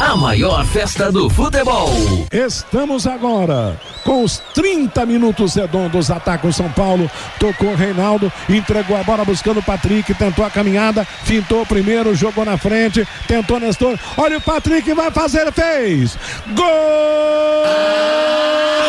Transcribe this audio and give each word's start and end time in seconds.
A 0.00 0.16
maior 0.16 0.64
festa 0.64 1.12
do 1.12 1.28
futebol. 1.28 1.90
Estamos 2.32 3.06
agora 3.06 3.78
com 4.02 4.24
os 4.24 4.38
30 4.54 5.04
minutos 5.04 5.54
redondos. 5.54 6.10
Ataca 6.10 6.48
o 6.48 6.52
São 6.52 6.72
Paulo. 6.72 7.08
Tocou 7.38 7.74
Reinaldo. 7.74 8.32
Entregou 8.48 8.96
a 8.96 9.02
bola 9.02 9.26
buscando 9.26 9.60
o 9.60 9.62
Patrick. 9.62 10.14
Tentou 10.14 10.42
a 10.42 10.50
caminhada. 10.50 11.04
Fintou 11.04 11.66
primeiro. 11.66 12.14
Jogou 12.14 12.46
na 12.46 12.56
frente. 12.56 13.06
Tentou 13.28 13.60
Nestor. 13.60 13.98
Olha 14.16 14.38
o 14.38 14.40
Patrick. 14.40 14.90
Vai 14.94 15.10
fazer. 15.10 15.52
Fez. 15.52 16.16
Gol! 16.54 16.64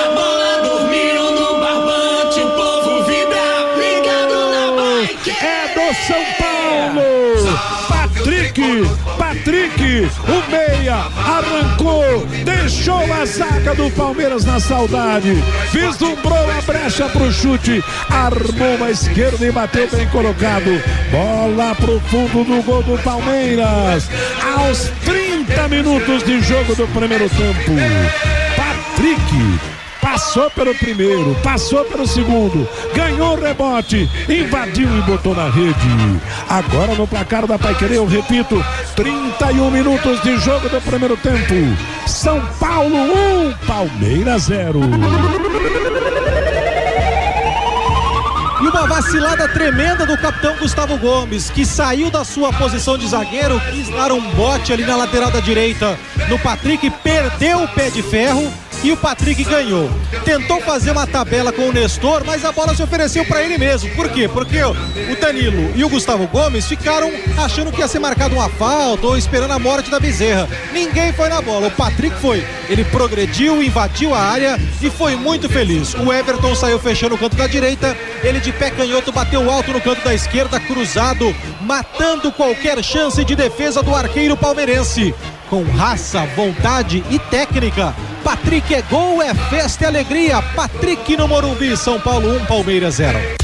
A 0.06 0.12
bola 0.16 0.62
dormiu 0.64 0.81
meia, 10.50 10.96
arrancou, 10.96 12.26
deixou 12.44 13.02
a 13.14 13.26
zaga 13.26 13.76
do 13.76 13.90
Palmeiras 13.92 14.46
na 14.46 14.60
saudade, 14.60 15.34
vislumbrou 15.72 16.50
a 16.50 16.62
brecha 16.62 17.08
pro 17.10 17.32
chute, 17.32 17.84
armou 18.10 18.84
a 18.86 18.92
esquerda 18.92 19.46
e 19.46 19.52
bateu 19.52 19.88
bem 19.90 20.08
colocado. 20.10 20.82
Bola 21.12 21.76
pro 21.76 22.00
fundo 22.02 22.44
do 22.44 22.64
gol 22.64 22.84
do 22.84 22.98
Palmeiras, 23.04 24.10
aos 24.56 24.92
30 25.06 25.68
minutos 25.68 26.24
de 26.24 26.42
jogo 26.42 26.76
do 26.76 26.88
primeiro 26.88 27.30
tempo. 27.30 27.72
Patrick 28.56 29.71
Passou 30.12 30.52
pelo 30.52 30.76
primeiro, 30.76 31.34
passou 31.42 31.86
pelo 31.86 32.06
segundo, 32.06 32.68
ganhou 32.94 33.38
o 33.38 33.42
rebote, 33.42 34.10
invadiu 34.28 34.90
e 34.98 35.02
botou 35.04 35.34
na 35.34 35.50
rede. 35.50 36.20
Agora 36.50 36.94
no 36.96 37.08
placar 37.08 37.48
da 37.48 37.58
Paiquerê, 37.58 37.98
eu 37.98 38.06
repito, 38.06 38.62
31 38.94 39.72
minutos 39.72 40.22
de 40.22 40.38
jogo 40.40 40.68
do 40.68 40.82
primeiro 40.82 41.16
tempo. 41.16 41.54
São 42.06 42.46
Paulo 42.60 42.94
1, 42.94 43.54
Palmeiras 43.66 44.44
0. 44.44 44.82
E 48.62 48.68
uma 48.68 48.88
vacilada 48.88 49.48
tremenda 49.48 50.06
do 50.06 50.18
capitão 50.18 50.58
Gustavo 50.58 50.98
Gomes, 50.98 51.50
que 51.50 51.66
saiu 51.66 52.12
da 52.12 52.26
sua 52.26 52.52
posição 52.52 52.98
de 52.98 53.08
zagueiro, 53.08 53.62
quis 53.72 53.88
dar 53.88 54.12
um 54.12 54.22
bote 54.32 54.74
ali 54.74 54.86
na 54.86 54.98
lateral 54.98 55.32
da 55.32 55.40
direita 55.40 55.98
no 56.28 56.38
Patrick, 56.38 56.90
perdeu 57.02 57.64
o 57.64 57.68
pé 57.70 57.90
de 57.90 58.04
ferro 58.04 58.52
e 58.84 58.92
o 58.92 58.98
Patrick 58.98 59.44
ganhou. 59.44 59.90
Tentou 60.26 60.62
fazer 60.62 60.92
uma 60.92 61.06
tabela 61.06 61.52
com 61.52 61.70
o 61.70 61.72
Nestor, 61.72 62.24
mas 62.26 62.44
a 62.44 62.52
bola 62.52 62.76
se 62.76 62.82
ofereceu 62.82 63.26
para 63.26 63.44
ele 63.44 63.58
mesmo. 63.58 63.90
Por 63.96 64.10
quê? 64.10 64.28
Porque 64.28 64.62
o 64.64 65.20
Danilo 65.20 65.72
e 65.76 65.84
o 65.84 65.90
Gustavo 65.90 66.28
Gomes 66.28 66.66
ficaram 66.66 67.12
achando 67.38 67.72
que 67.72 67.80
ia 67.80 67.88
ser 67.88 68.00
marcado 68.00 68.36
uma 68.36 68.50
falta 68.50 69.08
ou 69.08 69.18
esperando 69.18 69.52
a 69.52 69.60
morte 69.60 69.90
da 69.90 70.00
Bezerra. 70.00 70.48
Ninguém 70.74 71.14
foi 71.14 71.30
na 71.30 71.42
bola, 71.42 71.68
o 71.68 71.72
Patrick 71.72 72.16
foi. 72.18 72.46
Ele 72.70 72.84
progrediu, 72.86 73.62
invadiu 73.62 74.14
a 74.16 74.20
área 74.20 74.60
e 74.82 74.90
foi 74.90 75.16
muito 75.16 75.50
feliz. 75.50 75.94
O 75.94 76.12
Everton 76.12 76.56
saiu 76.56 76.80
fechando 76.80 77.16
o 77.16 77.18
canto 77.18 77.36
da 77.36 77.48
direita, 77.48 77.96
ele 78.24 78.40
de 78.40 78.52
pé 78.52 78.72
canhoto 78.72 79.12
bateu 79.12 79.50
alto 79.52 79.72
no 79.72 79.82
canto 79.82 80.04
da 80.04 80.14
esquerda, 80.14 80.60
cruzado, 80.60 81.36
matando 81.62 82.32
qualquer 82.32 82.84
chance 82.84 83.24
de 83.24 83.36
defesa 83.36 83.84
do 83.84 83.96
arqueiro 83.96 84.36
palmeirense 84.38 85.14
com 85.52 85.64
raça, 85.64 86.26
vontade 86.28 87.04
e 87.10 87.20
técnica. 87.20 87.94
Patrick 88.24 88.74
é 88.74 88.82
gol, 88.84 89.22
é 89.22 89.34
festa 89.34 89.84
e 89.84 89.88
alegria. 89.88 90.42
Patrick 90.42 91.18
no 91.18 91.28
Morumbi, 91.28 91.76
São 91.76 92.00
Paulo 92.00 92.34
1, 92.38 92.46
Palmeiras 92.46 92.96
0. 92.96 93.18
É, 93.18 93.36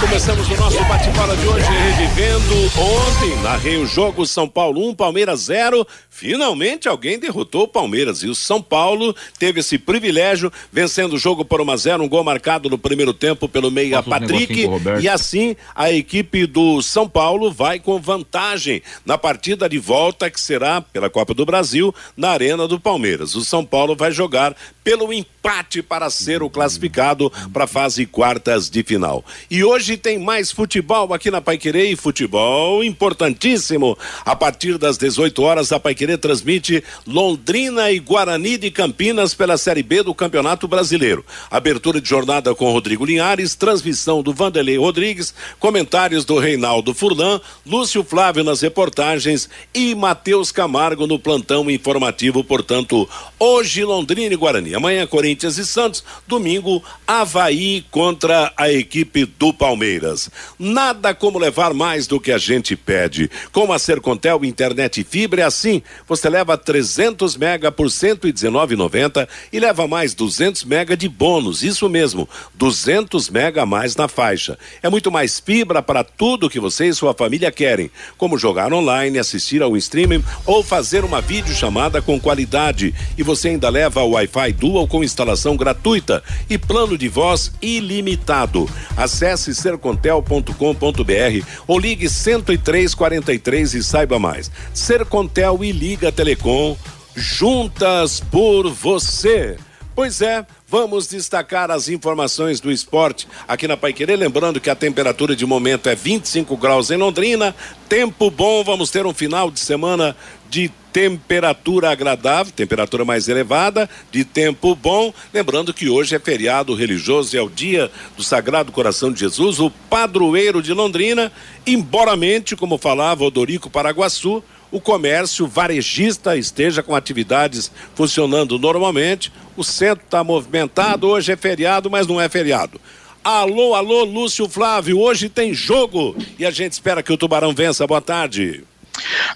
começamos 0.00 0.48
o 0.48 0.56
nosso 0.56 0.82
bate-bola 0.84 1.36
de 1.36 1.46
hoje 1.46 1.66
revivendo 1.66 2.54
ontem, 2.78 3.36
narrei 3.42 3.76
o 3.76 3.86
jogo 3.86 4.26
São 4.26 4.48
Paulo 4.48 4.88
1, 4.88 4.94
Palmeiras 4.94 5.42
0. 5.42 5.86
Finalmente 6.18 6.88
alguém 6.88 7.16
derrotou 7.16 7.62
o 7.62 7.68
Palmeiras 7.68 8.24
e 8.24 8.26
o 8.26 8.34
São 8.34 8.60
Paulo 8.60 9.14
teve 9.38 9.60
esse 9.60 9.78
privilégio, 9.78 10.52
vencendo 10.72 11.12
o 11.12 11.18
jogo 11.18 11.44
por 11.44 11.60
1 11.60 11.70
a 11.70 11.76
0, 11.76 12.02
um 12.02 12.08
gol 12.08 12.24
marcado 12.24 12.68
no 12.68 12.76
primeiro 12.76 13.14
tempo 13.14 13.48
pelo 13.48 13.70
meia 13.70 14.02
Patrick. 14.02 14.68
e 15.00 15.08
assim 15.08 15.54
a 15.76 15.92
equipe 15.92 16.44
do 16.44 16.82
São 16.82 17.08
Paulo 17.08 17.52
vai 17.52 17.78
com 17.78 18.00
vantagem 18.00 18.82
na 19.06 19.16
partida 19.16 19.68
de 19.68 19.78
volta 19.78 20.28
que 20.28 20.40
será 20.40 20.80
pela 20.80 21.08
Copa 21.08 21.32
do 21.32 21.46
Brasil 21.46 21.94
na 22.16 22.30
Arena 22.30 22.66
do 22.66 22.80
Palmeiras. 22.80 23.36
O 23.36 23.44
São 23.44 23.64
Paulo 23.64 23.94
vai 23.94 24.10
jogar 24.10 24.56
pelo 24.82 25.12
empate 25.12 25.82
para 25.82 26.08
ser 26.08 26.42
o 26.42 26.48
classificado 26.50 27.30
para 27.52 27.64
a 27.64 27.68
fase 27.68 28.06
quartas 28.06 28.68
de 28.70 28.82
final. 28.82 29.22
E 29.50 29.62
hoje 29.62 29.96
tem 29.96 30.18
mais 30.18 30.50
futebol 30.50 31.12
aqui 31.14 31.30
na 31.30 31.40
Paiquerê 31.40 31.90
e 31.90 31.96
futebol 31.96 32.82
importantíssimo. 32.82 33.96
A 34.24 34.34
partir 34.34 34.78
das 34.78 34.96
18 34.96 35.42
horas 35.42 35.70
a 35.70 35.78
Paiquerê 35.78 36.07
transmite 36.16 36.82
Londrina 37.06 37.90
e 37.90 37.98
Guarani 37.98 38.56
de 38.56 38.70
Campinas 38.70 39.34
pela 39.34 39.58
Série 39.58 39.82
B 39.82 40.02
do 40.02 40.14
Campeonato 40.14 40.66
Brasileiro. 40.66 41.24
Abertura 41.50 42.00
de 42.00 42.08
jornada 42.08 42.54
com 42.54 42.72
Rodrigo 42.72 43.04
Linhares, 43.04 43.54
transmissão 43.54 44.22
do 44.22 44.32
Vanderlei 44.32 44.78
Rodrigues, 44.78 45.34
comentários 45.58 46.24
do 46.24 46.38
Reinaldo 46.38 46.94
Furlan, 46.94 47.40
Lúcio 47.66 48.02
Flávio 48.02 48.44
nas 48.44 48.60
reportagens 48.60 49.48
e 49.74 49.94
Matheus 49.94 50.50
Camargo 50.50 51.06
no 51.06 51.18
plantão 51.18 51.70
informativo. 51.70 52.42
Portanto, 52.42 53.08
hoje 53.38 53.84
Londrina 53.84 54.32
e 54.32 54.36
Guarani. 54.36 54.74
Amanhã 54.74 55.06
Corinthians 55.06 55.58
e 55.58 55.66
Santos. 55.66 56.04
Domingo 56.26 56.82
Havaí 57.06 57.84
contra 57.90 58.52
a 58.56 58.70
equipe 58.70 59.24
do 59.24 59.52
Palmeiras. 59.52 60.30
Nada 60.58 61.14
como 61.14 61.38
levar 61.38 61.74
mais 61.74 62.06
do 62.06 62.20
que 62.20 62.32
a 62.32 62.38
gente 62.38 62.76
pede. 62.76 63.30
Com 63.52 63.72
a 63.72 63.78
Sercontel 63.78 64.44
internet 64.44 65.00
e 65.00 65.04
fibra 65.04 65.42
é 65.42 65.44
assim. 65.44 65.82
Você 66.06 66.28
leva 66.28 66.56
300 66.56 67.36
mega 67.36 67.72
por 67.72 67.86
119,90 67.86 69.28
e 69.52 69.58
leva 69.58 69.88
mais 69.88 70.14
200 70.14 70.64
mega 70.64 70.96
de 70.96 71.08
bônus. 71.08 71.62
Isso 71.62 71.88
mesmo, 71.88 72.28
200 72.54 73.30
mega 73.30 73.62
a 73.62 73.66
mais 73.66 73.96
na 73.96 74.08
faixa. 74.08 74.58
É 74.82 74.88
muito 74.88 75.10
mais 75.10 75.40
fibra 75.40 75.82
para 75.82 76.04
tudo 76.04 76.50
que 76.50 76.60
você 76.60 76.86
e 76.88 76.94
sua 76.94 77.14
família 77.14 77.50
querem, 77.50 77.90
como 78.16 78.38
jogar 78.38 78.72
online, 78.72 79.18
assistir 79.18 79.62
ao 79.62 79.76
streaming 79.76 80.22
ou 80.44 80.62
fazer 80.62 81.04
uma 81.04 81.20
videochamada 81.20 82.00
com 82.00 82.20
qualidade. 82.20 82.94
E 83.16 83.22
você 83.22 83.48
ainda 83.48 83.68
leva 83.68 84.02
o 84.02 84.10
Wi-Fi 84.10 84.52
Dual 84.52 84.86
com 84.86 85.04
instalação 85.04 85.56
gratuita 85.56 86.22
e 86.48 86.58
plano 86.58 86.96
de 86.96 87.08
voz 87.08 87.52
ilimitado. 87.60 88.68
Acesse 88.96 89.54
sercontel.com.br 89.54 91.46
ou 91.66 91.78
ligue 91.78 92.08
10343 92.08 93.74
e 93.74 93.82
saiba 93.82 94.18
mais. 94.18 94.50
Sercontel 94.72 95.62
e 95.62 95.72
Liga 95.78 96.10
Telecom, 96.10 96.76
juntas 97.14 98.18
por 98.18 98.68
você. 98.68 99.56
Pois 99.94 100.20
é, 100.20 100.44
vamos 100.66 101.06
destacar 101.06 101.70
as 101.70 101.88
informações 101.88 102.58
do 102.58 102.68
esporte 102.68 103.28
aqui 103.46 103.68
na 103.68 103.76
Paiquerê. 103.76 104.16
Lembrando 104.16 104.60
que 104.60 104.70
a 104.70 104.74
temperatura 104.74 105.36
de 105.36 105.46
momento 105.46 105.88
é 105.88 105.94
25 105.94 106.56
graus 106.56 106.90
em 106.90 106.96
Londrina. 106.96 107.54
Tempo 107.88 108.28
bom, 108.28 108.64
vamos 108.64 108.90
ter 108.90 109.06
um 109.06 109.14
final 109.14 109.52
de 109.52 109.60
semana 109.60 110.16
de 110.50 110.68
temperatura 110.92 111.90
agradável, 111.90 112.52
temperatura 112.52 113.04
mais 113.04 113.28
elevada, 113.28 113.88
de 114.10 114.24
tempo 114.24 114.74
bom. 114.74 115.14
Lembrando 115.32 115.72
que 115.72 115.88
hoje 115.88 116.16
é 116.16 116.18
feriado 116.18 116.74
religioso 116.74 117.36
e 117.36 117.38
é 117.38 117.42
o 117.42 117.48
dia 117.48 117.88
do 118.16 118.24
Sagrado 118.24 118.72
Coração 118.72 119.12
de 119.12 119.20
Jesus, 119.20 119.60
o 119.60 119.70
padroeiro 119.70 120.60
de 120.60 120.72
Londrina. 120.72 121.30
Embora 121.64 122.16
mente, 122.16 122.56
como 122.56 122.78
falava 122.78 123.24
Odorico 123.24 123.70
Paraguaçu, 123.70 124.42
o 124.70 124.80
comércio 124.80 125.46
varejista 125.46 126.36
esteja 126.36 126.82
com 126.82 126.94
atividades 126.94 127.70
funcionando 127.94 128.58
normalmente. 128.58 129.32
O 129.56 129.64
centro 129.64 130.04
está 130.04 130.22
movimentado, 130.22 131.08
hoje 131.08 131.32
é 131.32 131.36
feriado, 131.36 131.90
mas 131.90 132.06
não 132.06 132.20
é 132.20 132.28
feriado. 132.28 132.80
Alô, 133.24 133.74
alô, 133.74 134.04
Lúcio 134.04 134.48
Flávio, 134.48 135.00
hoje 135.00 135.28
tem 135.28 135.52
jogo 135.52 136.16
e 136.38 136.46
a 136.46 136.50
gente 136.50 136.72
espera 136.72 137.02
que 137.02 137.12
o 137.12 137.16
Tubarão 137.16 137.52
vença. 137.52 137.86
Boa 137.86 138.00
tarde. 138.00 138.64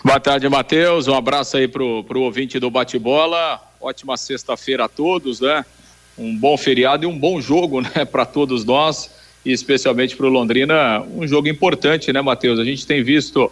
Boa 0.04 0.20
tarde, 0.20 0.48
Matheus. 0.48 1.08
Um 1.08 1.14
abraço 1.14 1.56
aí 1.56 1.68
pro, 1.68 2.04
pro 2.04 2.22
ouvinte 2.22 2.58
do 2.58 2.70
bate-bola. 2.70 3.60
Ótima 3.80 4.16
sexta-feira 4.16 4.84
a 4.84 4.88
todos, 4.88 5.40
né? 5.40 5.64
Um 6.16 6.36
bom 6.36 6.56
feriado 6.56 7.04
e 7.04 7.06
um 7.06 7.18
bom 7.18 7.40
jogo, 7.40 7.80
né, 7.82 8.04
para 8.04 8.24
todos 8.24 8.64
nós, 8.64 9.10
e 9.44 9.52
especialmente 9.52 10.16
para 10.16 10.26
o 10.26 10.30
Londrina, 10.30 11.00
um 11.00 11.26
jogo 11.26 11.48
importante, 11.48 12.12
né, 12.12 12.20
Matheus? 12.20 12.58
A 12.58 12.64
gente 12.64 12.86
tem 12.86 13.02
visto 13.02 13.50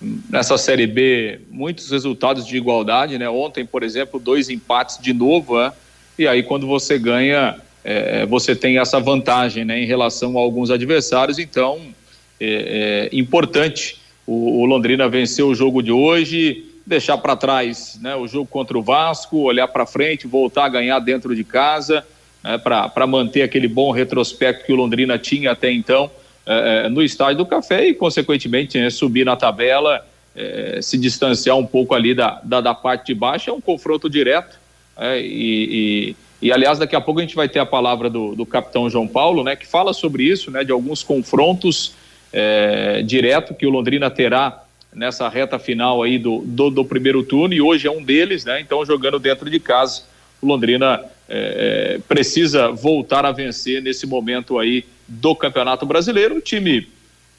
nessa 0.00 0.56
Série 0.56 0.86
B 0.86 1.40
muitos 1.50 1.90
resultados 1.90 2.46
de 2.46 2.56
igualdade, 2.56 3.18
né? 3.18 3.28
Ontem, 3.28 3.64
por 3.64 3.82
exemplo, 3.82 4.20
dois 4.20 4.48
empates 4.48 4.98
de 5.00 5.12
novo, 5.12 5.60
né? 5.60 5.72
e 6.18 6.26
aí 6.26 6.42
quando 6.42 6.66
você 6.66 6.98
ganha, 6.98 7.56
é, 7.84 8.26
você 8.26 8.54
tem 8.54 8.78
essa 8.78 8.98
vantagem, 8.98 9.64
né, 9.64 9.80
em 9.80 9.86
relação 9.86 10.36
a 10.36 10.40
alguns 10.40 10.70
adversários, 10.70 11.38
então 11.38 11.80
é, 12.40 13.08
é 13.12 13.16
importante 13.16 14.00
o, 14.26 14.62
o 14.62 14.64
Londrina 14.66 15.08
venceu 15.08 15.48
o 15.48 15.54
jogo 15.54 15.82
de 15.82 15.92
hoje 15.92 16.64
deixar 16.86 17.18
para 17.18 17.36
trás 17.36 17.98
né, 18.00 18.16
o 18.16 18.26
jogo 18.26 18.46
contra 18.46 18.76
o 18.78 18.82
Vasco, 18.82 19.38
olhar 19.38 19.68
para 19.68 19.84
frente, 19.84 20.26
voltar 20.26 20.64
a 20.64 20.68
ganhar 20.68 20.98
dentro 21.00 21.36
de 21.36 21.44
casa, 21.44 22.04
né, 22.42 22.56
para 22.58 23.06
manter 23.06 23.42
aquele 23.42 23.68
bom 23.68 23.90
retrospecto 23.90 24.64
que 24.64 24.72
o 24.72 24.76
Londrina 24.76 25.18
tinha 25.18 25.52
até 25.52 25.70
então 25.70 26.10
é, 26.50 26.86
é, 26.86 26.88
no 26.88 27.02
estádio 27.02 27.36
do 27.36 27.46
Café 27.46 27.88
e, 27.88 27.94
consequentemente, 27.94 28.80
né, 28.80 28.88
subir 28.88 29.22
na 29.22 29.36
tabela, 29.36 30.02
é, 30.34 30.78
se 30.80 30.96
distanciar 30.96 31.58
um 31.58 31.66
pouco 31.66 31.94
ali 31.94 32.14
da, 32.14 32.40
da, 32.42 32.62
da, 32.62 32.74
parte 32.74 33.08
de 33.08 33.14
baixo. 33.14 33.50
É 33.50 33.52
um 33.52 33.60
confronto 33.60 34.08
direto. 34.08 34.58
É, 34.96 35.20
e, 35.20 36.14
e, 36.40 36.46
e, 36.46 36.50
aliás, 36.50 36.78
daqui 36.78 36.96
a 36.96 37.02
pouco 37.02 37.20
a 37.20 37.22
gente 37.22 37.36
vai 37.36 37.50
ter 37.50 37.58
a 37.58 37.66
palavra 37.66 38.08
do, 38.08 38.34
do 38.34 38.46
capitão 38.46 38.88
João 38.88 39.06
Paulo, 39.06 39.44
né, 39.44 39.56
que 39.56 39.66
fala 39.66 39.92
sobre 39.92 40.24
isso, 40.24 40.50
né, 40.50 40.64
de 40.64 40.72
alguns 40.72 41.02
confrontos 41.02 41.92
é, 42.32 43.02
direto 43.02 43.54
que 43.54 43.66
o 43.66 43.70
Londrina 43.70 44.10
terá 44.10 44.64
nessa 44.94 45.28
reta 45.28 45.58
final 45.58 46.02
aí 46.02 46.18
do, 46.18 46.42
do, 46.46 46.70
do, 46.70 46.82
primeiro 46.82 47.22
turno 47.22 47.52
e 47.52 47.60
hoje 47.60 47.86
é 47.86 47.90
um 47.90 48.02
deles, 48.02 48.46
né? 48.46 48.58
Então 48.58 48.84
jogando 48.86 49.18
dentro 49.18 49.50
de 49.50 49.60
casa, 49.60 50.02
o 50.40 50.46
Londrina 50.46 51.04
é, 51.28 51.96
é, 51.96 52.00
precisa 52.08 52.70
voltar 52.70 53.26
a 53.26 53.32
vencer 53.32 53.82
nesse 53.82 54.06
momento 54.06 54.58
aí 54.58 54.84
do 55.08 55.34
Campeonato 55.34 55.86
Brasileiro. 55.86 56.36
Um 56.36 56.40
time 56.40 56.86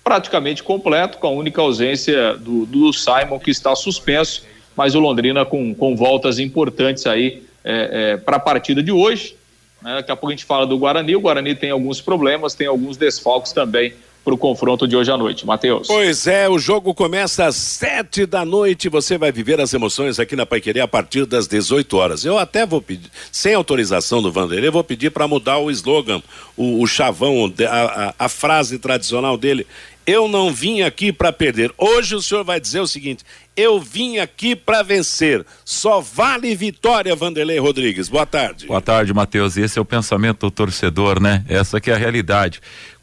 praticamente 0.04 0.64
completo, 0.64 1.18
com 1.20 1.28
a 1.28 1.32
única 1.32 1.62
ausência 1.62 2.36
do, 2.36 2.66
do 2.66 2.92
Simon 2.92 3.40
que 3.40 3.52
está 3.52 3.76
suspenso, 3.76 4.44
mas 4.76 4.96
o 4.96 5.00
Londrina 5.00 5.46
com, 5.46 5.74
com 5.76 5.96
voltas 5.96 6.40
importantes 6.40 7.06
aí 7.06 7.44
é, 7.64 8.14
é 8.14 8.18
para 8.18 8.38
a 8.38 8.40
partida 8.40 8.82
de 8.82 8.92
hoje. 8.92 9.36
Né? 9.82 9.96
Daqui 9.96 10.12
a 10.12 10.16
pouco 10.16 10.28
a 10.28 10.36
gente 10.36 10.46
fala 10.46 10.66
do 10.66 10.78
Guarani. 10.78 11.16
O 11.16 11.22
Guarani 11.22 11.54
tem 11.54 11.70
alguns 11.70 12.02
problemas, 12.02 12.56
tem 12.56 12.68
alguns 12.68 12.98
desfalques 12.98 13.52
também 13.52 13.94
para 14.24 14.34
o 14.34 14.38
confronto 14.38 14.88
de 14.88 14.96
hoje 14.96 15.12
à 15.12 15.18
noite. 15.18 15.46
Matheus. 15.46 15.88
Pois 15.88 16.28
é, 16.28 16.48
o 16.48 16.60
jogo 16.60 16.94
começa 16.94 17.46
às 17.46 17.56
sete 17.56 18.26
da 18.26 18.46
noite. 18.46 18.90
Você 18.90 19.18
vai 19.18 19.32
viver 19.32 19.60
as 19.60 19.74
emoções 19.74 20.20
aqui 20.20 20.36
na 20.36 20.46
Paiqueria 20.46 20.84
a 20.84 20.88
partir 20.88 21.26
das 21.26 21.48
18 21.48 21.98
horas. 21.98 22.26
Eu 22.26 22.38
até 22.38 22.66
vou 22.66 22.82
pedir, 22.82 23.10
sem 23.32 23.54
autorização 23.54 24.22
do 24.22 24.32
Vanderlei, 24.32 24.70
vou 24.70 24.84
pedir 24.84 25.10
para 25.12 25.28
mudar 25.28 25.58
o 25.60 25.72
slogan, 25.72 26.22
o, 26.56 26.82
o 26.82 26.88
chavão, 26.88 27.52
a, 27.68 28.08
a, 28.10 28.14
a 28.26 28.30
frase 28.30 28.78
tradicional 28.78 29.38
dele. 29.38 29.66
Eu 30.12 30.28
não 30.28 30.52
vim 30.52 30.82
aqui 30.82 31.14
para 31.14 31.32
perder. 31.32 31.72
Hoje 31.78 32.16
o 32.16 32.22
senhor 32.22 32.44
vai 32.44 32.60
dizer 32.60 32.80
o 32.80 32.88
seguinte: 32.88 33.24
eu 33.56 33.80
vim 33.80 34.18
aqui 34.18 34.56
para 34.56 34.82
vencer. 34.82 35.46
Só 35.64 36.02
vale 36.02 36.56
vitória, 36.56 37.16
Vanderlei 37.16 37.60
Rodrigues. 37.60 38.10
Boa 38.10 38.26
tarde. 38.26 38.66
Boa 38.66 38.82
tarde, 38.82 39.14
Matheus. 39.14 39.56
Esse 39.56 39.78
é 39.78 39.82
o 39.82 39.86
pensamento 39.86 40.48
do 40.48 40.52
torcedor, 40.52 41.22
né? 41.22 41.46
Essa 41.48 41.80
que 41.80 41.92
é 41.92 41.94
a 41.94 41.98
realidade 41.98 42.60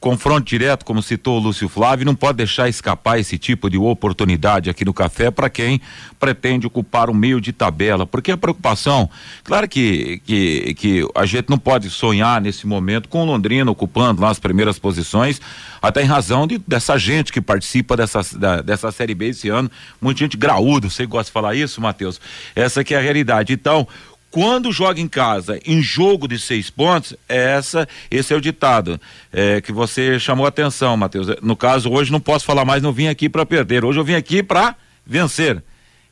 confronto 0.07 0.45
direto, 0.45 0.85
como 0.85 1.03
citou 1.03 1.37
o 1.37 1.41
Lúcio 1.41 1.69
Flávio, 1.69 2.07
não 2.07 2.15
pode 2.15 2.37
deixar 2.37 2.69
escapar 2.69 3.19
esse 3.19 3.37
tipo 3.39 3.69
de 3.69 3.77
oportunidade 3.77 4.71
aqui 4.71 4.85
no 4.85 4.95
café 4.95 5.33
para 5.33 5.51
quem 5.51 5.81
pretende 6.21 6.65
ocupar 6.67 7.11
o 7.11 7.15
meio 7.15 7.41
de 7.41 7.53
tabela, 7.53 8.07
porque 8.07 8.31
a 8.31 8.37
preocupação, 8.37 9.11
claro 9.43 9.69
que, 9.69 10.21
que, 10.25 10.75
que 10.75 11.09
a 11.15 11.27
gente 11.27 11.49
não 11.49 11.59
pode 11.59 11.91
sonhar 11.91 12.41
nesse 12.41 12.69
momento 12.69 13.09
com 13.09 13.23
o 13.23 13.25
Londrina 13.25 13.69
ocupando 13.69 14.23
lá 14.23 14.31
as 14.31 14.39
primeiras 14.39 14.79
posições, 14.79 15.41
até 15.83 16.03
em 16.03 16.07
razão 16.07 16.47
de, 16.47 16.59
dessa 16.59 16.96
gente 16.99 17.33
que 17.33 17.41
participa 17.41 17.97
dessa, 17.97 18.21
da, 18.39 18.63
dessa 18.63 18.91
Série 18.93 19.15
B 19.15 19.29
esse 19.29 19.49
ano, 19.49 19.71
muita 20.01 20.21
gente 20.21 20.37
graúda, 20.37 20.89
você 20.89 21.07
gosta 21.07 21.27
de 21.27 21.33
falar 21.33 21.55
isso, 21.55 21.81
Matheus? 21.81 22.21
Essa 22.55 22.83
que 22.85 22.95
é 22.95 22.99
a 22.99 23.01
realidade. 23.01 23.53
Então, 23.53 23.87
quando 24.31 24.71
joga 24.71 25.01
em 25.01 25.09
casa 25.09 25.59
em 25.65 25.81
jogo 25.81 26.29
de 26.29 26.39
seis 26.39 26.69
pontos, 26.69 27.15
essa, 27.29 27.89
esse 28.11 28.35
é 28.35 28.37
o 28.37 28.41
ditado 28.41 29.01
é, 29.33 29.61
que 29.61 29.73
você 29.73 30.19
chamou 30.19 30.45
a 30.45 30.51
atenção, 30.51 30.97
Matheus. 30.97 31.29
No 31.41 31.57
caso, 31.57 31.91
hoje 31.91 32.13
não 32.13 32.21
posso 32.21 32.45
falar 32.45 32.65
mais, 32.65 32.83
não 32.83 32.93
vim 32.93 33.07
aqui 33.07 33.29
para 33.29 33.47
perder. 33.47 33.85
Hoje 33.85 33.99
eu 33.99 34.05
vim 34.05 34.15
aqui 34.15 34.43
para 34.43 34.77
vencer. 35.07 35.63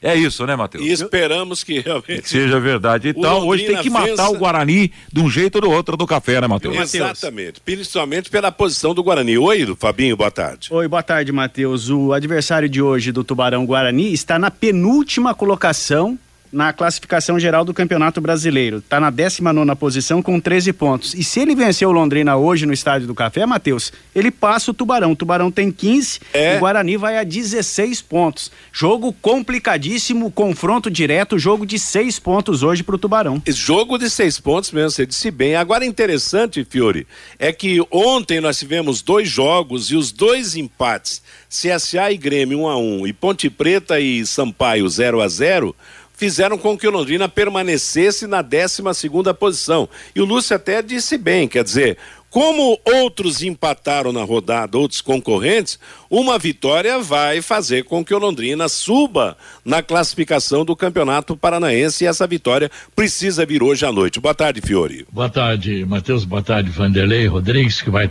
É 0.04 0.14
isso, 0.14 0.46
né, 0.46 0.54
Matheus? 0.54 0.84
E 0.84 0.92
esperamos 0.92 1.64
que 1.64 1.80
realmente 1.80 2.28
seja 2.28 2.60
verdade. 2.60 3.08
Então, 3.08 3.46
hoje 3.48 3.64
tem 3.64 3.78
que 3.78 3.88
matar 3.88 4.06
vença... 4.06 4.28
o 4.28 4.36
Guarani 4.36 4.92
de 5.10 5.20
um 5.20 5.30
jeito 5.30 5.54
ou 5.54 5.62
do 5.62 5.70
outro 5.70 5.96
do 5.96 6.06
café, 6.06 6.42
né, 6.42 6.46
Matheus? 6.46 6.94
Exatamente. 6.94 7.58
Principalmente 7.60 8.28
pela 8.28 8.52
posição 8.52 8.94
do 8.94 9.02
Guarani. 9.02 9.38
Oi, 9.38 9.74
Fabinho, 9.78 10.14
boa 10.14 10.30
tarde. 10.30 10.68
Oi, 10.70 10.86
boa 10.86 11.02
tarde, 11.02 11.32
Matheus. 11.32 11.88
O 11.88 12.12
adversário 12.12 12.68
de 12.68 12.82
hoje 12.82 13.12
do 13.12 13.24
Tubarão 13.24 13.64
Guarani 13.64 14.12
está 14.12 14.38
na 14.38 14.50
penúltima 14.50 15.34
colocação 15.34 16.18
na 16.54 16.72
classificação 16.72 17.38
geral 17.38 17.64
do 17.64 17.74
Campeonato 17.74 18.20
Brasileiro. 18.20 18.78
Está 18.78 19.00
na 19.00 19.10
19 19.10 19.74
posição 19.74 20.22
com 20.22 20.38
13 20.38 20.72
pontos. 20.72 21.12
E 21.14 21.24
se 21.24 21.40
ele 21.40 21.54
vencer 21.54 21.86
o 21.86 21.92
Londrina 21.92 22.36
hoje 22.36 22.64
no 22.64 22.72
Estádio 22.72 23.08
do 23.08 23.14
Café, 23.14 23.44
Matheus, 23.44 23.92
ele 24.14 24.30
passa 24.30 24.70
o 24.70 24.74
Tubarão. 24.74 25.12
O 25.12 25.16
Tubarão 25.16 25.50
tem 25.50 25.72
15 25.72 26.20
é. 26.32 26.54
e 26.54 26.56
o 26.56 26.60
Guarani 26.60 26.96
vai 26.96 27.18
a 27.18 27.24
16 27.24 28.00
pontos. 28.02 28.52
Jogo 28.72 29.12
complicadíssimo, 29.20 30.30
confronto 30.30 30.90
direto, 30.90 31.38
jogo 31.38 31.66
de 31.66 31.78
seis 31.78 32.18
pontos 32.20 32.62
hoje 32.62 32.84
para 32.84 32.94
o 32.94 32.98
Tubarão. 32.98 33.42
Jogo 33.48 33.98
de 33.98 34.08
seis 34.08 34.38
pontos 34.38 34.70
mesmo, 34.70 34.90
você 34.90 35.04
disse 35.04 35.30
bem. 35.30 35.56
Agora 35.56 35.84
interessante, 35.84 36.64
Fiore, 36.64 37.06
é 37.38 37.52
que 37.52 37.84
ontem 37.90 38.40
nós 38.40 38.58
tivemos 38.58 39.02
dois 39.02 39.28
jogos 39.28 39.90
e 39.90 39.96
os 39.96 40.12
dois 40.12 40.54
empates, 40.54 41.20
CSA 41.48 42.12
e 42.12 42.16
Grêmio 42.16 42.60
1 42.60 42.68
a 42.68 42.76
1 42.76 43.06
e 43.08 43.12
Ponte 43.12 43.50
Preta 43.50 43.98
e 43.98 44.24
Sampaio 44.24 44.88
0 44.88 45.20
a 45.20 45.28
0 45.28 45.74
fizeram 46.14 46.56
com 46.56 46.78
que 46.78 46.86
o 46.86 46.90
Londrina 46.90 47.28
permanecesse 47.28 48.26
na 48.26 48.40
12 48.40 48.82
segunda 48.94 49.34
posição. 49.34 49.88
E 50.14 50.20
o 50.20 50.24
Lúcio 50.24 50.56
até 50.56 50.80
disse 50.80 51.18
bem, 51.18 51.46
quer 51.46 51.64
dizer, 51.64 51.98
como 52.34 52.80
outros 52.84 53.42
empataram 53.42 54.12
na 54.12 54.24
rodada, 54.24 54.76
outros 54.76 55.00
concorrentes, 55.00 55.78
uma 56.10 56.36
vitória 56.36 56.98
vai 56.98 57.40
fazer 57.40 57.84
com 57.84 58.04
que 58.04 58.12
o 58.12 58.18
Londrina 58.18 58.68
suba 58.68 59.36
na 59.64 59.82
classificação 59.82 60.64
do 60.64 60.74
Campeonato 60.74 61.36
Paranaense 61.36 62.02
e 62.02 62.06
essa 62.08 62.26
vitória 62.26 62.68
precisa 62.96 63.46
vir 63.46 63.62
hoje 63.62 63.86
à 63.86 63.92
noite. 63.92 64.18
Boa 64.18 64.34
tarde, 64.34 64.60
Fiore. 64.60 65.06
Boa 65.12 65.28
tarde, 65.28 65.84
Matheus. 65.84 66.24
Boa 66.24 66.42
tarde, 66.42 66.70
Vanderlei 66.70 67.26
Rodrigues, 67.28 67.80
que 67.80 67.88
vai 67.88 68.10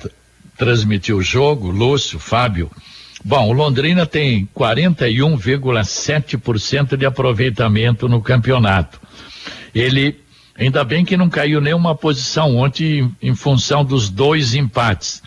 transmitir 0.57 1.13
o 1.13 1.21
jogo, 1.21 1.69
Lúcio, 1.69 2.17
Fábio. 2.17 2.71
Bom, 3.25 3.53
Londrina 3.53 4.05
tem 4.05 4.49
41,7% 4.53 6.97
de 6.97 7.05
aproveitamento 7.05 8.09
no 8.09 8.21
campeonato. 8.21 8.99
Ele, 9.73 10.19
ainda 10.57 10.83
bem 10.83 11.05
que 11.05 11.15
não 11.15 11.29
caiu 11.29 11.61
nenhuma 11.61 11.95
posição 11.95 12.57
ontem 12.57 13.09
em 13.21 13.33
função 13.33 13.85
dos 13.85 14.09
dois 14.09 14.53
empates. 14.53 15.23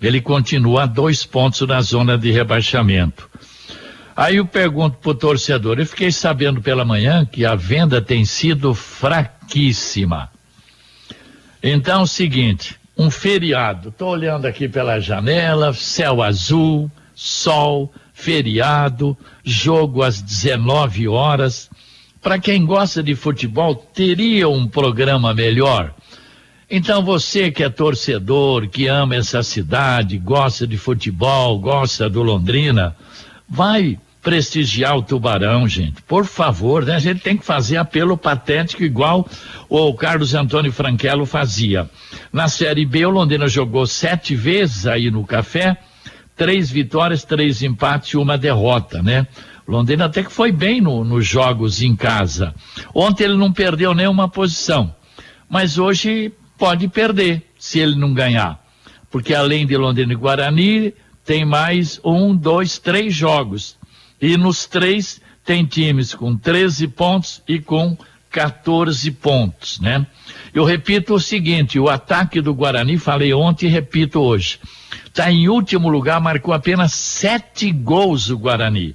Ele 0.00 0.20
continua 0.20 0.82
a 0.82 0.86
dois 0.86 1.24
pontos 1.24 1.66
na 1.66 1.80
zona 1.80 2.18
de 2.18 2.30
rebaixamento. 2.30 3.30
Aí 4.14 4.36
eu 4.36 4.44
pergunto 4.44 4.98
pro 4.98 5.14
torcedor, 5.14 5.78
eu 5.78 5.86
fiquei 5.86 6.12
sabendo 6.12 6.60
pela 6.60 6.84
manhã 6.84 7.24
que 7.24 7.46
a 7.46 7.54
venda 7.54 8.02
tem 8.02 8.26
sido 8.26 8.74
fraquíssima. 8.74 10.30
Então, 11.62 12.00
é 12.00 12.02
o 12.02 12.06
seguinte, 12.06 12.76
um 12.96 13.10
feriado, 13.10 13.90
tô 13.90 14.08
olhando 14.08 14.44
aqui 14.44 14.68
pela 14.68 15.00
janela, 15.00 15.72
céu 15.72 16.22
azul, 16.22 16.90
sol, 17.20 17.92
feriado, 18.14 19.18
jogo 19.44 20.04
às 20.04 20.22
19 20.22 21.08
horas. 21.08 21.68
Para 22.22 22.38
quem 22.38 22.64
gosta 22.64 23.02
de 23.02 23.16
futebol, 23.16 23.74
teria 23.74 24.48
um 24.48 24.68
programa 24.68 25.34
melhor. 25.34 25.92
Então 26.70 27.02
você 27.02 27.50
que 27.50 27.64
é 27.64 27.68
torcedor, 27.68 28.68
que 28.68 28.86
ama 28.86 29.16
essa 29.16 29.42
cidade, 29.42 30.16
gosta 30.16 30.64
de 30.64 30.78
futebol, 30.78 31.58
gosta 31.58 32.08
do 32.08 32.22
Londrina, 32.22 32.94
vai 33.48 33.98
prestigiar 34.22 34.96
o 34.96 35.02
Tubarão, 35.02 35.66
gente. 35.66 36.00
Por 36.02 36.24
favor, 36.24 36.84
né? 36.84 36.94
A 36.94 37.00
gente 37.00 37.20
tem 37.20 37.36
que 37.36 37.44
fazer 37.44 37.78
apelo 37.78 38.16
patético 38.16 38.84
igual 38.84 39.28
o 39.68 39.92
Carlos 39.94 40.34
Antônio 40.34 40.70
Franquelo 40.70 41.26
fazia. 41.26 41.90
Na 42.32 42.46
Série 42.46 42.86
B, 42.86 43.06
o 43.06 43.10
Londrina 43.10 43.48
jogou 43.48 43.88
sete 43.88 44.36
vezes 44.36 44.86
aí 44.86 45.10
no 45.10 45.24
café 45.24 45.78
três 46.38 46.70
vitórias, 46.70 47.24
três 47.24 47.62
empates 47.62 48.10
e 48.10 48.16
uma 48.16 48.38
derrota, 48.38 49.02
né? 49.02 49.26
Londrina 49.66 50.06
até 50.06 50.22
que 50.22 50.32
foi 50.32 50.50
bem 50.50 50.80
no, 50.80 51.04
nos 51.04 51.26
jogos 51.26 51.82
em 51.82 51.94
casa. 51.94 52.54
Ontem 52.94 53.24
ele 53.24 53.36
não 53.36 53.52
perdeu 53.52 53.92
nenhuma 53.92 54.28
posição, 54.28 54.94
mas 55.50 55.76
hoje 55.76 56.32
pode 56.56 56.88
perder 56.88 57.42
se 57.58 57.80
ele 57.80 57.96
não 57.96 58.14
ganhar, 58.14 58.64
porque 59.10 59.34
além 59.34 59.66
de 59.66 59.76
Londrina 59.76 60.12
e 60.12 60.16
Guarani 60.16 60.94
tem 61.24 61.44
mais 61.44 62.00
um, 62.02 62.34
dois, 62.34 62.78
três 62.78 63.14
jogos 63.14 63.76
e 64.22 64.36
nos 64.36 64.64
três 64.64 65.20
tem 65.44 65.66
times 65.66 66.14
com 66.14 66.36
13 66.36 66.88
pontos 66.88 67.42
e 67.46 67.58
com 67.58 67.96
14 68.30 69.10
pontos, 69.12 69.80
né? 69.80 70.06
Eu 70.54 70.64
repito 70.64 71.14
o 71.14 71.20
seguinte: 71.20 71.78
o 71.78 71.88
ataque 71.88 72.40
do 72.40 72.54
Guarani, 72.54 72.98
falei 72.98 73.32
ontem 73.32 73.66
e 73.66 73.70
repito 73.70 74.20
hoje 74.20 74.58
está 75.18 75.32
em 75.32 75.48
último 75.48 75.88
lugar, 75.88 76.20
marcou 76.20 76.54
apenas 76.54 76.92
sete 76.92 77.72
gols 77.72 78.30
o 78.30 78.38
Guarani. 78.38 78.94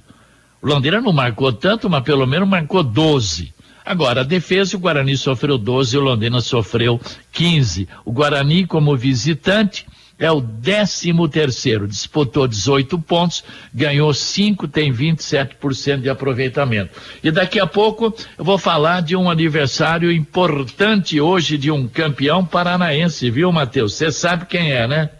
O 0.62 0.66
Londrina 0.66 0.98
não 0.98 1.12
marcou 1.12 1.52
tanto, 1.52 1.90
mas 1.90 2.02
pelo 2.02 2.26
menos 2.26 2.48
marcou 2.48 2.82
12. 2.82 3.52
Agora, 3.84 4.22
a 4.22 4.24
defesa, 4.24 4.74
o 4.74 4.80
Guarani 4.80 5.18
sofreu 5.18 5.58
12 5.58 5.94
e 5.94 5.98
o 5.98 6.02
Londrina 6.02 6.40
sofreu 6.40 6.98
15. 7.30 7.86
O 8.06 8.12
Guarani, 8.12 8.66
como 8.66 8.96
visitante, 8.96 9.86
é 10.18 10.30
o 10.30 10.40
13 10.40 11.12
terceiro, 11.28 11.88
disputou 11.88 12.46
18 12.46 12.98
pontos, 13.00 13.44
ganhou 13.72 14.12
5, 14.14 14.68
tem 14.68 14.92
27% 14.92 16.00
de 16.00 16.08
aproveitamento. 16.08 16.90
E 17.22 17.30
daqui 17.30 17.58
a 17.58 17.66
pouco 17.66 18.14
eu 18.38 18.44
vou 18.44 18.58
falar 18.58 19.02
de 19.02 19.16
um 19.16 19.28
aniversário 19.28 20.12
importante 20.12 21.20
hoje 21.20 21.58
de 21.58 21.70
um 21.70 21.88
campeão 21.88 22.44
paranaense, 22.44 23.30
viu, 23.30 23.50
Matheus? 23.50 23.94
Você 23.94 24.12
sabe 24.12 24.46
quem 24.46 24.72
é, 24.72 24.86
né? 24.86 25.10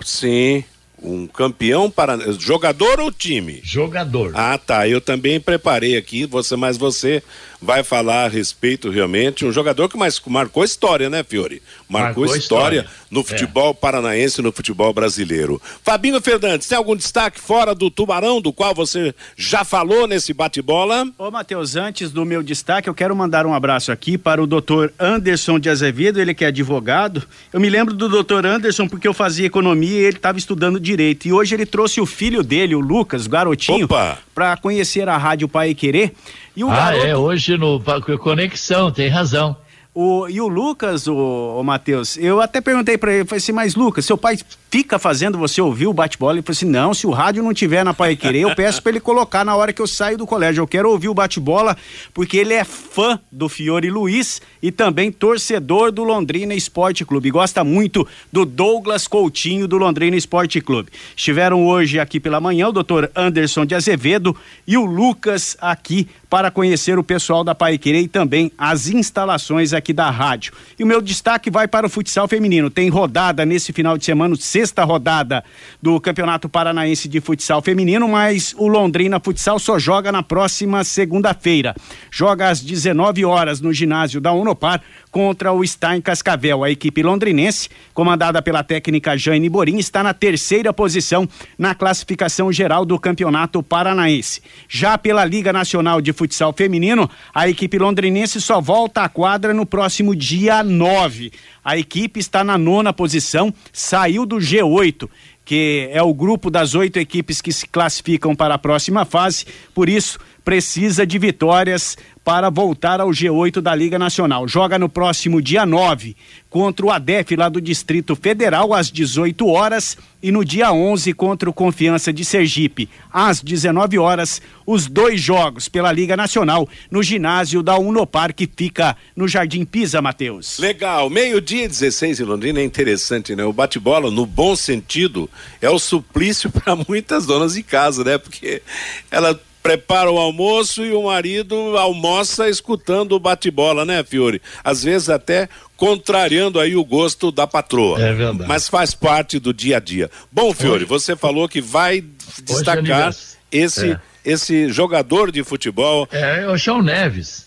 Sim, 0.00 0.64
um 1.04 1.26
campeão 1.26 1.90
para 1.90 2.32
jogador 2.32 2.98
ou 2.98 3.12
time? 3.12 3.60
Jogador. 3.62 4.32
Ah, 4.34 4.58
tá. 4.58 4.88
Eu 4.88 5.00
também 5.00 5.38
preparei 5.38 5.96
aqui, 5.96 6.26
você, 6.26 6.56
mas 6.56 6.76
você 6.76 7.22
vai 7.64 7.82
falar 7.82 8.26
a 8.26 8.28
respeito 8.28 8.90
realmente 8.90 9.44
um 9.44 9.52
jogador 9.52 9.88
que 9.88 9.96
mais 9.96 10.20
marcou 10.26 10.64
história, 10.64 11.08
né, 11.08 11.24
Fiore? 11.24 11.62
Marcou, 11.88 12.24
marcou 12.24 12.36
história, 12.36 12.80
história, 12.80 13.04
no 13.10 13.20
é. 13.20 13.24
futebol 13.24 13.70
é. 13.70 13.74
paranaense, 13.74 14.42
no 14.42 14.52
futebol 14.52 14.92
brasileiro. 14.92 15.60
Fabinho 15.82 16.20
Fernandes, 16.20 16.68
tem 16.68 16.76
algum 16.76 16.94
destaque 16.94 17.40
fora 17.40 17.74
do 17.74 17.90
Tubarão, 17.90 18.40
do 18.40 18.52
qual 18.52 18.74
você 18.74 19.14
já 19.36 19.64
falou 19.64 20.06
nesse 20.06 20.34
bate-bola? 20.34 21.08
Ô, 21.16 21.30
Matheus, 21.30 21.74
antes 21.74 22.10
do 22.10 22.24
meu 22.24 22.42
destaque, 22.42 22.88
eu 22.88 22.94
quero 22.94 23.16
mandar 23.16 23.46
um 23.46 23.54
abraço 23.54 23.90
aqui 23.90 24.18
para 24.18 24.42
o 24.42 24.46
doutor 24.46 24.92
Anderson 24.98 25.58
de 25.58 25.70
Azevedo, 25.70 26.20
ele 26.20 26.34
que 26.34 26.44
é 26.44 26.48
advogado. 26.48 27.22
Eu 27.52 27.60
me 27.60 27.70
lembro 27.70 27.94
do 27.94 28.08
doutor 28.08 28.44
Anderson 28.44 28.86
porque 28.86 29.08
eu 29.08 29.14
fazia 29.14 29.46
economia 29.46 30.00
e 30.00 30.04
ele 30.04 30.16
estava 30.16 30.36
estudando 30.36 30.78
direito. 30.78 30.93
E 31.26 31.32
hoje 31.32 31.54
ele 31.54 31.66
trouxe 31.66 32.00
o 32.00 32.06
filho 32.06 32.42
dele, 32.42 32.74
o 32.74 32.80
Lucas, 32.80 33.26
o 33.26 33.30
garotinho, 33.30 33.88
para 34.34 34.56
conhecer 34.56 35.08
a 35.08 35.16
Rádio 35.16 35.48
Pai 35.48 35.74
Querer. 35.74 36.12
E 36.56 36.62
o 36.62 36.70
ah, 36.70 36.74
garoto... 36.74 37.06
é, 37.06 37.16
hoje 37.16 37.56
no 37.56 37.80
Conexão, 38.18 38.90
tem 38.90 39.08
razão. 39.08 39.56
O, 39.94 40.28
e 40.28 40.40
o 40.40 40.48
Lucas, 40.48 41.06
o, 41.06 41.14
o 41.14 41.62
Matheus, 41.62 42.16
eu 42.16 42.40
até 42.40 42.60
perguntei 42.60 42.98
para 42.98 43.12
ele, 43.12 43.24
falei 43.24 43.38
assim, 43.38 43.52
mas 43.52 43.76
Lucas, 43.76 44.04
seu 44.04 44.18
pai 44.18 44.36
fica 44.68 44.98
fazendo 44.98 45.38
você 45.38 45.60
ouvir 45.60 45.86
o 45.86 45.92
bate-bola? 45.92 46.32
Ele 46.32 46.42
falou 46.42 46.56
assim, 46.56 46.66
não, 46.66 46.92
se 46.92 47.06
o 47.06 47.10
rádio 47.10 47.44
não 47.44 47.54
tiver 47.54 47.84
na 47.84 47.94
Pai 47.94 48.16
Querer, 48.16 48.40
eu 48.40 48.56
peço 48.56 48.82
para 48.82 48.90
ele 48.90 48.98
colocar 48.98 49.44
na 49.44 49.54
hora 49.54 49.72
que 49.72 49.80
eu 49.80 49.86
saio 49.86 50.18
do 50.18 50.26
colégio. 50.26 50.62
Eu 50.62 50.66
quero 50.66 50.90
ouvir 50.90 51.08
o 51.08 51.14
bate-bola, 51.14 51.76
porque 52.12 52.36
ele 52.36 52.54
é 52.54 52.64
fã 52.64 53.20
do 53.30 53.48
Fiore 53.48 53.88
Luiz 53.88 54.42
e 54.60 54.72
também 54.72 55.12
torcedor 55.12 55.92
do 55.92 56.02
Londrina 56.02 56.54
Esporte 56.54 57.04
Clube. 57.04 57.30
Gosta 57.30 57.62
muito 57.62 58.04
do 58.32 58.44
Douglas 58.44 59.06
Coutinho 59.06 59.68
do 59.68 59.76
Londrina 59.76 60.16
Esporte 60.16 60.60
Clube. 60.60 60.90
Estiveram 61.16 61.64
hoje 61.64 62.00
aqui 62.00 62.18
pela 62.18 62.40
manhã 62.40 62.66
o 62.66 62.72
doutor 62.72 63.08
Anderson 63.14 63.64
de 63.64 63.76
Azevedo 63.76 64.36
e 64.66 64.76
o 64.76 64.84
Lucas 64.84 65.56
aqui 65.60 66.08
para 66.34 66.50
conhecer 66.50 66.98
o 66.98 67.04
pessoal 67.04 67.44
da 67.44 67.54
Pai 67.54 67.78
Querer 67.78 68.00
e 68.00 68.08
também 68.08 68.50
as 68.58 68.88
instalações 68.88 69.72
aqui 69.72 69.92
da 69.92 70.10
rádio. 70.10 70.52
E 70.76 70.82
o 70.82 70.86
meu 70.86 71.00
destaque 71.00 71.48
vai 71.48 71.68
para 71.68 71.86
o 71.86 71.88
futsal 71.88 72.26
feminino. 72.26 72.68
Tem 72.68 72.88
rodada 72.88 73.46
nesse 73.46 73.72
final 73.72 73.96
de 73.96 74.04
semana, 74.04 74.34
sexta 74.34 74.82
rodada 74.82 75.44
do 75.80 76.00
Campeonato 76.00 76.48
Paranaense 76.48 77.08
de 77.08 77.20
Futsal 77.20 77.62
Feminino, 77.62 78.08
mas 78.08 78.52
o 78.58 78.66
Londrina 78.66 79.20
Futsal 79.20 79.60
só 79.60 79.78
joga 79.78 80.10
na 80.10 80.24
próxima 80.24 80.82
segunda-feira. 80.82 81.72
Joga 82.10 82.48
às 82.48 82.60
19 82.60 83.24
horas 83.24 83.60
no 83.60 83.72
ginásio 83.72 84.20
da 84.20 84.32
Unopar 84.32 84.82
contra 85.14 85.52
o 85.52 85.64
Stein 85.64 86.00
Cascavel. 86.00 86.64
A 86.64 86.70
equipe 86.72 87.00
londrinense, 87.00 87.68
comandada 87.94 88.42
pela 88.42 88.64
técnica 88.64 89.16
Jane 89.16 89.48
Borim, 89.48 89.78
está 89.78 90.02
na 90.02 90.12
terceira 90.12 90.72
posição 90.72 91.28
na 91.56 91.72
classificação 91.72 92.50
geral 92.50 92.84
do 92.84 92.98
Campeonato 92.98 93.62
Paranaense. 93.62 94.42
Já 94.68 94.98
pela 94.98 95.24
Liga 95.24 95.52
Nacional 95.52 96.00
de 96.00 96.12
Futsal 96.12 96.52
Feminino, 96.52 97.08
a 97.32 97.48
equipe 97.48 97.78
londrinense 97.78 98.40
só 98.40 98.60
volta 98.60 99.02
à 99.02 99.08
quadra 99.08 99.54
no 99.54 99.64
próximo 99.64 100.16
dia 100.16 100.64
9. 100.64 101.30
A 101.64 101.78
equipe 101.78 102.18
está 102.18 102.42
na 102.42 102.58
nona 102.58 102.92
posição, 102.92 103.54
saiu 103.72 104.26
do 104.26 104.38
G8 104.38 105.08
que 105.44 105.90
é 105.92 106.02
o 106.02 106.14
grupo 106.14 106.50
das 106.50 106.74
oito 106.74 106.98
equipes 106.98 107.42
que 107.42 107.52
se 107.52 107.66
classificam 107.66 108.34
para 108.34 108.54
a 108.54 108.58
próxima 108.58 109.04
fase, 109.04 109.44
por 109.74 109.90
isso 109.90 110.18
precisa 110.44 111.06
de 111.06 111.18
vitórias 111.18 111.96
para 112.24 112.48
voltar 112.48 113.00
ao 113.00 113.10
G8 113.10 113.60
da 113.60 113.74
Liga 113.74 113.98
Nacional. 113.98 114.48
Joga 114.48 114.78
no 114.78 114.88
próximo 114.88 115.42
dia 115.42 115.66
9 115.66 116.16
contra 116.48 116.86
o 116.86 116.90
ADEF 116.90 117.36
lá 117.36 117.50
do 117.50 117.60
Distrito 117.60 118.16
Federal 118.16 118.72
às 118.72 118.90
18 118.90 119.46
horas 119.46 119.98
e 120.22 120.32
no 120.32 120.42
dia 120.42 120.72
11 120.72 121.12
contra 121.12 121.50
o 121.50 121.52
Confiança 121.52 122.10
de 122.10 122.24
Sergipe 122.24 122.88
às 123.12 123.42
19 123.42 123.98
horas, 123.98 124.40
os 124.64 124.86
dois 124.86 125.20
jogos 125.20 125.68
pela 125.68 125.92
Liga 125.92 126.16
Nacional 126.16 126.66
no 126.90 127.02
ginásio 127.02 127.62
da 127.62 127.76
Unopar 127.76 128.34
que 128.34 128.48
fica 128.56 128.96
no 129.14 129.28
Jardim 129.28 129.66
Pisa, 129.66 130.00
Matheus. 130.00 130.58
Legal, 130.58 131.10
meio-dia 131.10 131.68
16 131.68 132.20
em 132.20 132.24
Londrina 132.24 132.60
é 132.60 132.64
interessante, 132.64 133.36
né? 133.36 133.44
O 133.44 133.52
bate-bola 133.52 134.10
no 134.10 134.24
bom 134.24 134.56
sentido 134.56 135.28
é 135.60 135.68
o 135.68 135.78
suplício 135.78 136.48
para 136.50 136.74
muitas 136.74 137.26
donas 137.26 137.52
de 137.52 137.62
casa, 137.62 138.02
né? 138.02 138.16
Porque 138.16 138.62
ela 139.10 139.38
prepara 139.64 140.10
o 140.10 140.18
almoço 140.18 140.84
e 140.84 140.92
o 140.92 141.04
marido 141.04 141.56
almoça 141.78 142.50
escutando 142.50 143.12
o 143.12 143.18
bate-bola, 143.18 143.82
né, 143.86 144.04
Fiore? 144.04 144.42
Às 144.62 144.84
vezes 144.84 145.08
até 145.08 145.48
contrariando 145.74 146.60
aí 146.60 146.76
o 146.76 146.84
gosto 146.84 147.32
da 147.32 147.46
patroa. 147.46 147.98
É 147.98 148.12
verdade. 148.12 148.46
Mas 148.46 148.68
faz 148.68 148.94
parte 148.94 149.38
do 149.38 149.54
dia 149.54 149.78
a 149.78 149.80
dia. 149.80 150.10
Bom, 150.30 150.52
Fiore, 150.52 150.84
Hoje... 150.84 150.84
você 150.84 151.16
falou 151.16 151.48
que 151.48 151.62
vai 151.62 152.00
é 152.00 152.42
destacar 152.42 153.10
é 153.10 153.56
esse, 153.56 153.92
é. 153.92 154.00
esse 154.22 154.68
jogador 154.68 155.32
de 155.32 155.42
futebol. 155.42 156.06
É, 156.12 156.42
é 156.42 156.46
o 156.46 156.58
João 156.58 156.82
Neves. 156.82 157.46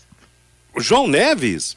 O 0.74 0.80
João 0.80 1.06
Neves? 1.06 1.76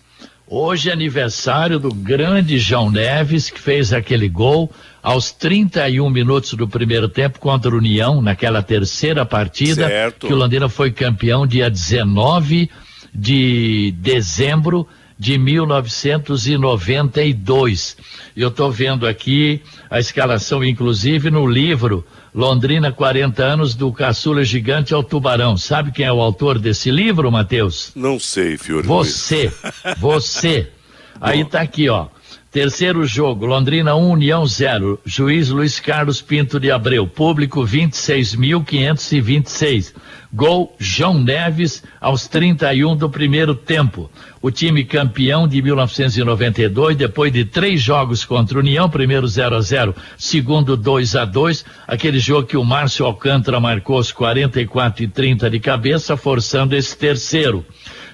Hoje 0.53 0.89
é 0.89 0.91
aniversário 0.91 1.79
do 1.79 1.93
grande 1.93 2.59
João 2.59 2.91
Neves, 2.91 3.49
que 3.49 3.57
fez 3.57 3.93
aquele 3.93 4.27
gol 4.27 4.69
aos 5.01 5.31
31 5.31 6.09
minutos 6.09 6.55
do 6.55 6.67
primeiro 6.67 7.07
tempo 7.07 7.39
contra 7.39 7.73
o 7.73 7.77
União, 7.77 8.21
naquela 8.21 8.61
terceira 8.61 9.25
partida, 9.25 9.87
certo. 9.87 10.27
que 10.27 10.33
o 10.33 10.35
Londrina 10.35 10.67
foi 10.67 10.91
campeão 10.91 11.47
dia 11.47 11.69
19 11.69 12.69
de 13.15 13.95
dezembro 13.97 14.85
de 15.17 15.37
1992. 15.37 17.95
Eu 18.35 18.49
estou 18.49 18.69
vendo 18.69 19.07
aqui 19.07 19.61
a 19.89 20.01
escalação, 20.01 20.65
inclusive, 20.65 21.31
no 21.31 21.47
livro 21.47 22.05
Londrina 22.33 22.91
40 22.91 23.43
anos 23.43 23.75
do 23.75 23.91
Caçula 23.91 24.43
Gigante 24.43 24.93
ao 24.93 25.03
Tubarão. 25.03 25.57
Sabe 25.57 25.91
quem 25.91 26.05
é 26.05 26.13
o 26.13 26.21
autor 26.21 26.57
desse 26.57 26.89
livro, 26.89 27.29
Matheus? 27.31 27.91
Não 27.93 28.17
sei, 28.19 28.57
Fiore. 28.57 28.87
Você, 28.87 29.51
você. 29.97 30.69
Aí 31.19 31.43
tá 31.43 31.61
aqui, 31.61 31.89
ó. 31.89 32.07
Terceiro 32.51 33.05
jogo, 33.05 33.45
Londrina 33.45 33.95
1, 33.95 34.11
União 34.11 34.45
0. 34.45 34.99
Juiz 35.05 35.47
Luiz 35.47 35.79
Carlos 35.79 36.21
Pinto 36.21 36.59
de 36.59 36.69
Abreu. 36.69 37.07
Público 37.07 37.65
26.526. 37.65 39.93
Gol 40.33 40.75
João 40.77 41.17
Neves 41.17 41.81
aos 42.01 42.27
31 42.27 42.97
do 42.97 43.09
primeiro 43.09 43.55
tempo. 43.55 44.11
O 44.41 44.51
time 44.51 44.83
campeão 44.83 45.47
de 45.47 45.61
1992, 45.61 46.97
depois 46.97 47.31
de 47.31 47.45
três 47.45 47.81
jogos 47.81 48.25
contra 48.25 48.59
União, 48.59 48.89
primeiro 48.89 49.25
0 49.25 49.55
a 49.55 49.61
0 49.61 49.95
segundo 50.17 50.75
2 50.75 51.15
a 51.15 51.23
2 51.23 51.63
aquele 51.87 52.19
jogo 52.19 52.47
que 52.47 52.57
o 52.57 52.65
Márcio 52.65 53.05
Alcântara 53.05 53.61
marcou 53.61 53.97
os 53.97 54.11
44 54.11 55.05
e 55.05 55.07
30 55.07 55.49
de 55.49 55.61
cabeça, 55.61 56.17
forçando 56.17 56.75
esse 56.75 56.97
terceiro. 56.97 57.65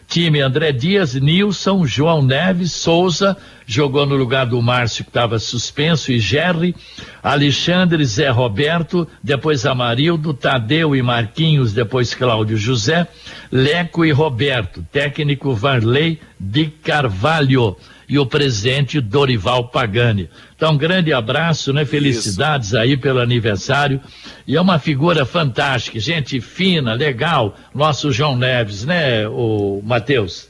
Time 0.08 0.40
André 0.40 0.72
Dias, 0.72 1.14
Nilson, 1.16 1.86
João 1.86 2.22
Neves, 2.22 2.72
Souza, 2.72 3.36
jogou 3.66 4.06
no 4.06 4.16
lugar 4.16 4.46
do 4.46 4.62
Márcio 4.62 5.04
que 5.04 5.10
estava 5.10 5.38
suspenso 5.38 6.12
e 6.14 6.20
Gerry, 6.20 6.74
Alexandre, 7.22 8.04
Zé 8.06 8.30
Roberto, 8.30 9.06
depois 9.22 9.66
Amarildo, 9.66 10.34
Tadeu 10.34 10.96
e 10.96 11.02
Marquinhos, 11.02 11.74
depois 11.74 12.16
Cláudio 12.16 12.58
José, 12.58 13.06
Leco 13.52 14.06
e 14.06 14.12
Roberto, 14.12 14.86
técnico 14.92 15.54
Varley 15.54 16.22
de 16.40 16.68
Carvalho 16.68 17.76
e 18.08 18.18
o 18.18 18.26
presidente 18.26 19.02
Dorival 19.02 19.68
Pagani. 19.70 20.30
Então, 20.56 20.74
um 20.74 20.78
grande 20.78 21.14
abraço, 21.14 21.74
né? 21.74 21.86
Felicidades 21.86 22.70
Isso. 22.70 22.78
aí 22.78 22.96
pelo 22.96 23.20
aniversário. 23.20 24.02
E 24.46 24.56
é 24.56 24.62
uma 24.62 24.80
figura 24.80 25.26
fantástica, 25.26 26.00
gente 26.00 26.40
fina, 26.40 26.94
legal, 26.94 27.56
nosso 27.76 28.12
João 28.12 28.36
Neves, 28.36 28.86
né, 28.86 29.28
o 29.28 29.82
Matheus? 29.84 30.50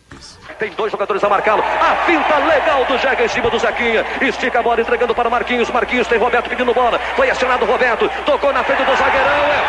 Tem 0.59 0.71
dois 0.71 0.91
jogadores 0.91 1.23
a 1.23 1.29
marcá-lo. 1.29 1.61
A 1.61 1.95
finta 2.05 2.37
legal 2.37 2.83
do 2.85 2.97
Jega 2.97 3.25
em 3.25 3.27
cima 3.27 3.49
do 3.49 3.59
Zequinha. 3.59 4.03
Estica 4.21 4.59
a 4.59 4.63
bola 4.63 4.81
entregando 4.81 5.13
para 5.13 5.29
Marquinhos. 5.29 5.69
Marquinhos 5.69 6.07
tem 6.07 6.17
Roberto 6.17 6.49
pedindo 6.49 6.73
bola. 6.73 6.97
Foi 7.15 7.29
acionado 7.29 7.63
Roberto. 7.65 8.09
Tocou 8.25 8.51
na 8.51 8.63
frente 8.63 8.83
do 8.83 8.95
zagueirão. 8.95 9.29
É... 9.29 9.61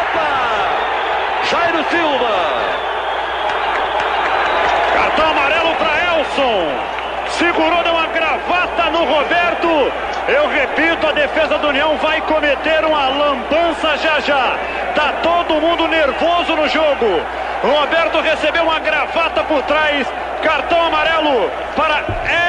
Opa! 0.00 0.28
Jairo 1.50 1.84
Silva. 1.90 2.68
Cartão 4.94 5.30
amarelo 5.30 5.74
para 5.74 6.18
Elson. 6.18 6.97
Segurou, 7.38 7.84
deu 7.84 7.92
uma 7.92 8.08
gravata 8.08 8.90
no 8.90 9.04
Roberto. 9.04 9.68
Eu 10.26 10.48
repito, 10.48 11.06
a 11.06 11.12
defesa 11.12 11.56
do 11.58 11.68
União 11.68 11.96
vai 11.98 12.20
cometer 12.22 12.84
uma 12.84 13.08
lambança 13.08 13.96
já 13.98 14.18
já. 14.18 14.56
Tá 14.96 15.12
todo 15.22 15.60
mundo 15.60 15.86
nervoso 15.86 16.56
no 16.56 16.68
jogo. 16.68 17.22
Roberto 17.62 18.20
recebeu 18.20 18.64
uma 18.64 18.80
gravata 18.80 19.44
por 19.44 19.62
trás. 19.62 20.04
Cartão 20.42 20.86
amarelo 20.86 21.50
para 21.76 22.02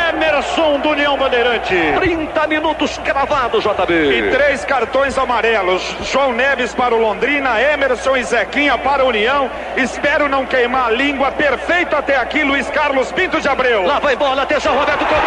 Emerson 0.10 0.80
do 0.80 0.90
União 0.90 1.18
Bandeirante. 1.18 1.76
30 2.00 2.48
minutos 2.48 2.98
cravados, 3.00 3.64
JB. 3.64 3.94
E 3.94 4.32
três 4.32 4.64
cartões 4.66 5.18
amarelos. 5.18 5.82
João 6.04 6.32
Neves 6.34 6.74
para 6.74 6.94
o 6.96 7.02
Londrina, 7.02 7.60
Emerson 7.62 8.18
e 8.18 8.24
Zequinha 8.24 8.78
para 8.78 9.04
a 9.04 9.06
União. 9.06 9.50
Espero 9.78 10.28
não 10.30 10.46
queimar 10.46 10.88
a 10.88 10.92
língua. 10.92 11.32
Perfeito 11.32 11.96
até 11.96 12.18
aqui, 12.18 12.44
Luiz 12.44 12.70
Carlos 12.70 13.12
Pinto 13.12 13.40
de 13.42 13.48
Abreu. 13.48 13.84
Lá 13.86 14.00
vai 14.00 14.16
bola, 14.16 14.44
atenção, 14.44 14.78
Roberto 14.78 15.00
cobrou. 15.06 15.20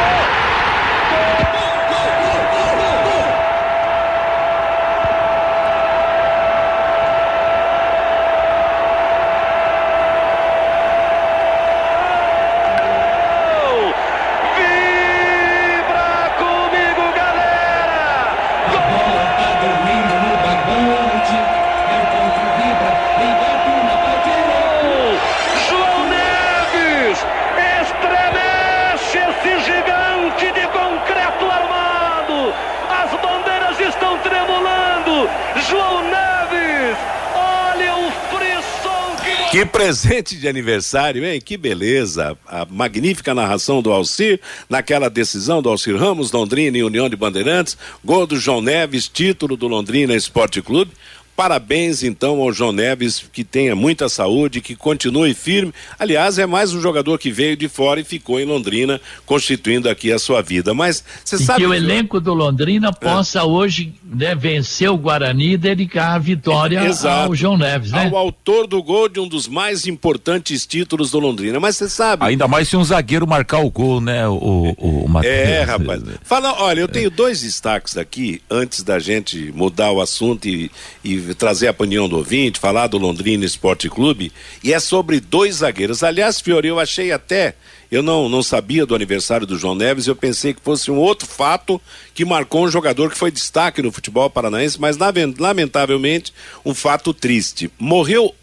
Vibra 14.56 16.30
comigo, 16.38 17.12
galera! 17.16 18.36
Gol! 18.70 19.32
João 25.68 26.08
Neves 26.08 27.18
estremece 27.80 29.18
esse 29.18 29.60
gigante 29.60 30.50
de 30.52 30.66
concreto 30.68 31.44
armado. 31.50 32.54
As 33.02 33.10
bandeiras 33.20 33.80
estão 33.80 34.16
tremulando. 34.18 35.28
João 35.68 36.02
Neves, 36.02 36.96
olha 37.34 37.94
o 37.96 38.10
frisson 38.30 39.16
que 39.52 39.66
presente 39.66 40.34
de 40.34 40.48
aniversário, 40.48 41.26
hein? 41.26 41.38
Que 41.38 41.58
beleza. 41.58 42.38
A 42.46 42.64
magnífica 42.64 43.34
narração 43.34 43.82
do 43.82 43.92
Alcir, 43.92 44.40
naquela 44.66 45.10
decisão 45.10 45.60
do 45.60 45.68
Alcir 45.68 45.94
Ramos, 45.94 46.32
Londrina 46.32 46.78
e 46.78 46.82
União 46.82 47.06
de 47.06 47.16
Bandeirantes, 47.16 47.76
gol 48.02 48.26
do 48.26 48.38
João 48.38 48.62
Neves, 48.62 49.08
título 49.08 49.54
do 49.54 49.68
Londrina 49.68 50.14
Esporte 50.14 50.62
Clube. 50.62 50.92
Parabéns 51.34 52.02
então 52.02 52.40
ao 52.40 52.52
João 52.52 52.72
Neves, 52.72 53.24
que 53.32 53.42
tenha 53.42 53.74
muita 53.74 54.08
saúde, 54.08 54.60
que 54.60 54.76
continue 54.76 55.32
firme. 55.34 55.72
Aliás, 55.98 56.38
é 56.38 56.44
mais 56.46 56.74
um 56.74 56.80
jogador 56.80 57.18
que 57.18 57.32
veio 57.32 57.56
de 57.56 57.68
fora 57.68 58.00
e 58.00 58.04
ficou 58.04 58.38
em 58.38 58.44
Londrina, 58.44 59.00
constituindo 59.24 59.88
aqui 59.88 60.12
a 60.12 60.18
sua 60.18 60.42
vida. 60.42 60.74
Mas 60.74 61.02
você 61.24 61.38
sabe. 61.38 61.60
que 61.60 61.66
o 61.66 61.72
elenco 61.72 62.20
do 62.20 62.34
Londrina 62.34 62.88
É. 62.88 62.92
possa 62.92 63.44
hoje 63.44 63.94
né, 64.04 64.34
vencer 64.34 64.90
o 64.90 64.96
Guarani 64.96 65.52
e 65.54 65.56
dedicar 65.56 66.14
a 66.14 66.18
vitória 66.18 66.84
Exato. 66.84 67.28
ao 67.30 67.34
João 67.34 67.56
Neves, 67.56 67.92
né? 67.92 68.06
Ao 68.08 68.16
autor 68.16 68.66
do 68.66 68.82
gol 68.82 69.08
de 69.08 69.18
um 69.18 69.26
dos 69.26 69.48
mais 69.48 69.86
importantes 69.86 70.66
títulos 70.66 71.10
do 71.10 71.18
Londrina. 71.18 71.58
Mas 71.58 71.76
você 71.76 71.88
sabe. 71.88 72.24
Ainda 72.26 72.46
mais 72.46 72.68
se 72.68 72.76
um 72.76 72.84
zagueiro 72.84 73.26
marcar 73.26 73.60
o 73.64 73.70
gol, 73.70 74.00
né, 74.00 74.28
o, 74.28 74.74
o, 74.78 75.04
o 75.04 75.08
Matheus. 75.08 75.34
É, 75.34 75.62
rapaz. 75.62 76.02
Fala, 76.22 76.52
olha, 76.62 76.80
eu 76.80 76.88
tenho 76.88 77.10
dois 77.10 77.40
destaques 77.40 77.96
aqui, 77.96 78.42
antes 78.50 78.82
da 78.82 78.98
gente 78.98 79.50
mudar 79.54 79.92
o 79.92 80.00
assunto 80.00 80.46
e, 80.46 80.70
e 81.02 81.21
trazer 81.34 81.68
a 81.68 81.70
opinião 81.70 82.08
do 82.08 82.16
ouvinte, 82.16 82.58
falar 82.60 82.86
do 82.86 82.98
Londrina 82.98 83.44
Esporte 83.44 83.88
Clube, 83.88 84.32
e 84.62 84.72
é 84.72 84.80
sobre 84.80 85.20
dois 85.20 85.56
zagueiros. 85.56 86.02
Aliás, 86.02 86.40
Fiori, 86.40 86.68
eu 86.68 86.78
achei 86.78 87.12
até, 87.12 87.54
eu 87.90 88.02
não, 88.02 88.28
não 88.28 88.42
sabia 88.42 88.84
do 88.86 88.94
aniversário 88.94 89.46
do 89.46 89.58
João 89.58 89.74
Neves, 89.74 90.06
eu 90.06 90.16
pensei 90.16 90.54
que 90.54 90.60
fosse 90.60 90.90
um 90.90 90.96
outro 90.96 91.26
fato 91.26 91.80
que 92.14 92.24
marcou 92.24 92.64
um 92.64 92.70
jogador 92.70 93.10
que 93.10 93.18
foi 93.18 93.30
destaque 93.30 93.82
no 93.82 93.92
futebol 93.92 94.28
paranaense, 94.28 94.80
mas 94.80 94.96
lamen- 94.96 95.34
lamentavelmente 95.38 96.32
um 96.64 96.74
fato 96.74 97.12
triste. 97.14 97.70
Morreu 97.78 98.34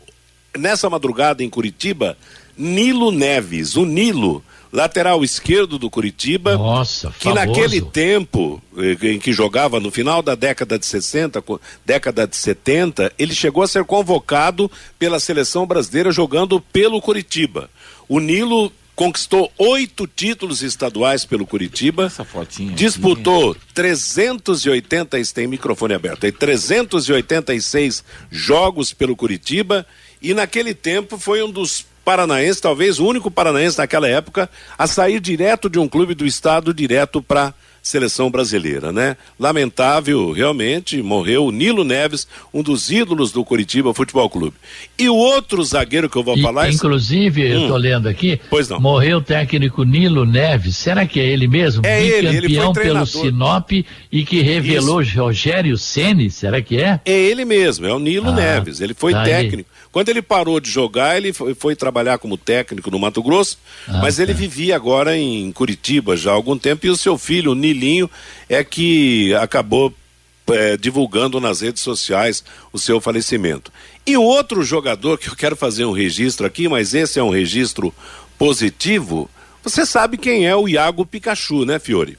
nessa 0.57 0.89
madrugada 0.89 1.43
em 1.43 1.49
Curitiba, 1.49 2.17
Nilo 2.57 3.11
Neves, 3.11 3.75
o 3.75 3.85
Nilo, 3.85 4.43
lateral 4.71 5.23
esquerdo 5.23 5.77
do 5.79 5.89
Curitiba. 5.89 6.55
Nossa, 6.57 7.09
que 7.17 7.23
famoso. 7.25 7.45
naquele 7.45 7.81
tempo 7.81 8.61
eh, 8.77 8.97
em 9.13 9.19
que 9.19 9.33
jogava 9.33 9.79
no 9.79 9.89
final 9.91 10.21
da 10.21 10.35
década 10.35 10.77
de 10.77 10.85
60, 10.85 11.41
co- 11.41 11.59
década 11.85 12.27
de 12.27 12.35
70, 12.35 13.11
ele 13.17 13.33
chegou 13.33 13.63
a 13.63 13.67
ser 13.67 13.83
convocado 13.83 14.69
pela 14.97 15.19
seleção 15.19 15.65
brasileira 15.65 16.11
jogando 16.11 16.59
pelo 16.61 17.01
Curitiba. 17.01 17.69
O 18.07 18.19
Nilo 18.19 18.71
conquistou 18.95 19.49
oito 19.57 20.05
títulos 20.05 20.61
estaduais 20.61 21.23
pelo 21.23 21.47
Curitiba. 21.47 22.09
Fotinha. 22.09 22.67
aqui. 22.73 22.77
Disputou 22.83 23.55
380, 23.73 25.17
tem 25.33 25.47
microfone 25.47 25.93
aberto, 25.93 26.25
aí 26.25 26.31
386 26.33 28.03
jogos 28.29 28.93
pelo 28.93 29.15
Curitiba 29.15 29.85
e 30.21 30.33
naquele 30.33 30.73
tempo 30.73 31.17
foi 31.17 31.41
um 31.41 31.49
dos 31.49 31.85
paranaenses, 32.09 32.59
talvez 32.59 32.99
o 32.99 33.05
único 33.05 33.29
paranaense 33.29 33.77
naquela 33.77 34.07
época 34.07 34.49
a 34.75 34.87
sair 34.87 35.19
direto 35.19 35.69
de 35.69 35.77
um 35.77 35.87
clube 35.87 36.15
do 36.15 36.25
estado 36.25 36.73
direto 36.73 37.21
para 37.21 37.53
seleção 37.83 38.29
brasileira, 38.29 38.91
né? 38.91 39.15
Lamentável, 39.39 40.31
realmente, 40.31 41.01
morreu 41.01 41.45
o 41.45 41.51
Nilo 41.51 41.83
Neves, 41.83 42.27
um 42.53 42.61
dos 42.61 42.91
ídolos 42.91 43.31
do 43.31 43.43
Curitiba 43.45 43.93
Futebol 43.93 44.29
Clube. 44.29 44.55
E 44.97 45.07
o 45.09 45.15
outro 45.15 45.63
zagueiro 45.63 46.09
que 46.09 46.17
eu 46.17 46.23
vou 46.23 46.37
E, 46.37 46.41
falar 46.41 46.67
é 46.67 46.71
inclusive, 46.71 47.41
eu 47.49 47.61
Hum. 47.61 47.67
tô 47.69 47.77
lendo 47.77 48.09
aqui, 48.09 48.39
Pois 48.49 48.67
não. 48.67 48.79
morreu 48.81 49.19
o 49.19 49.21
técnico 49.21 49.83
Nilo 49.83 50.25
Neves. 50.25 50.75
Será 50.77 51.05
que 51.05 51.19
é 51.21 51.25
ele 51.25 51.47
mesmo? 51.47 51.81
É 51.85 52.03
ele, 52.03 52.27
ele 52.27 52.39
foi 52.41 52.47
Bicampeão 52.49 52.73
pelo 52.73 52.83
treinador. 53.05 53.07
Sinop 53.07 53.71
e 54.11 54.25
que 54.25 54.41
revelou 54.41 55.01
Rogério 55.15 55.77
Ceni. 55.77 56.29
Será 56.29 56.61
que 56.61 56.77
é? 56.77 56.99
É 57.05 57.11
ele 57.17 57.45
mesmo, 57.45 57.85
é 57.87 57.93
o 57.93 57.99
Nilo 57.99 58.29
Ah, 58.29 58.33
Neves. 58.35 58.81
Ele 58.81 58.93
foi 58.93 59.13
tá 59.13 59.21
aí. 59.23 59.65
Quando 59.91 60.09
ele 60.09 60.21
parou 60.21 60.59
de 60.59 60.69
jogar, 60.69 61.17
ele 61.17 61.33
foi, 61.33 61.55
foi 61.55 61.75
trabalhar 61.75 62.17
como 62.19 62.37
técnico 62.37 62.91
no 62.91 62.99
Mato 62.99 63.23
Grosso, 63.23 63.57
Ah, 63.87 63.99
mas 64.01 64.19
ele 64.19 64.33
tá. 64.33 64.39
vivia 64.39 64.75
agora 64.75 65.17
em 65.17 65.51
Curitiba 65.51 66.15
já 66.15 66.29
há 66.29 66.33
algum 66.33 66.57
tempo. 66.57 66.85
E 66.85 66.89
o 66.89 66.95
seu 66.95 67.17
filho, 67.17 67.51
o 67.51 67.55
Nilinho, 67.55 68.09
é 68.47 68.63
que 68.63 69.33
acabou 69.35 69.91
eh, 70.51 70.77
divulgando 70.77 71.39
nas 71.39 71.61
redes 71.61 71.81
sociais 71.81 72.43
o 72.71 72.77
seu 72.77 73.01
falecimento. 73.01 73.71
E 74.05 74.15
o 74.15 74.21
outro 74.23 74.61
jogador 74.63 75.17
que 75.17 75.27
eu 75.27 75.35
quero 75.35 75.55
fazer 75.55 75.85
um 75.85 75.91
registro 75.91 76.45
aqui, 76.45 76.67
mas 76.67 76.93
esse 76.93 77.19
é 77.19 77.23
um 77.23 77.29
registro 77.31 77.93
positivo. 78.37 79.29
Você 79.63 79.85
sabe 79.85 80.17
quem 80.17 80.47
é 80.47 80.55
o 80.55 80.67
Iago 80.67 81.05
Pikachu, 81.05 81.65
né, 81.65 81.77
Fiore? 81.79 82.17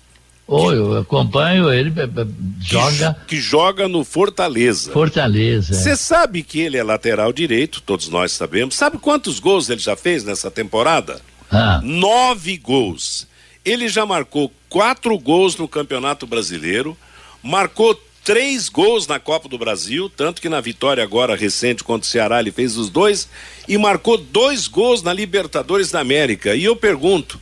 Ou 0.53 0.73
eu 0.75 0.99
acompanho 0.99 1.73
ele, 1.73 1.91
be- 1.91 2.07
be- 2.09 2.27
joga 2.61 3.17
Que 3.27 3.37
joga 3.41 3.87
no 3.87 4.03
Fortaleza. 4.05 4.91
Fortaleza. 4.93 5.75
Você 5.75 5.97
sabe 5.97 6.43
que 6.43 6.59
ele 6.59 6.77
é 6.77 6.83
lateral 6.83 7.33
direito, 7.33 7.81
todos 7.81 8.09
nós 8.09 8.33
sabemos. 8.33 8.75
Sabe 8.75 8.99
quantos 8.99 9.39
gols 9.39 9.71
ele 9.71 9.81
já 9.81 9.95
fez 9.95 10.25
nessa 10.25 10.51
temporada? 10.51 11.21
Ah, 11.51 11.81
Nove 11.85 12.57
gols. 12.57 13.29
Ele 13.65 13.89
já 13.89 14.05
marcou 14.05 14.53
quatro 14.69 15.17
gols 15.19 15.57
no 15.57 15.69
Campeonato 15.69 16.27
Brasileiro, 16.27 16.97
marcou 17.43 17.95
três 18.25 18.69
gols 18.69 19.07
na 19.07 19.19
Copa 19.21 19.49
do 19.49 19.57
Brasil, 19.59 20.11
tanto 20.11 20.43
que 20.43 20.49
na 20.49 20.61
vitória 20.61 21.03
agora 21.03 21.37
recente 21.37 21.85
contra 21.85 22.07
o 22.07 22.11
Ceará 22.11 22.41
ele 22.41 22.51
fez 22.53 22.77
os 22.77 22.91
dois, 22.91 23.29
e 23.69 23.79
marcou 23.79 24.19
dois 24.19 24.67
gols 24.67 25.03
na 25.03 25.13
Libertadores 25.13 25.91
da 25.91 26.01
América. 26.01 26.55
E 26.57 26.65
eu 26.65 26.75
pergunto. 26.75 27.41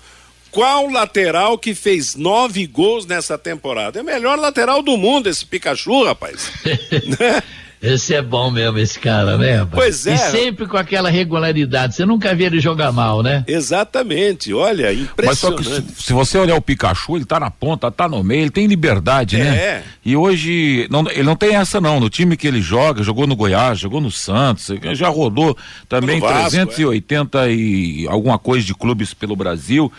Qual 0.51 0.89
lateral 0.91 1.59
que 1.59 1.75
fez 1.75 2.15
nove 2.15 2.67
gols 2.67 3.07
nessa 3.07 3.37
temporada? 3.37 3.99
É 3.99 4.03
o 4.03 4.05
melhor 4.05 4.39
lateral 4.39 4.83
do 4.83 4.97
mundo, 4.97 5.29
esse 5.29 5.45
Pikachu, 5.45 6.05
rapaz. 6.05 6.51
Né? 7.19 7.43
esse 7.81 8.13
é 8.13 8.21
bom 8.21 8.51
mesmo, 8.51 8.77
esse 8.79 8.99
cara, 8.99 9.39
né? 9.39 9.59
rapaz? 9.59 9.75
Pois 9.75 10.07
é. 10.09 10.15
E 10.15 10.19
sempre 10.19 10.67
com 10.67 10.77
aquela 10.77 11.09
regularidade. 11.11 11.95
Você 11.95 12.05
nunca 12.05 12.35
vê 12.35 12.45
ele 12.47 12.59
jogar 12.59 12.91
mal, 12.91 13.23
né? 13.23 13.45
Exatamente, 13.47 14.53
olha, 14.53 14.89
Mas 15.25 15.39
só 15.39 15.49
que 15.53 15.61
impressionante. 15.63 15.93
se, 15.97 16.03
se 16.07 16.13
você 16.13 16.39
olhar 16.39 16.57
o 16.57 16.61
Pikachu, 16.63 17.17
ele 17.17 17.25
tá 17.25 17.39
na 17.39 17.51
ponta, 17.53 17.89
tá 17.91 18.09
no 18.09 18.25
meio, 18.25 18.43
ele 18.43 18.51
tem 18.51 18.67
liberdade, 18.67 19.37
É. 19.41 19.45
né? 19.45 19.85
E 20.05 20.17
hoje, 20.17 20.89
não, 20.91 21.09
ele 21.09 21.23
não 21.23 21.37
tem 21.37 21.55
essa 21.55 21.81
não, 21.81 22.01
no 22.01 22.11
time 22.11 22.37
que 22.37 22.49
ele 22.49 22.61
joga, 22.61 23.03
jogou 23.05 23.27
no 23.29 23.37
Goiás, 23.37 23.79
jogou 23.79 24.01
no 24.01 24.11
Santos, 24.11 24.71
já 24.95 25.09
rodou 25.09 25.57
também 25.89 26.19
Vasco, 26.19 26.51
380 26.51 27.49
e 27.51 28.09
alguma 28.09 28.39
coisa 28.41 28.67
de 28.67 28.75
clubes 28.75 29.15
pelo 29.15 29.37
Brasil. 29.37 29.93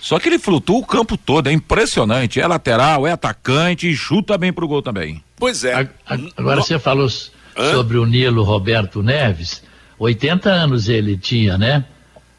Só 0.00 0.18
que 0.18 0.28
ele 0.28 0.38
flutua 0.38 0.78
o 0.78 0.86
campo 0.86 1.16
todo, 1.16 1.48
é 1.48 1.52
impressionante, 1.52 2.40
é 2.40 2.46
lateral, 2.46 3.06
é 3.06 3.12
atacante 3.12 3.88
e 3.90 3.94
chuta 3.96 4.36
bem 4.38 4.52
pro 4.52 4.68
gol 4.68 4.82
também. 4.82 5.22
Pois 5.36 5.64
é. 5.64 5.74
A- 5.74 5.88
a- 6.06 6.18
Agora 6.36 6.56
No- 6.56 6.62
você 6.62 6.78
falou 6.78 7.08
Hã? 7.56 7.72
sobre 7.72 7.96
o 7.98 8.06
Nilo 8.06 8.42
Roberto 8.42 9.02
Neves. 9.02 9.62
80 9.98 10.50
anos 10.50 10.88
ele 10.88 11.16
tinha, 11.16 11.56
né? 11.58 11.84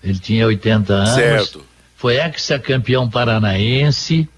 Ele 0.04 0.18
tinha 0.20 0.46
80 0.46 0.94
anos. 0.94 1.10
Certo. 1.16 1.66
Foi 1.96 2.16
ex-campeão 2.18 3.10
paranaense, 3.10 4.30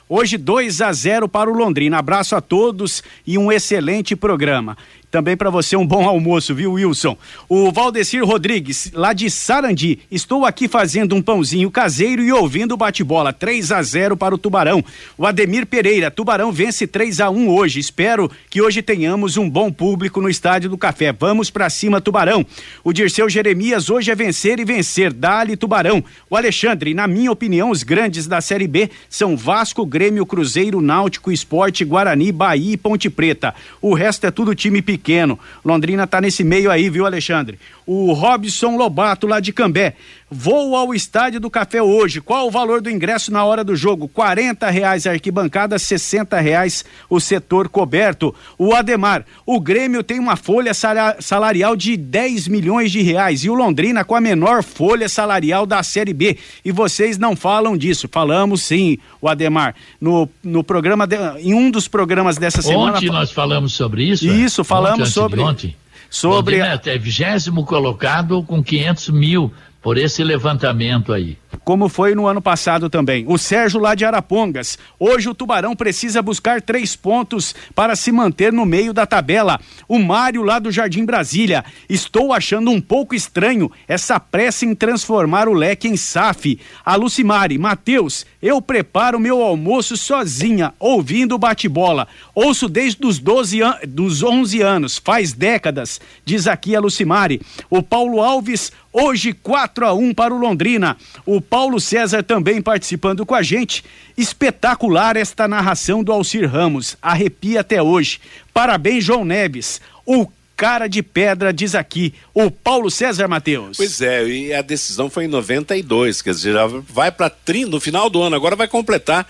Hoje 0.10 0.38
2 0.38 0.82
a 0.82 0.92
0 0.92 1.30
para 1.30 1.50
o 1.50 1.54
Londrina. 1.54 1.98
Abraço 1.98 2.36
a 2.36 2.42
todos 2.42 3.04
e 3.26 3.38
um 3.38 3.52
excelente 3.52 4.16
programa. 4.16 4.78
Também 5.10 5.38
para 5.38 5.50
você 5.50 5.78
um 5.78 5.88
bom 5.88 6.06
almoço, 6.06 6.54
viu, 6.54 6.74
Wilson? 6.74 7.18
O 7.48 7.72
Valdecir 7.72 8.26
Rodrigues, 8.26 8.92
lá 8.94 9.14
de 9.14 9.30
Sarandi. 9.32 10.00
Estou 10.12 10.46
aqui 10.46 10.68
fazendo 10.68 11.16
um 11.16 11.22
pãozinho 11.22 11.72
caseiro 11.72 12.22
e 12.22 12.34
ouvindo 12.34 12.74
o 12.74 12.78
bate-bola. 12.78 13.32
3 13.32 13.72
a 13.72 13.82
0 13.82 14.18
para 14.18 14.36
o 14.36 14.38
Tubarão. 14.38 14.84
O 15.18 15.26
Ademir 15.26 15.66
Pereira, 15.66 16.12
Tubarão 16.12 16.52
vence 16.52 16.86
3 16.86 17.22
a 17.22 17.30
1 17.30 17.48
hoje. 17.48 17.80
Espero 17.80 18.30
que 18.50 18.62
hoje 18.62 18.82
tenhamos 18.82 19.38
um 19.38 19.50
bom 19.50 19.72
público 19.72 20.20
no 20.20 20.30
Estádio 20.30 20.70
do 20.70 20.78
Café. 20.78 21.14
Vamos 21.14 21.50
para 21.50 21.70
cima, 21.70 22.02
Tubarão. 22.02 22.46
O 22.84 22.92
Dirceu 22.92 23.30
Jeremias, 23.30 23.90
hoje 23.90 24.12
é 24.12 24.16
vencer 24.16 24.60
e 24.60 24.66
vencer. 24.66 25.14
Dali, 25.14 25.56
Tubarão. 25.56 26.04
O 26.30 26.36
Alexandre, 26.36 26.94
na 26.94 27.08
minha 27.08 27.32
opinião, 27.32 27.72
os 27.72 27.82
grandes 27.82 28.28
da 28.28 28.42
Série 28.42 28.68
B 28.68 28.90
são 29.10 29.38
Vasco, 29.38 29.86
Grêmio, 29.86 30.26
Cruzeiro, 30.26 30.82
Náutico, 30.82 31.32
Esporte, 31.32 31.86
Guarani, 31.86 32.30
Bahia 32.30 32.74
e 32.74 32.78
Ponte 32.78 33.10
Preta. 33.10 33.56
O 33.82 33.94
resto 33.94 34.28
é 34.28 34.32
tudo 34.32 34.54
time 34.54 34.82
pequeno 34.82 34.97
pequeno. 34.98 35.40
Londrina 35.64 36.08
tá 36.08 36.20
nesse 36.20 36.44
meio 36.44 36.72
aí, 36.72 36.90
viu, 36.90 37.06
Alexandre? 37.06 37.60
O 37.88 38.12
Robson 38.12 38.76
Lobato, 38.76 39.26
lá 39.26 39.40
de 39.40 39.54
Cambé. 39.54 39.96
Vou 40.30 40.76
ao 40.76 40.94
estádio 40.94 41.40
do 41.40 41.50
Café 41.50 41.82
hoje. 41.82 42.20
Qual 42.20 42.48
o 42.48 42.52
valor 42.52 42.82
do 42.82 42.90
ingresso 42.90 43.32
na 43.32 43.46
hora 43.46 43.64
do 43.64 43.78
jogo? 43.78 44.10
Quarenta 44.10 44.70
reais 44.70 45.08
a 45.08 45.12
arquibancada, 45.12 45.80
sessenta 45.80 46.42
reais 46.42 46.84
o 47.10 47.18
setor 47.18 47.70
coberto. 47.70 48.36
O 48.58 48.76
Ademar, 48.76 49.26
o 49.46 49.58
Grêmio 49.58 50.04
tem 50.04 50.20
uma 50.20 50.36
folha 50.36 50.74
salarial 50.74 51.78
de 51.78 51.96
10 51.96 52.50
milhões 52.50 52.92
de 52.92 53.02
reais 53.02 53.46
e 53.46 53.50
o 53.50 53.54
Londrina 53.54 54.04
com 54.04 54.16
a 54.16 54.22
menor 54.22 54.64
folha 54.64 55.08
salarial 55.08 55.66
da 55.66 55.82
Série 55.82 56.14
B. 56.14 56.38
E 56.66 56.74
vocês 56.74 57.18
não 57.18 57.34
falam 57.34 57.78
disso. 57.78 58.10
Falamos 58.12 58.64
sim, 58.64 58.98
o 59.22 59.30
Ademar. 59.30 59.76
No, 60.02 60.28
no 60.44 60.62
programa, 60.62 61.08
de, 61.08 61.16
em 61.40 61.54
um 61.54 61.72
dos 61.72 61.88
programas 61.88 62.38
dessa 62.38 62.62
semana. 62.62 62.98
Ontem 62.98 63.10
nós 63.10 63.32
falamos 63.32 63.72
sobre 63.72 64.04
isso. 64.04 64.28
Isso, 64.28 64.66
falamos 64.66 65.00
ontem, 65.00 65.12
sobre. 65.12 65.40
Ontem. 65.40 65.76
Sobre. 66.10 66.58
Londrina 66.58 66.82
é 66.86 66.98
vigésimo 66.98 67.66
colocado 67.66 68.44
com 68.44 68.64
500 68.64 69.10
mil 69.10 69.52
por 69.82 69.98
esse 69.98 70.24
levantamento 70.24 71.14
aí. 71.14 71.38
Como 71.64 71.88
foi 71.90 72.16
no 72.16 72.28
ano 72.28 72.42
passado 72.42 72.90
também. 72.90 73.26
O 73.28 73.38
Sérgio 73.38 73.80
lá 73.80 73.94
de 73.94 74.06
Arapongas. 74.06 74.78
Hoje 75.00 75.30
o 75.30 75.36
Tubarão 75.36 75.76
precisa 75.76 76.22
buscar 76.22 76.62
três 76.62 76.96
pontos 76.96 77.54
para 77.76 77.96
se 77.96 78.12
manter 78.12 78.52
no 78.52 78.66
meio 78.66 78.94
da 78.94 79.06
tabela. 79.06 79.60
O 79.88 80.00
Mário 80.00 80.44
lá 80.44 80.60
do 80.60 80.72
Jardim 80.72 81.06
Brasília. 81.06 81.64
Estou 81.90 82.34
achando 82.34 82.72
um 82.72 82.82
pouco 82.82 83.16
estranho 83.16 83.72
essa 83.88 84.20
pressa 84.20 84.66
em 84.66 84.74
transformar 84.74 85.48
o 85.48 85.54
leque 85.54 85.88
em 85.88 85.98
SAF. 85.98 86.60
A 86.86 86.96
Lucimari, 86.96 87.58
Matheus, 87.58 88.26
eu 88.48 88.62
preparo 88.62 89.20
meu 89.20 89.42
almoço 89.42 89.98
sozinha, 89.98 90.74
ouvindo 90.80 91.38
bate-bola. 91.38 92.08
Ouço 92.34 92.70
desde 92.70 93.06
os 93.06 93.20
12 93.20 93.62
an 93.62 93.78
dos 93.86 94.24
11 94.24 94.62
anos, 94.62 94.98
faz 94.98 95.34
décadas, 95.34 96.00
diz 96.24 96.48
aqui 96.48 96.74
a 96.74 96.80
Lucimari. 96.80 97.42
O 97.70 97.84
Paulo 97.84 98.22
Alves, 98.22 98.72
hoje 98.94 99.34
4 99.34 99.86
a 99.86 99.94
1 99.94 100.14
para 100.14 100.34
o 100.34 100.38
Londrina. 100.38 100.96
O 101.26 101.42
Paulo 101.42 101.78
César 101.78 102.24
também 102.24 102.62
participando 102.62 103.26
com 103.26 103.36
a 103.36 103.42
gente. 103.42 103.84
Espetacular 104.18 105.18
esta 105.18 105.46
narração 105.46 106.02
do 106.02 106.14
Alcir 106.14 106.50
Ramos. 106.50 106.96
Arrepia 107.02 107.60
até 107.60 107.84
hoje. 107.84 108.22
Parabéns, 108.54 109.04
João 109.04 109.26
Neves. 109.26 109.82
O 110.06 110.26
cara 110.58 110.88
de 110.88 111.04
pedra, 111.04 111.54
diz 111.54 111.76
aqui 111.76 112.16
o 112.34 112.50
Paulo 112.50 112.90
César 112.90 113.28
Matheus. 113.28 113.78
Pois 113.78 114.02
é, 114.02 114.28
e 114.28 114.54
a 114.54 114.64
decisão 114.64 115.08
foi 115.08 115.26
em 115.26 115.28
92, 115.28 116.24
quer 116.24 116.32
dizer, 116.32 116.54
já 116.54 116.66
vai 116.66 117.12
para 117.12 117.30
30 117.30 117.70
no 117.70 117.80
final 117.80 118.10
do 118.10 118.24
ano, 118.24 118.36
agora 118.36 118.56
vai 118.56 118.68
completar 118.68 119.28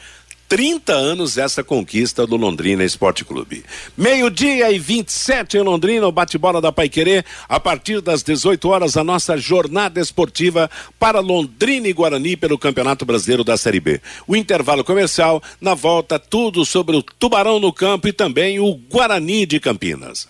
30 0.47 0.93
anos 0.93 1.37
essa 1.37 1.63
conquista 1.63 2.25
do 2.25 2.37
Londrina 2.37 2.83
Esporte 2.83 3.25
Clube. 3.25 3.65
Meio-dia 3.97 4.71
e 4.71 4.79
27 4.79 5.57
em 5.57 5.61
Londrina, 5.61 6.07
o 6.07 6.11
bate-bola 6.11 6.61
da 6.61 6.71
Paiquerê. 6.71 7.23
A 7.49 7.59
partir 7.59 7.99
das 7.99 8.23
18 8.23 8.69
horas, 8.69 8.95
a 8.95 9.03
nossa 9.03 9.35
jornada 9.35 9.99
esportiva 9.99 10.71
para 10.97 11.19
Londrina 11.19 11.89
e 11.89 11.93
Guarani 11.93 12.37
pelo 12.37 12.57
Campeonato 12.57 13.05
Brasileiro 13.05 13.43
da 13.43 13.57
Série 13.57 13.81
B. 13.81 13.99
O 14.25 14.37
intervalo 14.37 14.85
comercial, 14.85 15.43
na 15.59 15.73
volta, 15.73 16.17
tudo 16.17 16.65
sobre 16.65 16.95
o 16.95 17.03
Tubarão 17.03 17.59
no 17.59 17.73
campo 17.73 18.07
e 18.07 18.13
também 18.13 18.57
o 18.59 18.73
Guarani 18.73 19.45
de 19.45 19.59
Campinas. 19.59 20.29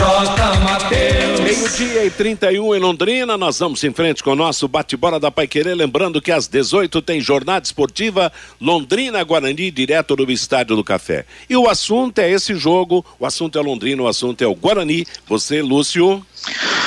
J. 0.00 0.60
Mateus. 0.60 1.40
Meio-dia 1.40 2.06
e 2.06 2.10
31 2.10 2.74
em 2.74 2.78
Londrina, 2.78 3.36
nós 3.36 3.58
vamos 3.58 3.84
em 3.84 3.92
frente 3.92 4.24
com 4.24 4.30
o 4.30 4.34
nosso 4.34 4.66
bate-bola 4.66 5.20
da 5.20 5.30
Paiquerê. 5.30 5.74
Lembrando 5.74 6.22
que 6.22 6.32
às 6.32 6.48
18 6.48 7.02
tem 7.02 7.20
jornada 7.20 7.66
esportiva 7.66 8.32
Londrina 8.58 9.22
Guarani, 9.22 9.70
direto 9.70 10.16
do 10.16 10.32
Estádio 10.32 10.74
do 10.74 10.82
Café. 10.82 11.26
E 11.50 11.54
o 11.54 11.68
assunto 11.68 12.18
é 12.18 12.30
esse 12.30 12.54
jogo, 12.54 13.04
o 13.18 13.26
assunto 13.26 13.58
é 13.58 13.62
Londrina, 13.62 14.02
o 14.02 14.08
assunto 14.08 14.40
é 14.40 14.46
o 14.46 14.54
Guarani. 14.54 15.06
Você, 15.26 15.60
Lúcio. 15.60 16.24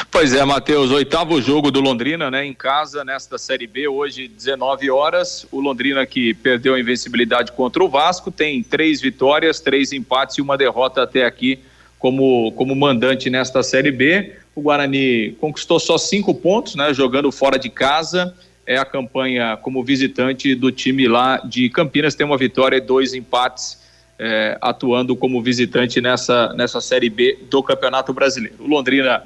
Pois 0.09 0.33
é, 0.33 0.43
Matheus, 0.43 0.89
oitavo 0.89 1.39
jogo 1.39 1.69
do 1.69 1.81
Londrina, 1.81 2.31
né, 2.31 2.43
em 2.43 2.53
casa, 2.53 3.05
nesta 3.05 3.37
Série 3.37 3.67
B, 3.67 3.87
hoje 3.87 4.27
19 4.27 4.89
horas. 4.89 5.45
O 5.51 5.61
Londrina 5.61 6.03
que 6.07 6.33
perdeu 6.33 6.73
a 6.73 6.79
invencibilidade 6.79 7.51
contra 7.51 7.83
o 7.83 7.87
Vasco, 7.87 8.31
tem 8.31 8.63
três 8.63 8.99
vitórias, 8.99 9.59
três 9.59 9.93
empates 9.93 10.39
e 10.39 10.41
uma 10.41 10.57
derrota 10.57 11.03
até 11.03 11.25
aqui 11.25 11.59
como, 12.03 12.51
como 12.51 12.75
mandante 12.75 13.29
nesta 13.29 13.63
Série 13.63 13.89
B. 13.89 14.33
O 14.53 14.61
Guarani 14.61 15.37
conquistou 15.39 15.79
só 15.79 15.97
cinco 15.97 16.35
pontos, 16.35 16.75
né, 16.75 16.93
jogando 16.93 17.31
fora 17.31 17.57
de 17.57 17.69
casa. 17.69 18.35
É 18.67 18.77
a 18.77 18.83
campanha 18.83 19.55
como 19.55 19.81
visitante 19.81 20.53
do 20.53 20.69
time 20.69 21.07
lá 21.07 21.37
de 21.37 21.69
Campinas, 21.69 22.13
tem 22.13 22.25
uma 22.25 22.37
vitória 22.37 22.75
e 22.75 22.81
dois 22.81 23.13
empates, 23.13 23.81
é, 24.19 24.57
atuando 24.59 25.15
como 25.15 25.41
visitante 25.41 26.01
nessa, 26.01 26.51
nessa 26.55 26.81
Série 26.81 27.09
B 27.09 27.39
do 27.49 27.63
Campeonato 27.63 28.11
Brasileiro. 28.11 28.57
O 28.59 28.67
Londrina 28.67 29.23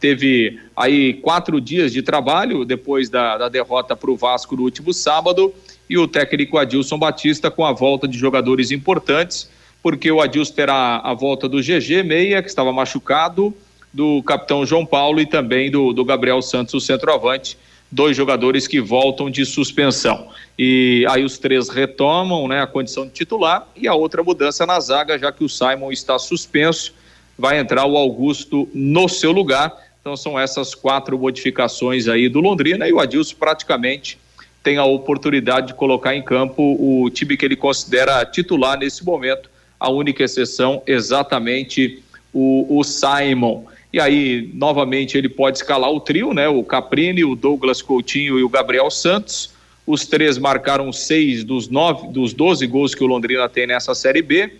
teve 0.00 0.58
aí 0.74 1.12
quatro 1.20 1.60
dias 1.60 1.92
de 1.92 2.00
trabalho 2.00 2.64
depois 2.64 3.10
da, 3.10 3.36
da 3.36 3.50
derrota 3.50 3.94
para 3.94 4.10
o 4.10 4.16
Vasco 4.16 4.56
no 4.56 4.62
último 4.62 4.94
sábado 4.94 5.52
e 5.88 5.98
o 5.98 6.08
técnico 6.08 6.56
Adilson 6.56 6.98
Batista 6.98 7.50
com 7.50 7.62
a 7.62 7.72
volta 7.72 8.08
de 8.08 8.16
jogadores 8.16 8.70
importantes, 8.70 9.50
porque 9.86 10.10
o 10.10 10.20
Adilson 10.20 10.52
terá 10.52 10.96
a 10.96 11.14
volta 11.14 11.48
do 11.48 11.58
GG 11.60 12.02
Meia, 12.04 12.42
que 12.42 12.48
estava 12.48 12.72
machucado, 12.72 13.54
do 13.94 14.20
capitão 14.24 14.66
João 14.66 14.84
Paulo 14.84 15.20
e 15.20 15.26
também 15.26 15.70
do, 15.70 15.92
do 15.92 16.04
Gabriel 16.04 16.42
Santos, 16.42 16.74
o 16.74 16.80
centroavante, 16.80 17.56
dois 17.88 18.16
jogadores 18.16 18.66
que 18.66 18.80
voltam 18.80 19.30
de 19.30 19.46
suspensão. 19.46 20.26
E 20.58 21.06
aí 21.08 21.24
os 21.24 21.38
três 21.38 21.68
retomam 21.68 22.48
né, 22.48 22.60
a 22.60 22.66
condição 22.66 23.06
de 23.06 23.12
titular 23.12 23.64
e 23.76 23.86
a 23.86 23.94
outra 23.94 24.24
mudança 24.24 24.66
na 24.66 24.80
zaga, 24.80 25.16
já 25.20 25.30
que 25.30 25.44
o 25.44 25.48
Simon 25.48 25.92
está 25.92 26.18
suspenso, 26.18 26.92
vai 27.38 27.56
entrar 27.60 27.86
o 27.86 27.96
Augusto 27.96 28.68
no 28.74 29.08
seu 29.08 29.30
lugar. 29.30 29.72
Então 30.00 30.16
são 30.16 30.36
essas 30.36 30.74
quatro 30.74 31.16
modificações 31.16 32.08
aí 32.08 32.28
do 32.28 32.40
Londrina 32.40 32.88
e 32.88 32.92
o 32.92 32.98
Adilson 32.98 33.36
praticamente 33.38 34.18
tem 34.64 34.78
a 34.78 34.84
oportunidade 34.84 35.68
de 35.68 35.74
colocar 35.74 36.12
em 36.12 36.22
campo 36.22 36.76
o 36.76 37.08
time 37.08 37.36
que 37.36 37.44
ele 37.44 37.54
considera 37.54 38.26
titular 38.26 38.76
nesse 38.76 39.04
momento. 39.04 39.54
A 39.78 39.90
única 39.90 40.24
exceção, 40.24 40.82
exatamente 40.86 42.02
o, 42.32 42.78
o 42.78 42.84
Simon. 42.84 43.64
E 43.92 44.00
aí, 44.00 44.50
novamente, 44.52 45.16
ele 45.16 45.28
pode 45.28 45.58
escalar 45.58 45.90
o 45.90 46.00
trio, 46.00 46.34
né? 46.34 46.48
O 46.48 46.62
Caprini, 46.62 47.24
o 47.24 47.34
Douglas 47.34 47.80
Coutinho 47.80 48.38
e 48.38 48.42
o 48.42 48.48
Gabriel 48.48 48.90
Santos. 48.90 49.54
Os 49.86 50.04
três 50.04 50.36
marcaram 50.36 50.92
seis 50.92 51.44
dos 51.44 51.68
nove, 51.68 52.08
dos 52.08 52.34
12 52.34 52.66
gols 52.66 52.94
que 52.94 53.04
o 53.04 53.06
Londrina 53.06 53.48
tem 53.48 53.66
nessa 53.66 53.94
Série 53.94 54.20
B. 54.20 54.52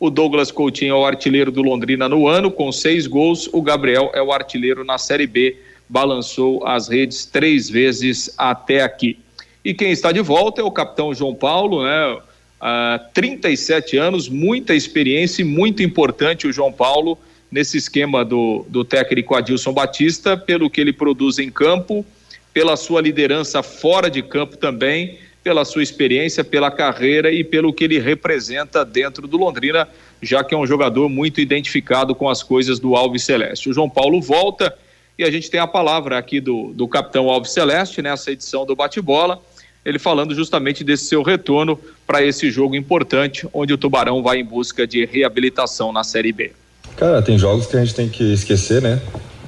O 0.00 0.10
Douglas 0.10 0.50
Coutinho 0.50 0.96
é 0.96 0.98
o 0.98 1.04
artilheiro 1.04 1.52
do 1.52 1.62
Londrina 1.62 2.08
no 2.08 2.26
ano, 2.26 2.50
com 2.50 2.72
seis 2.72 3.06
gols. 3.06 3.48
O 3.52 3.62
Gabriel 3.62 4.10
é 4.14 4.22
o 4.22 4.32
artilheiro 4.32 4.82
na 4.82 4.98
Série 4.98 5.28
B, 5.28 5.56
balançou 5.88 6.66
as 6.66 6.88
redes 6.88 7.24
três 7.24 7.70
vezes 7.70 8.34
até 8.36 8.82
aqui. 8.82 9.16
E 9.64 9.72
quem 9.72 9.92
está 9.92 10.10
de 10.10 10.20
volta 10.20 10.60
é 10.60 10.64
o 10.64 10.72
capitão 10.72 11.14
João 11.14 11.34
Paulo, 11.34 11.84
né? 11.84 12.18
Uh, 12.62 13.04
37 13.12 13.96
anos, 13.96 14.28
muita 14.28 14.72
experiência 14.72 15.42
e 15.42 15.44
muito 15.44 15.82
importante 15.82 16.46
o 16.46 16.52
João 16.52 16.72
Paulo 16.72 17.18
nesse 17.50 17.76
esquema 17.76 18.24
do, 18.24 18.64
do 18.68 18.84
técnico 18.84 19.34
Adilson 19.34 19.72
Batista, 19.72 20.36
pelo 20.36 20.70
que 20.70 20.80
ele 20.80 20.92
produz 20.92 21.40
em 21.40 21.50
campo, 21.50 22.06
pela 22.54 22.76
sua 22.76 23.00
liderança 23.00 23.64
fora 23.64 24.08
de 24.08 24.22
campo 24.22 24.56
também, 24.56 25.18
pela 25.42 25.64
sua 25.64 25.82
experiência, 25.82 26.44
pela 26.44 26.70
carreira 26.70 27.32
e 27.32 27.42
pelo 27.42 27.72
que 27.72 27.82
ele 27.82 27.98
representa 27.98 28.84
dentro 28.84 29.26
do 29.26 29.36
Londrina, 29.36 29.88
já 30.22 30.44
que 30.44 30.54
é 30.54 30.56
um 30.56 30.66
jogador 30.66 31.08
muito 31.08 31.40
identificado 31.40 32.14
com 32.14 32.28
as 32.28 32.44
coisas 32.44 32.78
do 32.78 32.94
Alves 32.94 33.24
Celeste. 33.24 33.70
O 33.70 33.72
João 33.74 33.90
Paulo 33.90 34.20
volta 34.20 34.72
e 35.18 35.24
a 35.24 35.30
gente 35.32 35.50
tem 35.50 35.58
a 35.58 35.66
palavra 35.66 36.16
aqui 36.16 36.40
do, 36.40 36.72
do 36.72 36.86
capitão 36.86 37.28
Alves 37.28 37.50
Celeste 37.50 38.00
nessa 38.00 38.30
edição 38.30 38.64
do 38.64 38.76
Bate-Bola 38.76 39.42
ele 39.84 39.98
falando 39.98 40.34
justamente 40.34 40.84
desse 40.84 41.06
seu 41.06 41.22
retorno 41.22 41.78
para 42.06 42.22
esse 42.22 42.50
jogo 42.50 42.74
importante, 42.74 43.46
onde 43.52 43.72
o 43.72 43.78
Tubarão 43.78 44.22
vai 44.22 44.38
em 44.38 44.44
busca 44.44 44.86
de 44.86 45.04
reabilitação 45.04 45.92
na 45.92 46.04
Série 46.04 46.32
B. 46.32 46.52
Cara, 46.96 47.22
tem 47.22 47.38
jogos 47.38 47.66
que 47.66 47.76
a 47.76 47.80
gente 47.84 47.94
tem 47.94 48.08
que 48.08 48.32
esquecer, 48.32 48.80
né? 48.80 49.00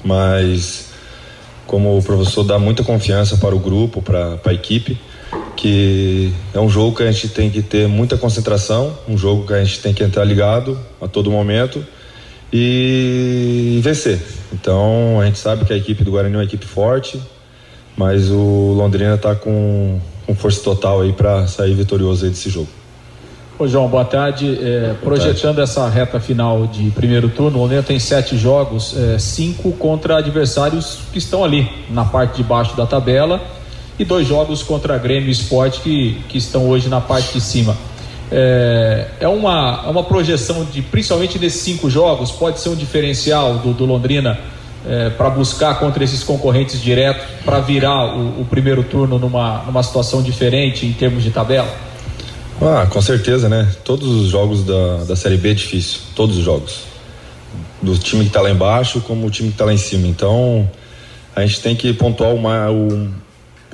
Mas 0.05 0.93
como 1.67 1.97
o 1.97 2.03
professor 2.03 2.43
dá 2.43 2.59
muita 2.59 2.83
confiança 2.83 3.37
para 3.37 3.55
o 3.55 3.59
grupo, 3.59 4.03
para 4.03 4.39
a 4.45 4.53
equipe, 4.53 4.99
que 5.57 6.33
é 6.53 6.61
um 6.61 6.69
jogo 6.69 6.97
que 6.97 7.03
a 7.03 7.11
gente 7.11 7.29
tem 7.29 7.51
que 7.51 7.63
ter 7.63 7.89
muita 7.89 8.17
concentração, 8.17 8.97
um 9.09 9.17
jogo 9.17 9.47
que 9.47 9.53
a 9.53 9.65
gente 9.65 9.81
tem 9.81 9.95
que 9.95 10.03
entrar 10.03 10.25
ligado 10.25 10.79
a 11.01 11.09
todo 11.09 11.31
momento 11.31 11.85
e 12.53 13.81
vencer. 13.83 14.21
Então 14.53 15.21
a 15.21 15.27
gente 15.27 15.39
sabe 15.39 15.65
que 15.65 15.73
a 15.73 15.77
equipe 15.77 16.05
do 16.05 16.11
Guarani 16.11 16.35
é 16.35 16.39
uma 16.39 16.45
equipe 16.45 16.67
forte, 16.67 17.21
mas 17.97 18.31
o 18.31 18.75
Londrina 18.77 19.15
está 19.15 19.35
com 19.35 20.01
com 20.27 20.35
força 20.35 20.63
total 20.63 21.03
aí 21.03 21.13
para 21.13 21.47
sair 21.47 21.75
vitorioso 21.75 22.29
desse 22.29 22.51
jogo. 22.51 22.69
Ô 23.57 23.69
João, 23.69 23.87
boa 23.87 24.05
tarde. 24.05 24.59
É, 24.61 24.89
boa 24.89 24.95
projetando 24.97 25.57
tarde. 25.57 25.71
essa 25.71 25.89
reta 25.89 26.19
final 26.19 26.67
de 26.67 26.91
primeiro 26.91 27.29
turno, 27.29 27.59
o 27.59 27.63
Londrina 27.63 27.83
tem 27.83 28.01
sete 28.01 28.37
jogos, 28.37 28.97
é, 28.97 29.19
cinco 29.19 29.71
contra 29.73 30.19
adversários 30.19 30.99
que 31.13 31.19
estão 31.19 31.45
ali 31.45 31.71
na 31.89 32.05
parte 32.05 32.39
de 32.39 32.43
baixo 32.43 32.77
da 32.77 32.85
tabela 32.85 33.41
e 33.97 34.05
dois 34.05 34.27
jogos 34.27 34.63
contra 34.63 34.99
Grêmio 34.99 35.29
e 35.29 35.33
Esporte 35.33 35.81
que, 35.81 36.19
que 36.29 36.37
estão 36.37 36.69
hoje 36.69 36.89
na 36.89 37.01
parte 37.01 37.33
de 37.35 37.41
cima. 37.41 37.77
É, 38.33 39.07
é 39.21 39.29
uma, 39.29 39.85
é 39.87 39.89
uma 39.89 40.03
projeção 40.03 40.65
de, 40.65 40.83
principalmente 40.83 41.39
nesses 41.39 41.61
cinco 41.61 41.89
jogos, 41.89 42.33
pode 42.33 42.59
ser 42.59 42.71
um 42.71 42.75
diferencial 42.75 43.59
do, 43.59 43.73
do 43.73 43.85
Londrina 43.85 44.37
é, 44.87 45.11
para 45.11 45.31
buscar 45.31 45.79
contra 45.79 46.05
esses 46.05 46.23
concorrentes 46.23 46.81
diretos, 46.81 47.25
para 47.45 47.61
virar 47.61 48.17
o, 48.17 48.43
o, 48.43 48.45
primeiro 48.45 48.83
turno 48.83 49.19
numa, 49.19 49.63
numa 49.65 49.83
situação 49.83 50.23
diferente 50.23 50.87
em 50.87 50.93
termos 50.93 51.23
de 51.23 51.31
tabela? 51.31 51.73
Ah, 52.61 52.87
com 52.89 53.01
certeza, 53.01 53.49
né? 53.49 53.69
Todos 53.85 54.09
os 54.09 54.29
jogos 54.29 54.65
da, 54.65 55.05
da 55.05 55.17
Série 55.17 55.37
B 55.37 55.51
é 55.51 55.55
difícil, 55.55 56.01
todos 56.15 56.37
os 56.37 56.45
jogos. 56.45 56.81
Do 57.83 57.97
time 57.99 58.23
que 58.23 58.29
está 58.29 58.41
lá 58.41 58.51
embaixo 58.51 59.01
como 59.01 59.27
o 59.27 59.31
time 59.31 59.49
que 59.49 59.55
está 59.55 59.65
lá 59.65 59.73
em 59.73 59.79
cima. 59.79 60.07
Então, 60.07 60.69
a 61.35 61.45
gente 61.45 61.61
tem 61.61 61.75
que 61.75 61.93
pontuar 61.93 62.31
o, 62.31 62.41
ma, 62.41 62.71
o, 62.71 63.11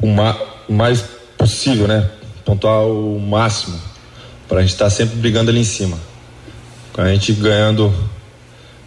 o, 0.00 0.06
ma, 0.06 0.36
o 0.68 0.72
mais 0.72 1.04
possível, 1.36 1.86
né? 1.86 2.08
Pontuar 2.44 2.84
o 2.86 3.20
máximo, 3.20 3.78
para 4.48 4.58
a 4.58 4.60
gente 4.62 4.72
estar 4.72 4.86
tá 4.86 4.90
sempre 4.90 5.16
brigando 5.16 5.50
ali 5.50 5.60
em 5.60 5.64
cima. 5.64 5.98
A 6.96 7.08
gente 7.08 7.32
ganhando 7.32 7.92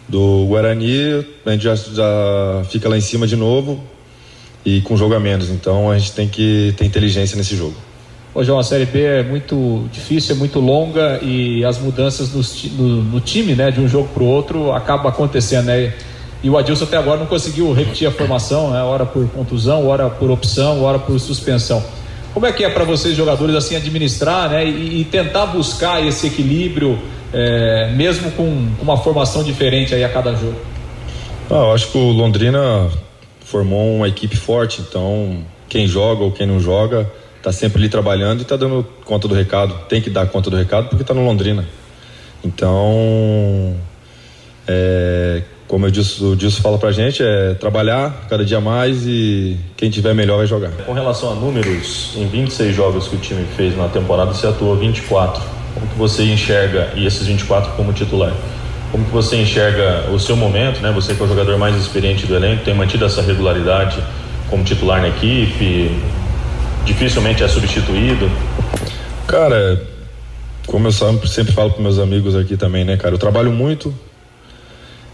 do 0.08 0.46
Guarani, 0.48 1.24
a 1.44 1.50
gente 1.52 1.64
já, 1.64 1.74
já 1.74 2.64
fica 2.70 2.88
lá 2.88 2.96
em 2.96 3.00
cima 3.00 3.26
de 3.26 3.36
novo 3.36 3.82
e 4.64 4.80
com 4.82 4.96
jogo 4.96 5.14
a 5.14 5.20
menos. 5.20 5.50
Então 5.50 5.90
a 5.90 5.98
gente 5.98 6.12
tem 6.12 6.28
que 6.28 6.74
ter 6.76 6.84
inteligência 6.84 7.36
nesse 7.36 7.56
jogo. 7.56 7.74
Ô 8.34 8.42
João, 8.42 8.58
a 8.58 8.64
Série 8.64 8.84
B 8.84 9.00
é 9.00 9.22
muito 9.22 9.88
difícil, 9.92 10.34
é 10.34 10.38
muito 10.38 10.58
longa 10.58 11.20
e 11.22 11.64
as 11.64 11.78
mudanças 11.78 12.32
no, 12.32 12.42
no, 12.76 13.02
no 13.04 13.20
time, 13.20 13.54
né, 13.54 13.70
de 13.70 13.80
um 13.80 13.86
jogo 13.86 14.08
para 14.12 14.22
o 14.24 14.26
outro, 14.26 14.72
acaba 14.72 15.08
acontecendo, 15.08 15.66
né? 15.66 15.92
E 16.42 16.50
o 16.50 16.58
Adilson 16.58 16.84
até 16.84 16.96
agora 16.96 17.20
não 17.20 17.26
conseguiu 17.26 17.72
repetir 17.72 18.06
a 18.06 18.10
formação, 18.10 18.70
né? 18.70 18.82
Hora 18.82 19.06
por 19.06 19.26
contusão, 19.28 19.86
hora 19.86 20.10
por 20.10 20.30
opção, 20.30 20.82
hora 20.82 20.98
por 20.98 21.18
suspensão. 21.18 21.82
Como 22.34 22.44
é 22.44 22.52
que 22.52 22.64
é 22.64 22.68
para 22.68 22.82
vocês 22.84 23.16
jogadores 23.16 23.54
assim 23.54 23.76
administrar, 23.76 24.50
né? 24.50 24.66
E, 24.66 25.00
e 25.00 25.04
tentar 25.04 25.46
buscar 25.46 26.04
esse 26.04 26.26
equilíbrio 26.26 26.98
é, 27.34 27.90
mesmo 27.90 28.30
com, 28.32 28.68
uma 28.80 28.96
formação 28.96 29.42
diferente 29.42 29.94
aí 29.94 30.04
a 30.04 30.08
cada 30.08 30.34
jogo? 30.34 30.56
Ah, 31.50 31.54
eu 31.54 31.72
acho 31.72 31.90
que 31.90 31.98
o 31.98 32.12
Londrina 32.12 32.88
formou 33.44 33.96
uma 33.96 34.08
equipe 34.08 34.36
forte, 34.36 34.80
então 34.80 35.44
quem 35.68 35.86
joga 35.86 36.22
ou 36.22 36.30
quem 36.30 36.46
não 36.46 36.60
joga 36.60 37.10
está 37.38 37.52
sempre 37.52 37.78
ali 37.78 37.88
trabalhando 37.88 38.38
e 38.38 38.42
está 38.42 38.56
dando 38.56 38.86
conta 39.04 39.28
do 39.28 39.34
recado. 39.34 39.74
Tem 39.88 40.00
que 40.00 40.08
dar 40.08 40.26
conta 40.28 40.48
do 40.48 40.56
recado 40.56 40.88
porque 40.88 41.02
está 41.02 41.12
no 41.12 41.24
Londrina. 41.24 41.66
Então, 42.42 43.74
é, 44.66 45.42
como 45.66 45.86
eu 45.86 45.90
disse, 45.90 46.22
o 46.22 46.36
Dilson 46.36 46.62
fala 46.62 46.78
pra 46.78 46.92
gente, 46.92 47.22
é 47.22 47.54
trabalhar 47.54 48.26
cada 48.30 48.44
dia 48.44 48.60
mais 48.60 49.06
e 49.06 49.58
quem 49.76 49.90
tiver 49.90 50.14
melhor 50.14 50.38
vai 50.38 50.46
jogar. 50.46 50.70
Com 50.86 50.92
relação 50.92 51.32
a 51.32 51.34
números, 51.34 52.12
em 52.16 52.26
26 52.26 52.74
jogos 52.74 53.08
que 53.08 53.16
o 53.16 53.18
time 53.18 53.44
fez 53.56 53.76
na 53.76 53.88
temporada, 53.88 54.32
você 54.32 54.46
atuou 54.46 54.76
24. 54.76 55.63
Como 55.74 55.86
que 55.88 55.98
você 55.98 56.22
enxerga 56.22 56.92
e 56.94 57.04
esses 57.04 57.26
24 57.26 57.72
como 57.72 57.92
titular? 57.92 58.32
Como 58.92 59.04
que 59.04 59.10
você 59.10 59.36
enxerga 59.36 60.08
o 60.12 60.20
seu 60.20 60.36
momento, 60.36 60.80
né? 60.80 60.92
Você 60.92 61.14
que 61.14 61.20
é 61.20 61.24
o 61.24 61.28
jogador 61.28 61.58
mais 61.58 61.76
experiente 61.76 62.26
do 62.26 62.36
elenco, 62.36 62.64
tem 62.64 62.74
mantido 62.74 63.04
essa 63.04 63.20
regularidade 63.20 64.00
como 64.48 64.62
titular 64.62 65.00
na 65.00 65.08
equipe, 65.08 65.90
dificilmente 66.84 67.42
é 67.42 67.48
substituído. 67.48 68.30
Cara, 69.26 69.82
como 70.66 70.86
eu 70.86 70.92
sempre 70.92 71.52
falo 71.52 71.72
para 71.72 71.82
meus 71.82 71.98
amigos 71.98 72.36
aqui 72.36 72.56
também, 72.56 72.84
né, 72.84 72.96
cara? 72.96 73.14
Eu 73.14 73.18
trabalho 73.18 73.50
muito, 73.50 73.92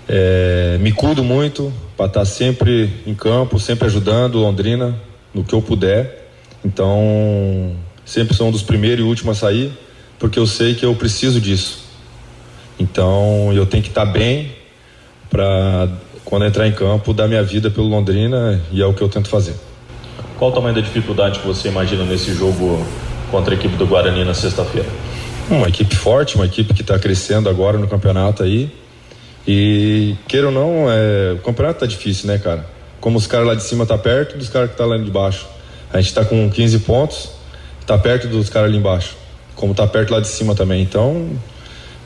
é, 0.06 0.76
me 0.78 0.92
cuido 0.92 1.24
muito 1.24 1.72
para 1.96 2.04
estar 2.04 2.20
tá 2.20 2.26
sempre 2.26 2.90
em 3.06 3.14
campo, 3.14 3.58
sempre 3.58 3.86
ajudando 3.86 4.38
Londrina 4.38 4.94
no 5.32 5.42
que 5.42 5.54
eu 5.54 5.62
puder. 5.62 6.28
Então, 6.62 7.72
sempre 8.04 8.34
sou 8.34 8.48
um 8.48 8.50
dos 8.50 8.62
primeiros 8.62 9.02
e 9.02 9.08
últimos 9.08 9.38
a 9.38 9.40
sair 9.40 9.72
porque 10.20 10.38
eu 10.38 10.46
sei 10.46 10.74
que 10.74 10.84
eu 10.84 10.94
preciso 10.94 11.40
disso. 11.40 11.78
Então 12.78 13.50
eu 13.52 13.66
tenho 13.66 13.82
que 13.82 13.88
estar 13.88 14.04
bem 14.04 14.52
para 15.30 15.88
quando 16.24 16.44
entrar 16.44 16.68
em 16.68 16.72
campo 16.72 17.12
dar 17.12 17.26
minha 17.26 17.42
vida 17.42 17.70
pelo 17.70 17.88
Londrina 17.88 18.60
e 18.70 18.80
é 18.80 18.86
o 18.86 18.92
que 18.92 19.02
eu 19.02 19.08
tento 19.08 19.28
fazer. 19.28 19.54
Qual 20.38 20.50
o 20.50 20.54
tamanho 20.54 20.74
da 20.74 20.80
dificuldade 20.80 21.40
que 21.40 21.46
você 21.46 21.68
imagina 21.68 22.04
nesse 22.04 22.34
jogo 22.34 22.84
contra 23.30 23.54
a 23.54 23.56
equipe 23.56 23.76
do 23.76 23.86
Guarani 23.86 24.24
na 24.24 24.34
sexta-feira? 24.34 24.88
Uma 25.48 25.68
equipe 25.68 25.96
forte, 25.96 26.36
uma 26.36 26.44
equipe 26.44 26.72
que 26.74 26.82
está 26.82 26.98
crescendo 26.98 27.48
agora 27.48 27.78
no 27.78 27.88
campeonato 27.88 28.42
aí. 28.42 28.70
E 29.48 30.14
queira 30.28 30.46
ou 30.46 30.52
não, 30.52 30.86
é, 30.90 31.32
o 31.32 31.38
campeonato 31.38 31.80
tá 31.80 31.86
difícil, 31.86 32.28
né, 32.28 32.38
cara? 32.38 32.64
Como 33.00 33.18
os 33.18 33.26
caras 33.26 33.46
lá 33.46 33.54
de 33.54 33.62
cima 33.62 33.86
tá 33.86 33.96
perto 33.96 34.36
dos 34.36 34.48
caras 34.48 34.70
que 34.70 34.76
tá 34.76 34.84
lá 34.84 34.96
de 34.96 35.10
baixo. 35.10 35.46
A 35.92 36.00
gente 36.00 36.14
tá 36.14 36.24
com 36.24 36.48
15 36.48 36.78
pontos, 36.80 37.30
tá 37.86 37.98
perto 37.98 38.28
dos 38.28 38.48
caras 38.48 38.68
ali 38.68 38.78
embaixo 38.78 39.19
como 39.54 39.72
está 39.72 39.86
perto 39.86 40.12
lá 40.12 40.20
de 40.20 40.28
cima 40.28 40.54
também. 40.54 40.82
Então, 40.82 41.28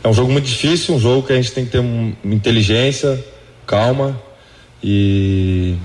é 0.03 0.09
um 0.09 0.13
jogo 0.13 0.31
muito 0.31 0.47
difícil, 0.47 0.95
um 0.95 1.01
jogo 1.01 1.27
que 1.27 1.33
a 1.33 1.37
gente 1.37 1.53
tem 1.53 1.65
que 1.65 1.73
ter 1.73 1.79
uma 1.79 2.35
inteligência, 2.35 3.23
calma 3.67 4.21
e 4.83 5.77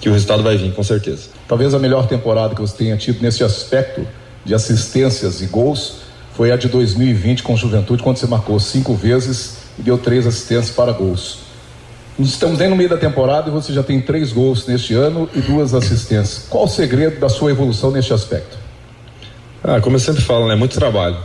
que 0.00 0.08
o 0.08 0.12
resultado 0.12 0.42
vai 0.42 0.56
vir, 0.56 0.72
com 0.74 0.82
certeza. 0.82 1.30
Talvez 1.48 1.72
a 1.72 1.78
melhor 1.78 2.06
temporada 2.06 2.54
que 2.54 2.60
você 2.60 2.76
tenha 2.76 2.96
tido 2.96 3.22
nesse 3.22 3.42
aspecto 3.42 4.06
de 4.44 4.54
assistências 4.54 5.40
e 5.40 5.46
gols 5.46 6.02
foi 6.34 6.50
a 6.50 6.56
de 6.56 6.68
2020 6.68 7.42
com 7.42 7.56
Juventude, 7.56 8.02
quando 8.02 8.16
você 8.16 8.26
marcou 8.26 8.58
cinco 8.58 8.94
vezes 8.94 9.58
e 9.78 9.82
deu 9.82 9.96
três 9.96 10.26
assistências 10.26 10.70
para 10.70 10.92
gols. 10.92 11.38
Estamos 12.18 12.58
nem 12.58 12.68
no 12.68 12.76
meio 12.76 12.90
da 12.90 12.96
temporada 12.98 13.48
e 13.48 13.52
você 13.52 13.72
já 13.72 13.82
tem 13.82 14.00
três 14.00 14.32
gols 14.32 14.66
neste 14.66 14.92
ano 14.92 15.28
e 15.34 15.40
duas 15.40 15.72
assistências. 15.72 16.46
Qual 16.48 16.64
o 16.64 16.68
segredo 16.68 17.18
da 17.18 17.28
sua 17.28 17.50
evolução 17.50 17.90
neste 17.90 18.12
aspecto? 18.12 18.61
Ah, 19.64 19.80
como 19.80 19.94
eu 19.94 20.00
sempre 20.00 20.22
falo, 20.22 20.48
né? 20.48 20.56
Muito 20.56 20.76
trabalho. 20.76 21.16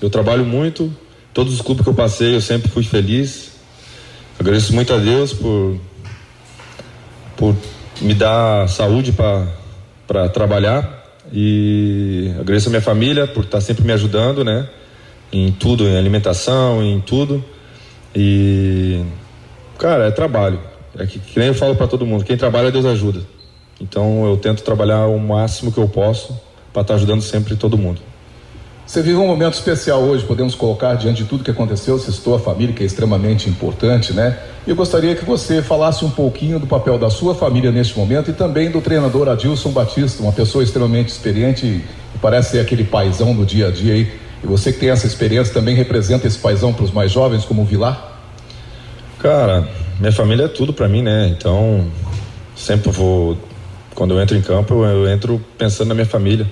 Eu 0.00 0.08
trabalho 0.08 0.44
muito. 0.44 0.92
Todos 1.34 1.52
os 1.52 1.60
clubes 1.60 1.82
que 1.82 1.90
eu 1.90 1.94
passei, 1.94 2.34
eu 2.34 2.40
sempre 2.40 2.70
fui 2.70 2.84
feliz. 2.84 3.52
Agradeço 4.38 4.72
muito 4.72 4.92
a 4.94 4.98
Deus 4.98 5.32
por 5.32 5.76
por 7.36 7.56
me 8.02 8.12
dar 8.12 8.68
saúde 8.68 9.12
para 9.12 10.28
trabalhar 10.28 11.06
e 11.32 12.30
agradeço 12.38 12.68
a 12.68 12.70
minha 12.70 12.82
família 12.82 13.26
por 13.26 13.44
estar 13.44 13.62
sempre 13.62 13.82
me 13.82 13.92
ajudando, 13.92 14.44
né? 14.44 14.68
Em 15.32 15.50
tudo, 15.50 15.84
em 15.88 15.96
alimentação, 15.96 16.82
em 16.82 17.00
tudo. 17.00 17.42
E 18.14 19.02
cara, 19.78 20.06
é 20.06 20.10
trabalho. 20.10 20.60
É 20.98 21.06
que, 21.06 21.18
que 21.18 21.38
nem 21.38 21.48
eu 21.48 21.54
falo 21.54 21.74
para 21.74 21.86
todo 21.86 22.04
mundo, 22.04 22.24
quem 22.24 22.36
trabalha 22.36 22.70
Deus 22.70 22.84
ajuda. 22.84 23.20
Então 23.80 24.26
eu 24.26 24.36
tento 24.36 24.62
trabalhar 24.62 25.06
o 25.06 25.18
máximo 25.18 25.72
que 25.72 25.78
eu 25.78 25.88
posso 25.88 26.38
para 26.72 26.82
estar 26.82 26.94
ajudando 26.94 27.22
sempre 27.22 27.56
todo 27.56 27.76
mundo. 27.76 28.00
Você 28.90 29.02
vive 29.02 29.16
um 29.18 29.26
momento 29.28 29.54
especial 29.54 30.00
hoje, 30.00 30.24
podemos 30.24 30.56
colocar 30.56 30.94
diante 30.94 31.22
de 31.22 31.28
tudo 31.28 31.44
que 31.44 31.50
aconteceu, 31.52 31.96
você 31.96 32.10
citou 32.10 32.34
a 32.34 32.40
família, 32.40 32.74
que 32.74 32.82
é 32.82 32.86
extremamente 32.86 33.48
importante, 33.48 34.12
né? 34.12 34.36
E 34.66 34.70
eu 34.70 34.74
gostaria 34.74 35.14
que 35.14 35.24
você 35.24 35.62
falasse 35.62 36.04
um 36.04 36.10
pouquinho 36.10 36.58
do 36.58 36.66
papel 36.66 36.98
da 36.98 37.08
sua 37.08 37.32
família 37.32 37.70
neste 37.70 37.96
momento 37.96 38.30
e 38.30 38.34
também 38.34 38.68
do 38.68 38.80
treinador 38.80 39.28
Adilson 39.28 39.70
Batista, 39.70 40.20
uma 40.20 40.32
pessoa 40.32 40.64
extremamente 40.64 41.08
experiente 41.08 41.66
e 41.66 41.84
parece 42.20 42.50
ser 42.50 42.58
aquele 42.58 42.82
paizão 42.82 43.32
do 43.32 43.46
dia 43.46 43.68
a 43.68 43.70
dia 43.70 43.94
aí. 43.94 44.12
E 44.42 44.46
você 44.48 44.72
que 44.72 44.80
tem 44.80 44.90
essa 44.90 45.06
experiência 45.06 45.54
também 45.54 45.76
representa 45.76 46.26
esse 46.26 46.38
paizão 46.38 46.72
para 46.72 46.84
os 46.84 46.90
mais 46.90 47.12
jovens, 47.12 47.44
como 47.44 47.62
o 47.62 47.64
Vilar? 47.64 48.18
Cara, 49.20 49.68
minha 50.00 50.10
família 50.10 50.46
é 50.46 50.48
tudo 50.48 50.72
para 50.72 50.88
mim, 50.88 51.02
né? 51.02 51.28
Então, 51.28 51.86
sempre 52.56 52.90
vou. 52.90 53.38
Quando 53.94 54.14
eu 54.14 54.20
entro 54.20 54.36
em 54.36 54.42
campo, 54.42 54.84
eu 54.84 55.08
entro 55.08 55.40
pensando 55.56 55.88
na 55.88 55.94
minha 55.94 56.06
família. 56.06 56.46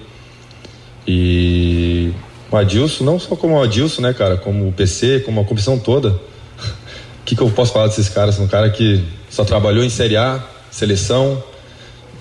E 1.10 2.12
o 2.52 2.56
Adilson, 2.56 3.02
não 3.02 3.18
só 3.18 3.34
como 3.34 3.54
o 3.54 3.62
Adilson, 3.62 4.02
né, 4.02 4.12
cara, 4.12 4.36
como 4.36 4.68
o 4.68 4.72
PC, 4.72 5.20
como 5.20 5.40
a 5.40 5.44
comissão 5.44 5.78
toda. 5.78 6.10
O 6.10 6.20
que, 7.24 7.34
que 7.34 7.40
eu 7.40 7.48
posso 7.48 7.72
falar 7.72 7.86
desses 7.86 8.10
caras? 8.10 8.38
Um 8.38 8.46
cara 8.46 8.68
que 8.68 9.02
só 9.30 9.42
trabalhou 9.42 9.82
em 9.82 9.88
Série 9.88 10.18
A, 10.18 10.44
seleção. 10.70 11.42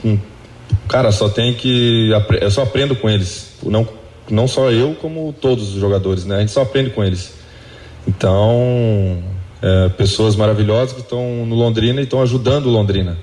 Um, 0.05 0.17
cara, 0.87 1.11
só 1.11 1.27
tem 1.27 1.53
que. 1.53 2.11
Eu 2.39 2.49
só 2.49 2.63
aprendo 2.63 2.95
com 2.95 3.09
eles. 3.09 3.57
Não, 3.61 3.85
não 4.29 4.47
só 4.47 4.71
eu, 4.71 4.95
como 5.01 5.33
todos 5.33 5.73
os 5.73 5.81
jogadores, 5.81 6.23
né? 6.23 6.37
A 6.37 6.39
gente 6.39 6.53
só 6.53 6.61
aprende 6.61 6.91
com 6.91 7.03
eles. 7.03 7.33
Então, 8.07 9.21
é, 9.61 9.89
pessoas 9.89 10.37
maravilhosas 10.37 10.93
que 10.93 11.01
estão 11.01 11.45
no 11.45 11.55
Londrina 11.55 11.99
e 11.99 12.05
estão 12.05 12.21
ajudando 12.21 12.67
o 12.67 12.69
Londrina 12.69 13.17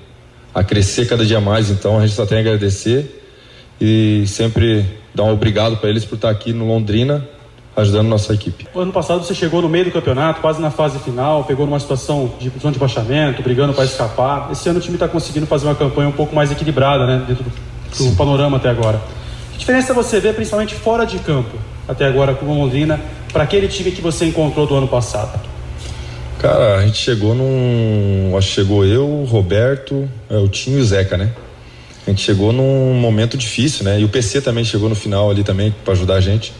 a 0.53 0.63
crescer 0.63 1.07
cada 1.07 1.25
dia 1.25 1.41
mais. 1.41 1.71
Então, 1.71 1.97
a 1.97 2.05
gente 2.05 2.15
só 2.15 2.23
tem 2.23 2.37
a 2.37 2.41
agradecer 2.41 3.23
e 3.81 4.25
sempre 4.27 4.85
dar 5.15 5.23
um 5.23 5.33
obrigado 5.33 5.77
para 5.77 5.89
eles 5.89 6.05
por 6.05 6.15
estar 6.15 6.29
aqui 6.29 6.53
no 6.53 6.67
Londrina 6.67 7.25
ajudando 7.75 8.07
nossa 8.07 8.33
equipe. 8.33 8.67
O 8.73 8.79
ano 8.79 8.91
passado 8.91 9.23
você 9.23 9.35
chegou 9.35 9.61
no 9.61 9.67
meio 9.67 9.85
do 9.85 9.91
campeonato, 9.91 10.39
quase 10.39 10.61
na 10.61 10.71
fase 10.71 10.97
final, 10.99 11.43
pegou 11.43 11.65
numa 11.65 11.79
situação 11.79 12.31
de 12.39 12.49
zona 12.59 12.71
de 12.71 12.79
baixamento, 12.79 13.41
brigando 13.41 13.73
para 13.73 13.83
escapar. 13.83 14.49
Esse 14.51 14.69
ano 14.69 14.79
o 14.79 14.81
time 14.81 14.95
está 14.95 15.07
conseguindo 15.07 15.45
fazer 15.45 15.65
uma 15.65 15.75
campanha 15.75 16.07
um 16.07 16.13
pouco 16.13 16.33
mais 16.33 16.51
equilibrada, 16.51 17.05
né, 17.05 17.25
dentro 17.27 17.43
do, 17.43 17.51
do 18.11 18.15
panorama 18.15 18.57
até 18.57 18.69
agora. 18.69 19.01
Que 19.51 19.59
diferença 19.59 19.93
você 19.93 20.19
vê, 20.19 20.31
principalmente 20.31 20.73
fora 20.73 21.05
de 21.05 21.19
campo, 21.19 21.57
até 21.87 22.05
agora 22.05 22.33
com 22.33 22.45
o 22.45 22.57
Londrina, 22.57 22.99
para 23.33 23.43
aquele 23.43 23.67
time 23.67 23.91
que 23.91 24.01
você 24.01 24.25
encontrou 24.25 24.65
do 24.65 24.75
ano 24.75 24.87
passado? 24.87 25.37
Cara, 26.39 26.77
a 26.77 26.85
gente 26.85 26.97
chegou 26.97 27.33
num. 27.33 28.37
Acho 28.37 28.47
que 28.49 28.53
chegou 28.53 28.85
eu, 28.85 29.07
o 29.07 29.25
Roberto, 29.25 30.07
é, 30.29 30.37
o 30.37 30.47
Tinho 30.47 30.77
e 30.77 30.81
o 30.81 30.85
Zeca, 30.85 31.17
né? 31.17 31.31
A 32.05 32.09
gente 32.11 32.21
chegou 32.21 32.53
num 32.53 32.93
momento 32.93 33.35
difícil, 33.37 33.83
né? 33.83 33.99
E 33.99 34.03
o 34.03 34.09
PC 34.09 34.41
também 34.41 34.63
chegou 34.63 34.87
no 34.87 34.95
final 34.95 35.31
ali 35.31 35.43
também 35.43 35.73
para 35.83 35.93
ajudar 35.93 36.15
a 36.15 36.21
gente. 36.21 36.53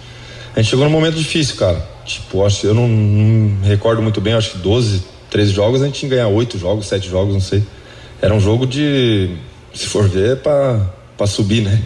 A 0.56 0.62
gente 0.62 0.70
chegou 0.70 0.86
num 0.86 0.92
momento 0.92 1.16
difícil, 1.16 1.56
cara. 1.58 1.86
Tipo, 2.04 2.46
acho, 2.46 2.66
eu 2.66 2.74
não, 2.74 2.88
não 2.88 3.62
recordo 3.64 4.02
muito 4.02 4.20
bem, 4.20 4.34
acho 4.34 4.52
que 4.52 4.58
12, 4.58 5.04
13 5.30 5.52
jogos, 5.52 5.82
a 5.82 5.86
gente 5.86 6.00
tinha 6.00 6.10
que 6.10 6.16
ganhar 6.16 6.30
8 6.30 6.58
jogos, 6.58 6.88
7 6.88 7.08
jogos, 7.08 7.34
não 7.34 7.42
sei. 7.42 7.64
Era 8.22 8.34
um 8.34 8.40
jogo 8.40 8.66
de, 8.66 9.30
se 9.74 9.86
for 9.88 10.08
ver, 10.08 10.38
para 10.38 10.82
pra 11.18 11.28
subir, 11.28 11.62
né? 11.62 11.82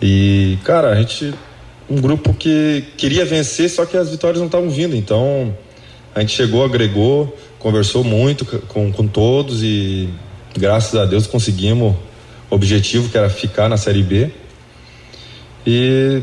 E, 0.00 0.58
cara, 0.64 0.90
a 0.90 0.96
gente. 0.96 1.32
Um 1.88 2.00
grupo 2.00 2.32
que 2.32 2.84
queria 2.96 3.24
vencer, 3.24 3.68
só 3.68 3.84
que 3.84 3.96
as 3.96 4.10
vitórias 4.10 4.38
não 4.38 4.46
estavam 4.46 4.70
vindo. 4.70 4.96
Então, 4.96 5.54
a 6.14 6.20
gente 6.20 6.34
chegou, 6.34 6.64
agregou, 6.64 7.36
conversou 7.58 8.02
muito 8.02 8.44
com, 8.44 8.90
com 8.90 9.06
todos 9.06 9.62
e, 9.62 10.08
graças 10.56 10.94
a 10.98 11.04
Deus, 11.04 11.26
conseguimos 11.26 11.94
objetivo, 12.52 13.08
que 13.08 13.16
era 13.16 13.30
ficar 13.30 13.68
na 13.68 13.76
Série 13.76 14.02
B. 14.02 14.30
E 15.66 16.22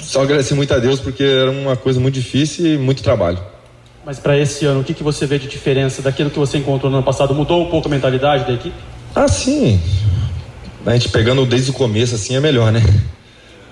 só 0.00 0.22
agradecer 0.22 0.54
muito 0.54 0.74
a 0.74 0.78
Deus 0.78 0.98
porque 1.00 1.22
era 1.22 1.50
uma 1.50 1.76
coisa 1.76 2.00
muito 2.00 2.14
difícil 2.14 2.66
e 2.66 2.76
muito 2.76 3.02
trabalho. 3.02 3.38
Mas 4.04 4.18
para 4.18 4.36
esse 4.36 4.64
ano, 4.64 4.80
o 4.80 4.84
que, 4.84 4.94
que 4.94 5.02
você 5.02 5.26
vê 5.26 5.38
de 5.38 5.46
diferença 5.46 6.02
daquilo 6.02 6.30
que 6.30 6.38
você 6.38 6.58
encontrou 6.58 6.90
no 6.90 6.98
ano 6.98 7.06
passado? 7.06 7.34
Mudou 7.34 7.64
um 7.64 7.70
pouco 7.70 7.88
a 7.88 7.90
mentalidade 7.90 8.44
da 8.44 8.52
equipe? 8.52 8.74
Ah, 9.14 9.28
sim. 9.28 9.80
A 10.84 10.92
gente 10.92 11.10
pegando 11.10 11.44
desde 11.46 11.70
o 11.70 11.74
começo 11.74 12.14
assim 12.14 12.34
é 12.34 12.40
melhor, 12.40 12.72
né? 12.72 12.82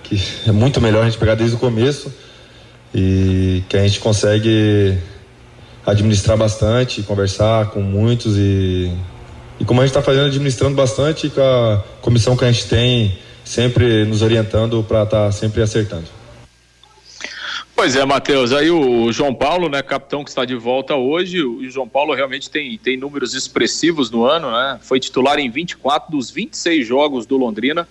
Que 0.04 0.20
é 0.46 0.52
muito 0.52 0.80
melhor 0.80 1.02
a 1.02 1.04
gente 1.06 1.18
pegar 1.18 1.34
desde 1.34 1.56
o 1.56 1.58
começo 1.58 2.14
e 2.94 3.64
que 3.68 3.76
a 3.76 3.86
gente 3.86 3.98
consegue 3.98 4.96
administrar 5.84 6.36
bastante, 6.36 7.02
conversar 7.02 7.70
com 7.70 7.80
muitos 7.80 8.36
e 8.36 8.92
e 9.58 9.64
como 9.64 9.80
a 9.80 9.84
gente 9.84 9.90
está 9.90 10.02
fazendo, 10.02 10.26
administrando 10.26 10.74
bastante, 10.74 11.30
com 11.30 11.40
a 11.40 11.82
comissão 12.00 12.36
que 12.36 12.44
a 12.44 12.52
gente 12.52 12.68
tem, 12.68 13.18
sempre 13.44 14.04
nos 14.04 14.22
orientando 14.22 14.82
para 14.82 15.04
estar 15.04 15.26
tá 15.26 15.32
sempre 15.32 15.62
acertando. 15.62 16.16
Pois 17.76 17.94
é, 17.94 18.04
Matheus. 18.06 18.52
Aí 18.52 18.70
o 18.70 19.12
João 19.12 19.34
Paulo, 19.34 19.68
né, 19.68 19.82
capitão 19.82 20.24
que 20.24 20.30
está 20.30 20.46
de 20.46 20.54
volta 20.54 20.94
hoje, 20.94 21.42
o 21.44 21.68
João 21.68 21.86
Paulo 21.86 22.14
realmente 22.14 22.48
tem, 22.48 22.78
tem 22.78 22.96
números 22.96 23.34
expressivos 23.34 24.10
no 24.10 24.24
ano, 24.24 24.50
né? 24.50 24.78
Foi 24.80 24.98
titular 24.98 25.38
em 25.38 25.50
24 25.50 26.10
dos 26.10 26.30
26 26.30 26.86
jogos 26.86 27.26
do 27.26 27.36
Londrina. 27.36 27.86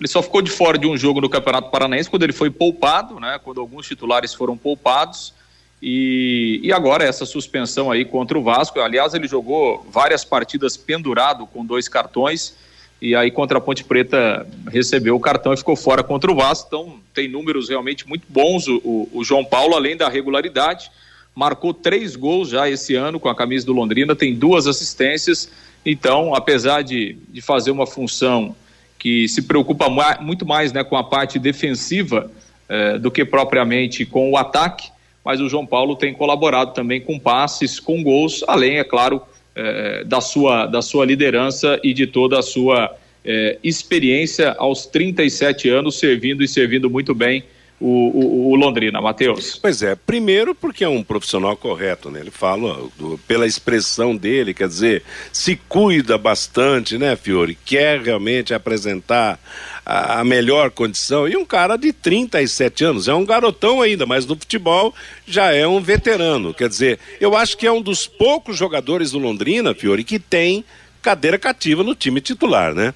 Ele 0.00 0.08
só 0.08 0.22
ficou 0.22 0.40
de 0.40 0.50
fora 0.50 0.78
de 0.78 0.86
um 0.86 0.96
jogo 0.96 1.20
no 1.20 1.28
Campeonato 1.28 1.70
Paranaense 1.70 2.08
quando 2.08 2.22
ele 2.22 2.32
foi 2.32 2.50
poupado, 2.50 3.20
né? 3.20 3.38
Quando 3.44 3.60
alguns 3.60 3.86
titulares 3.86 4.32
foram 4.32 4.56
poupados. 4.56 5.34
E, 5.82 6.60
e 6.62 6.72
agora 6.72 7.04
essa 7.04 7.26
suspensão 7.26 7.90
aí 7.90 8.04
contra 8.04 8.38
o 8.38 8.42
Vasco. 8.42 8.80
Aliás, 8.80 9.14
ele 9.14 9.28
jogou 9.28 9.86
várias 9.90 10.24
partidas 10.24 10.76
pendurado 10.76 11.46
com 11.46 11.64
dois 11.64 11.88
cartões. 11.88 12.54
E 13.00 13.14
aí 13.14 13.30
contra 13.30 13.58
a 13.58 13.60
Ponte 13.60 13.84
Preta 13.84 14.46
recebeu 14.72 15.14
o 15.14 15.20
cartão 15.20 15.52
e 15.52 15.56
ficou 15.56 15.76
fora 15.76 16.02
contra 16.02 16.30
o 16.30 16.34
Vasco. 16.34 16.66
Então 16.66 17.00
tem 17.12 17.28
números 17.28 17.68
realmente 17.68 18.08
muito 18.08 18.24
bons 18.28 18.66
o, 18.66 18.80
o, 18.82 19.08
o 19.12 19.24
João 19.24 19.44
Paulo, 19.44 19.74
além 19.74 19.96
da 19.96 20.08
regularidade. 20.08 20.90
Marcou 21.34 21.74
três 21.74 22.16
gols 22.16 22.48
já 22.48 22.68
esse 22.68 22.94
ano 22.94 23.20
com 23.20 23.28
a 23.28 23.34
camisa 23.34 23.66
do 23.66 23.72
Londrina, 23.74 24.16
tem 24.16 24.34
duas 24.34 24.66
assistências. 24.66 25.50
Então, 25.84 26.34
apesar 26.34 26.82
de, 26.82 27.18
de 27.28 27.42
fazer 27.42 27.70
uma 27.70 27.86
função 27.86 28.56
que 28.98 29.28
se 29.28 29.42
preocupa 29.42 29.86
muito 30.18 30.46
mais 30.46 30.72
né, 30.72 30.82
com 30.82 30.96
a 30.96 31.04
parte 31.04 31.38
defensiva 31.38 32.30
eh, 32.68 32.98
do 32.98 33.10
que 33.10 33.24
propriamente 33.24 34.06
com 34.06 34.30
o 34.32 34.36
ataque, 34.38 34.90
mas 35.26 35.40
o 35.40 35.48
João 35.48 35.66
Paulo 35.66 35.96
tem 35.96 36.14
colaborado 36.14 36.72
também 36.72 37.00
com 37.00 37.18
passes, 37.18 37.80
com 37.80 38.00
gols, 38.00 38.44
além, 38.46 38.78
é 38.78 38.84
claro, 38.84 39.20
é, 39.56 40.04
da, 40.04 40.20
sua, 40.20 40.66
da 40.66 40.80
sua 40.80 41.04
liderança 41.04 41.80
e 41.82 41.92
de 41.92 42.06
toda 42.06 42.38
a 42.38 42.42
sua 42.42 42.96
é, 43.24 43.58
experiência 43.64 44.54
aos 44.56 44.86
37 44.86 45.68
anos, 45.68 45.98
servindo 45.98 46.44
e 46.44 46.48
servindo 46.48 46.88
muito 46.88 47.12
bem 47.12 47.42
o, 47.78 47.88
o, 47.88 48.52
o, 48.52 48.56
Londrina, 48.56 49.00
Matheus? 49.00 49.58
Pois 49.60 49.82
é, 49.82 49.94
primeiro 49.94 50.54
porque 50.54 50.82
é 50.82 50.88
um 50.88 51.02
profissional 51.02 51.56
correto, 51.56 52.10
né? 52.10 52.20
Ele 52.20 52.30
fala 52.30 52.88
do, 52.96 53.18
pela 53.28 53.46
expressão 53.46 54.16
dele, 54.16 54.54
quer 54.54 54.66
dizer, 54.66 55.02
se 55.30 55.56
cuida 55.68 56.16
bastante, 56.16 56.96
né, 56.96 57.14
Fiore? 57.16 57.58
Quer 57.64 58.00
realmente 58.00 58.54
apresentar 58.54 59.38
a, 59.84 60.20
a 60.20 60.24
melhor 60.24 60.70
condição. 60.70 61.28
E 61.28 61.36
um 61.36 61.44
cara 61.44 61.76
de 61.76 61.92
37 61.92 62.84
anos, 62.84 63.08
é 63.08 63.14
um 63.14 63.26
garotão 63.26 63.82
ainda, 63.82 64.06
mas 64.06 64.24
no 64.24 64.36
futebol 64.36 64.94
já 65.26 65.52
é 65.52 65.66
um 65.66 65.80
veterano. 65.80 66.54
Quer 66.54 66.70
dizer, 66.70 66.98
eu 67.20 67.36
acho 67.36 67.58
que 67.58 67.66
é 67.66 67.72
um 67.72 67.82
dos 67.82 68.06
poucos 68.06 68.56
jogadores 68.56 69.10
do 69.10 69.18
Londrina, 69.18 69.74
Fiore, 69.74 70.02
que 70.02 70.18
tem 70.18 70.64
cadeira 71.02 71.38
cativa 71.38 71.82
no 71.82 71.94
time 71.94 72.22
titular, 72.22 72.74
né? 72.74 72.94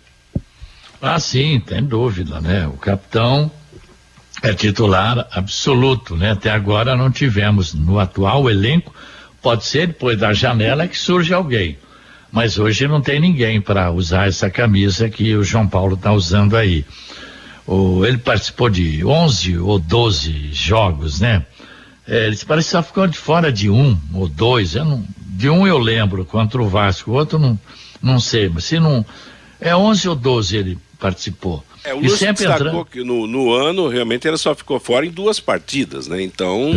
Ah, 1.03 1.19
sim, 1.19 1.61
tem 1.61 1.83
dúvida, 1.83 2.40
né? 2.40 2.66
O 2.66 2.77
capitão 2.77 3.51
é 4.42 4.55
titular 4.55 5.26
absoluto, 5.32 6.16
né? 6.16 6.32
Até 6.32 6.51
agora 6.51 6.97
não 6.97 7.11
tivemos 7.11 7.74
no 7.74 7.99
atual 7.99 8.49
elenco, 8.49 8.95
pode 9.43 9.64
ser 9.64 9.88
depois 9.88 10.18
da 10.18 10.32
janela 10.32 10.88
que 10.88 10.99
surge 10.99 11.32
alguém. 11.32 11.78
Mas 12.32 12.59
hoje 12.59 12.86
não 12.86 13.01
tem 13.01 13.20
ninguém 13.20 13.61
para 13.61 13.91
usar 13.91 14.28
essa 14.28 14.49
camisa 14.49 15.11
que 15.11 15.34
o 15.34 15.43
João 15.43 15.66
Paulo 15.66 15.95
está 15.95 16.12
usando 16.12 16.57
aí. 16.57 16.84
O, 17.66 18.05
ele 18.07 18.18
participou 18.18 18.70
de 18.70 19.05
11 19.05 19.59
ou 19.59 19.78
12 19.78 20.53
jogos, 20.53 21.20
né? 21.20 21.45
É, 22.07 22.26
ele 22.26 22.36
parece 22.47 22.68
que 22.68 22.72
só 22.72 22.82
ficou 22.82 23.07
de 23.07 23.18
fora 23.18 23.53
de 23.53 23.68
um 23.68 23.99
ou 24.14 24.28
dois. 24.28 24.74
Não, 24.74 25.05
de 25.18 25.51
um 25.51 25.66
eu 25.66 25.78
lembro, 25.78 26.24
contra 26.24 26.61
o 26.62 26.68
Vasco. 26.68 27.11
O 27.11 27.14
outro 27.14 27.38
não, 27.38 27.59
não 28.03 28.18
sei, 28.18 28.49
mas 28.49 28.64
se 28.64 28.80
não. 28.80 29.05
É 29.61 29.76
11 29.76 30.09
ou 30.09 30.16
12 30.16 30.57
ele 30.57 30.78
participou. 30.99 31.64
É, 31.83 31.95
o 31.95 32.01
Lúcio 32.01 32.18
sempre 32.18 32.45
destacou 32.47 32.66
entrando. 32.66 32.85
que 32.87 33.03
no, 33.03 33.26
no 33.26 33.53
ano 33.53 33.89
realmente 33.89 34.28
ele 34.28 34.37
só 34.37 34.55
ficou 34.55 34.78
fora 34.78 35.07
em 35.07 35.11
duas 35.11 35.41
partidas, 35.41 36.07
né? 36.07 36.20
Então 36.22 36.70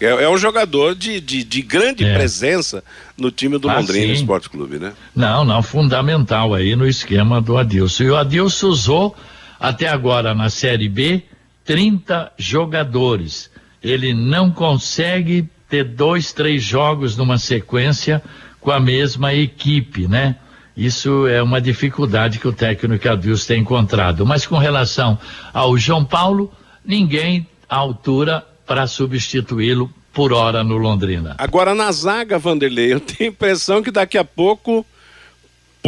é, 0.00 0.06
é 0.06 0.28
um 0.28 0.36
jogador 0.36 0.94
de, 0.96 1.20
de, 1.20 1.44
de 1.44 1.62
grande 1.62 2.04
É. 2.04 2.12
presença 2.14 2.82
no 3.16 3.30
time 3.30 3.56
do 3.58 3.68
Ah, 3.70 3.76
Londrina 3.78 4.06
sim. 4.06 4.12
Esporte 4.20 4.50
Clube, 4.50 4.78
né? 4.78 4.92
Não, 5.14 5.44
não, 5.44 5.62
fundamental 5.62 6.54
aí 6.54 6.74
no 6.74 6.86
esquema 6.88 7.40
do 7.40 7.56
Adilson. 7.56 8.02
E 8.04 8.10
o 8.10 8.16
Adilson 8.16 8.66
usou 8.68 9.16
até 9.60 9.86
agora 9.88 10.34
na 10.34 10.50
Série 10.50 10.88
B 10.88 11.22
30 11.64 12.32
jogadores. 12.38 13.50
Ele 13.82 14.12
não 14.12 14.50
consegue 14.50 15.48
ter 15.68 15.84
dois, 15.84 16.32
três 16.32 16.62
jogos 16.62 17.16
numa 17.16 17.38
sequência 17.38 18.22
com 18.60 18.70
a 18.70 18.80
mesma 18.80 19.32
equipe, 19.34 20.08
né? 20.08 20.36
Isso 20.78 21.26
é 21.26 21.42
uma 21.42 21.60
dificuldade 21.60 22.38
que 22.38 22.46
o 22.46 22.52
técnico 22.52 23.08
Adilson 23.08 23.46
tem 23.48 23.60
encontrado. 23.62 24.24
Mas 24.24 24.46
com 24.46 24.56
relação 24.56 25.18
ao 25.52 25.76
João 25.76 26.04
Paulo, 26.04 26.52
ninguém 26.84 27.46
à 27.68 27.76
altura 27.76 28.46
para 28.64 28.86
substituí-lo 28.86 29.90
por 30.12 30.32
hora 30.32 30.62
no 30.62 30.76
Londrina. 30.76 31.34
Agora 31.36 31.74
na 31.74 31.90
zaga, 31.90 32.38
Vanderlei, 32.38 32.92
eu 32.92 33.00
tenho 33.00 33.30
a 33.30 33.32
impressão 33.32 33.82
que 33.82 33.90
daqui 33.90 34.16
a 34.16 34.24
pouco 34.24 34.84
po- 34.84 34.86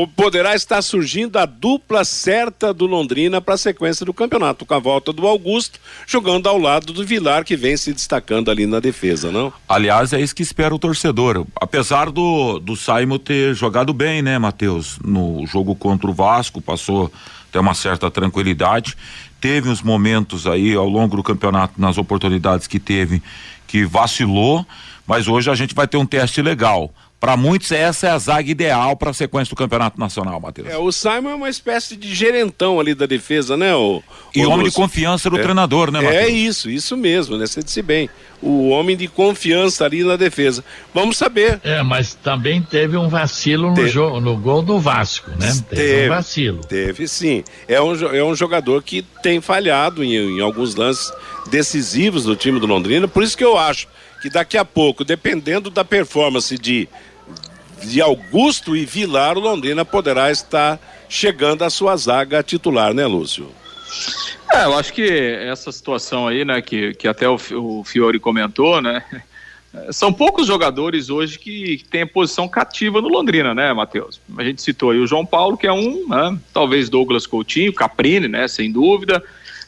poderá 0.06 0.54
estar 0.54 0.80
surgindo 0.82 1.38
a 1.38 1.46
dupla 1.46 2.04
certa 2.04 2.72
do 2.72 2.86
Londrina 2.86 3.40
para 3.40 3.54
a 3.54 3.58
sequência 3.58 4.06
do 4.06 4.14
campeonato, 4.14 4.64
com 4.64 4.74
a 4.74 4.78
volta 4.78 5.12
do 5.12 5.26
Augusto, 5.26 5.80
jogando 6.06 6.48
ao 6.48 6.58
lado 6.58 6.92
do 6.92 7.04
Vilar, 7.04 7.44
que 7.44 7.56
vem 7.56 7.76
se 7.76 7.92
destacando 7.92 8.50
ali 8.50 8.66
na 8.66 8.80
defesa, 8.80 9.32
não? 9.32 9.52
Aliás, 9.68 10.12
é 10.12 10.20
isso 10.20 10.34
que 10.34 10.42
espera 10.42 10.74
o 10.74 10.78
torcedor. 10.78 11.46
Apesar 11.56 12.10
do, 12.10 12.58
do 12.58 12.76
Saimo 12.76 13.18
ter 13.18 13.54
jogado 13.54 13.92
bem, 13.92 14.22
né, 14.22 14.38
Matheus? 14.38 14.98
No 15.04 15.46
jogo 15.46 15.74
contra 15.74 16.10
o 16.10 16.14
Vasco, 16.14 16.60
passou 16.60 17.10
até 17.48 17.58
uma 17.58 17.74
certa 17.74 18.10
tranquilidade. 18.10 18.96
Teve 19.40 19.68
uns 19.68 19.82
momentos 19.82 20.46
aí 20.46 20.74
ao 20.74 20.88
longo 20.88 21.16
do 21.16 21.22
campeonato, 21.22 21.74
nas 21.78 21.98
oportunidades 21.98 22.66
que 22.66 22.78
teve, 22.78 23.22
que 23.66 23.84
vacilou, 23.84 24.66
mas 25.06 25.26
hoje 25.26 25.50
a 25.50 25.54
gente 25.54 25.74
vai 25.74 25.88
ter 25.88 25.96
um 25.96 26.06
teste 26.06 26.40
legal. 26.40 26.92
Para 27.20 27.36
muitos, 27.36 27.70
essa 27.70 28.06
é 28.06 28.10
a 28.10 28.18
zaga 28.18 28.50
ideal 28.50 28.96
para 28.96 29.10
a 29.10 29.12
sequência 29.12 29.50
do 29.54 29.56
Campeonato 29.56 30.00
Nacional, 30.00 30.40
Matheus. 30.40 30.68
É, 30.68 30.78
o 30.78 30.90
Simon 30.90 31.28
é 31.28 31.34
uma 31.34 31.50
espécie 31.50 31.94
de 31.94 32.14
gerentão 32.14 32.80
ali 32.80 32.94
da 32.94 33.04
defesa, 33.04 33.58
né? 33.58 33.74
O, 33.74 34.02
E 34.34 34.40
o 34.40 34.46
homem 34.48 34.60
de 34.60 34.64
Lúcio? 34.70 34.80
confiança 34.80 35.28
do 35.28 35.36
É. 35.38 35.42
treinador, 35.42 35.90
né, 35.92 35.98
É 35.98 36.02
Matheus? 36.02 36.32
isso, 36.32 36.70
isso 36.70 36.96
mesmo, 36.96 37.36
né? 37.36 37.46
Você 37.46 37.62
disse 37.62 37.82
bem. 37.82 38.08
O 38.40 38.70
homem 38.70 38.96
de 38.96 39.06
confiança 39.06 39.84
ali 39.84 40.02
na 40.02 40.16
defesa. 40.16 40.64
Vamos 40.94 41.18
saber. 41.18 41.60
É, 41.62 41.82
mas 41.82 42.14
também 42.14 42.62
teve 42.62 42.96
um 42.96 43.06
vacilo 43.06 43.68
no, 43.68 43.74
Teve. 43.74 43.88
jogo, 43.90 44.18
no 44.18 44.34
gol 44.38 44.62
do 44.62 44.80
Vasco, 44.80 45.30
né? 45.38 45.52
Teve, 45.68 46.06
um 46.06 46.14
vacilo. 46.14 46.60
Teve 46.64 47.06
sim. 47.06 47.44
É 47.68 47.78
um, 47.82 47.92
é 48.16 48.24
um 48.24 48.34
jogador 48.34 48.82
que 48.82 49.02
tem 49.22 49.42
falhado 49.42 50.02
em, 50.02 50.14
em 50.14 50.40
alguns 50.40 50.74
lances 50.74 51.12
decisivos 51.50 52.24
do 52.24 52.34
time 52.34 52.58
do 52.58 52.66
Londrina. 52.66 53.06
Por 53.06 53.22
isso 53.22 53.36
que 53.36 53.44
eu 53.44 53.58
acho 53.58 53.86
que 54.22 54.30
daqui 54.30 54.56
a 54.56 54.64
pouco, 54.64 55.04
dependendo 55.04 55.68
da 55.68 55.84
performance 55.84 56.56
de, 56.56 56.88
de 57.82 58.00
Augusto 58.00 58.76
e 58.76 58.84
Vilar, 58.84 59.36
o 59.36 59.40
Londrina 59.40 59.84
poderá 59.84 60.30
estar 60.30 60.78
chegando 61.08 61.64
à 61.64 61.70
sua 61.70 61.96
zaga 61.96 62.42
titular, 62.42 62.94
né, 62.94 63.06
Lúcio? 63.06 63.48
É, 64.52 64.64
eu 64.64 64.76
acho 64.78 64.92
que 64.92 65.02
essa 65.02 65.70
situação 65.72 66.26
aí, 66.26 66.44
né, 66.44 66.60
que, 66.60 66.94
que 66.94 67.08
até 67.08 67.28
o, 67.28 67.34
o 67.34 67.84
Fiore 67.84 68.18
comentou, 68.18 68.80
né, 68.80 69.04
são 69.90 70.12
poucos 70.12 70.46
jogadores 70.46 71.10
hoje 71.10 71.38
que, 71.38 71.78
que 71.78 71.84
têm 71.84 72.06
posição 72.06 72.48
cativa 72.48 73.00
no 73.00 73.08
Londrina, 73.08 73.54
né, 73.54 73.72
Matheus? 73.72 74.20
A 74.36 74.44
gente 74.44 74.62
citou 74.62 74.90
aí 74.90 74.98
o 74.98 75.06
João 75.06 75.24
Paulo, 75.24 75.56
que 75.56 75.66
é 75.66 75.72
um, 75.72 76.06
né, 76.08 76.38
talvez 76.52 76.88
Douglas 76.88 77.26
Coutinho, 77.26 77.72
Caprini, 77.72 78.28
né, 78.28 78.48
sem 78.48 78.70
dúvida, 78.70 79.22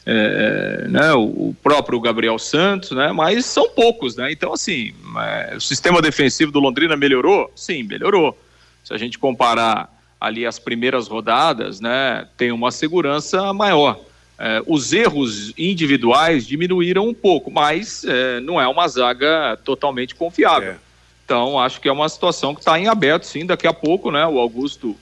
é, 0.05 0.87
né, 0.89 1.13
o, 1.13 1.55
próprio 1.63 1.99
Gabriel 1.99 2.37
Santos, 2.37 2.91
né, 2.91 3.11
mas 3.11 3.45
são 3.45 3.69
poucos, 3.69 4.15
né, 4.15 4.31
então 4.31 4.53
assim, 4.53 4.93
é, 5.17 5.55
o 5.55 5.61
sistema 5.61 6.01
defensivo 6.01 6.51
do 6.51 6.59
Londrina 6.59 6.95
melhorou? 6.95 7.51
Sim, 7.55 7.83
melhorou. 7.83 8.37
Se 8.83 8.93
a 8.93 8.97
gente 8.97 9.17
comparar 9.17 9.89
ali 10.19 10.45
as 10.45 10.59
primeiras 10.59 11.07
rodadas, 11.07 11.79
né, 11.79 12.27
tem 12.37 12.51
uma 12.51 12.71
segurança 12.71 13.53
maior. 13.53 13.99
É, 14.37 14.61
os 14.65 14.91
erros 14.91 15.53
individuais 15.57 16.45
diminuíram 16.45 17.07
um 17.07 17.13
pouco, 17.13 17.51
mas 17.51 18.03
é, 18.03 18.39
não 18.39 18.59
é 18.59 18.67
uma 18.67 18.87
zaga 18.87 19.57
totalmente 19.63 20.15
confiável. 20.15 20.75
Então, 21.23 21.57
acho 21.57 21.79
que 21.79 21.87
é 21.87 21.91
uma 21.91 22.09
situação 22.09 22.53
que 22.53 22.61
está 22.61 22.77
em 22.77 22.87
aberto, 22.87 23.23
sim. 23.23 23.45
Daqui 23.45 23.65
a 23.65 23.73
pouco, 23.73 24.11
né? 24.11 24.25
O 24.25 24.39
Augusto 24.39 24.95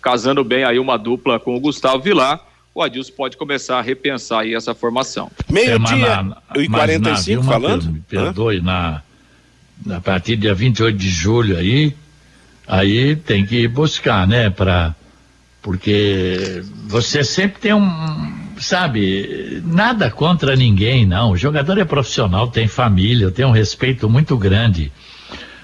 casando 0.00 0.42
bem 0.42 0.64
aí 0.64 0.78
uma 0.78 0.96
dupla 0.96 1.38
com 1.38 1.56
o 1.56 1.60
Gustavo 1.60 2.02
Vilar, 2.02 2.44
o 2.78 2.82
Adilson 2.82 3.12
pode 3.16 3.36
começar 3.36 3.78
a 3.78 3.82
repensar 3.82 4.40
aí 4.40 4.54
essa 4.54 4.74
formação. 4.74 5.30
É, 5.54 5.78
mas 5.78 5.90
na- 6.00 6.36
e 6.56 6.68
mas 6.68 6.80
45 6.80 7.08
na- 7.08 7.20
viu, 7.20 7.42
falando? 7.42 7.92
Me 7.92 8.00
perdoe, 8.00 8.60
na, 8.60 9.02
na 9.84 10.00
partir 10.00 10.36
do 10.36 10.42
dia 10.42 10.54
28 10.54 10.96
de 10.96 11.08
julho 11.08 11.56
aí, 11.56 11.94
aí 12.66 13.16
tem 13.16 13.44
que 13.44 13.66
buscar, 13.66 14.26
né, 14.26 14.48
para 14.50 14.94
porque 15.60 16.62
você 16.86 17.24
sempre 17.24 17.60
tem 17.60 17.74
um, 17.74 18.32
sabe, 18.58 19.60
nada 19.64 20.10
contra 20.10 20.54
ninguém, 20.56 21.04
não. 21.04 21.32
O 21.32 21.36
jogador 21.36 21.76
é 21.78 21.84
profissional, 21.84 22.48
tem 22.48 22.68
família, 22.68 23.30
tem 23.30 23.44
um 23.44 23.50
respeito 23.50 24.08
muito 24.08 24.36
grande. 24.38 24.90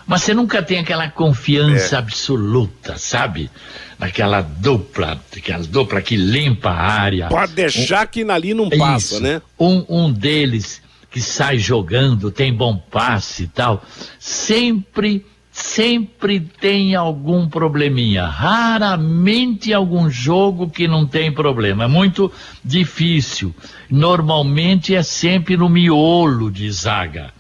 Mas 0.07 0.23
você 0.23 0.35
nunca 0.35 0.63
tem 0.63 0.79
aquela 0.79 1.09
confiança 1.09 1.99
absoluta, 1.99 2.97
sabe? 2.99 3.51
Naquela 3.99 4.43
dupla, 4.43 5.21
aquela 5.35 5.63
dupla 5.65 6.03
que 6.03 6.17
limpa 6.17 6.71
a 6.71 6.83
área. 6.83 7.29
Pode 7.29 7.53
deixar 7.53 8.07
que 8.07 8.23
ali 8.23 8.53
não 8.53 8.69
passa, 8.69 9.15
Isso. 9.15 9.23
né? 9.23 9.41
Um, 9.59 9.85
um 9.89 10.13
deles 10.13 10.83
que 11.11 11.21
sai 11.21 11.59
jogando, 11.59 12.31
tem 12.31 12.53
bom 12.53 12.77
passe 12.77 13.45
e 13.45 13.47
tal, 13.47 13.85
sempre, 14.19 15.25
sempre 15.53 16.41
tem 16.41 16.97
algum 16.97 17.49
probleminha. 17.49 18.27
Raramente 18.27 19.73
algum 19.73 20.11
jogo 20.11 20.69
que 20.69 20.89
não 20.89 21.07
tem 21.07 21.33
problema. 21.33 21.85
É 21.85 21.87
muito 21.87 22.33
difícil. 22.65 23.55
Normalmente 23.89 24.93
é 24.95 25.05
sempre 25.05 25.57
no 25.57 25.69
miolo 25.69 26.51
de 26.51 26.69
zaga. 26.71 27.33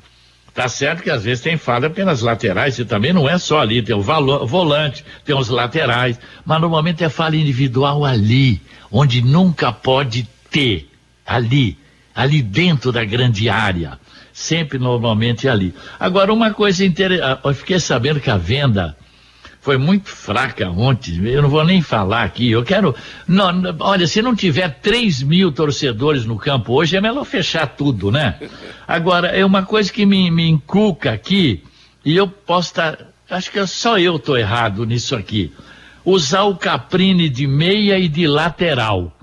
Tá 0.54 0.68
certo 0.68 1.02
que 1.02 1.10
às 1.10 1.24
vezes 1.24 1.42
tem 1.42 1.56
falha 1.56 1.90
pelas 1.90 2.22
laterais, 2.22 2.78
e 2.78 2.84
também 2.84 3.12
não 3.12 3.28
é 3.28 3.36
só 3.38 3.58
ali, 3.58 3.82
tem 3.82 3.94
o 3.94 4.00
volante, 4.00 5.04
tem 5.24 5.36
os 5.36 5.48
laterais, 5.48 6.18
mas 6.46 6.60
normalmente 6.60 7.02
é 7.02 7.08
falha 7.08 7.36
individual 7.36 8.04
ali, 8.04 8.62
onde 8.88 9.20
nunca 9.20 9.72
pode 9.72 10.28
ter, 10.48 10.88
ali, 11.26 11.76
ali 12.14 12.40
dentro 12.40 12.92
da 12.92 13.04
grande 13.04 13.48
área, 13.48 13.98
sempre 14.32 14.78
normalmente 14.78 15.48
ali. 15.48 15.74
Agora, 15.98 16.32
uma 16.32 16.52
coisa 16.54 16.84
interessante, 16.84 17.40
eu 17.44 17.54
fiquei 17.54 17.80
sabendo 17.80 18.20
que 18.20 18.30
a 18.30 18.36
venda 18.36 18.96
foi 19.64 19.78
muito 19.78 20.10
fraca 20.10 20.68
ontem, 20.68 21.26
eu 21.26 21.40
não 21.40 21.48
vou 21.48 21.64
nem 21.64 21.80
falar 21.80 22.24
aqui, 22.24 22.50
eu 22.50 22.62
quero, 22.62 22.94
não, 23.26 23.50
não, 23.50 23.74
olha, 23.80 24.06
se 24.06 24.20
não 24.20 24.36
tiver 24.36 24.68
3 24.68 25.22
mil 25.22 25.50
torcedores 25.50 26.26
no 26.26 26.36
campo 26.36 26.74
hoje, 26.74 26.98
é 26.98 27.00
melhor 27.00 27.24
fechar 27.24 27.66
tudo, 27.68 28.12
né? 28.12 28.38
Agora, 28.86 29.28
é 29.28 29.42
uma 29.42 29.62
coisa 29.62 29.90
que 29.90 30.04
me, 30.04 30.30
me 30.30 30.46
inculca 30.46 31.12
aqui, 31.12 31.64
e 32.04 32.14
eu 32.14 32.28
posso 32.28 32.72
estar, 32.72 32.98
acho 33.30 33.50
que 33.50 33.66
só 33.66 33.98
eu 33.98 34.16
estou 34.16 34.36
errado 34.36 34.84
nisso 34.84 35.16
aqui, 35.16 35.50
usar 36.04 36.42
o 36.42 36.56
Caprini 36.56 37.30
de 37.30 37.46
meia 37.46 37.98
e 37.98 38.06
de 38.06 38.26
lateral, 38.26 39.16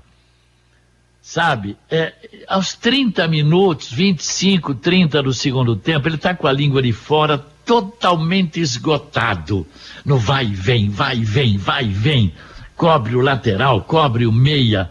sabe? 1.21 1.77
É, 1.87 2.13
aos 2.47 2.73
30 2.73 3.27
minutos, 3.27 3.91
25, 3.91 4.73
30 4.73 5.21
do 5.21 5.35
segundo 5.35 5.75
tempo, 5.75 6.07
ele 6.07 6.15
está 6.15 6.33
com 6.33 6.47
a 6.47 6.51
língua 6.51 6.81
de 6.81 6.91
fora 6.91 7.45
totalmente 7.65 8.59
esgotado. 8.59 9.65
No 10.03 10.17
vai 10.17 10.45
e 10.45 10.53
vem, 10.53 10.89
vai 10.89 11.17
e 11.17 11.23
vem, 11.23 11.57
vai 11.57 11.85
e 11.85 11.89
vem. 11.89 12.33
Cobre 12.75 13.15
o 13.15 13.21
lateral, 13.21 13.81
cobre 13.81 14.25
o 14.25 14.31
meia. 14.31 14.89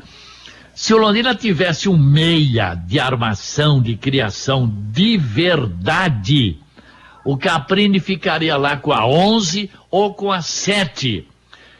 Se 0.74 0.94
o 0.94 0.98
Londrina 0.98 1.34
tivesse 1.34 1.88
um 1.88 1.98
meia 1.98 2.74
de 2.74 2.98
armação, 2.98 3.82
de 3.82 3.96
criação 3.96 4.72
de 4.90 5.18
verdade, 5.18 6.56
o 7.24 7.36
Caprini 7.36 8.00
ficaria 8.00 8.56
lá 8.56 8.76
com 8.76 8.92
a 8.92 9.06
11 9.06 9.70
ou 9.90 10.14
com 10.14 10.32
a 10.32 10.40
7. 10.40 11.26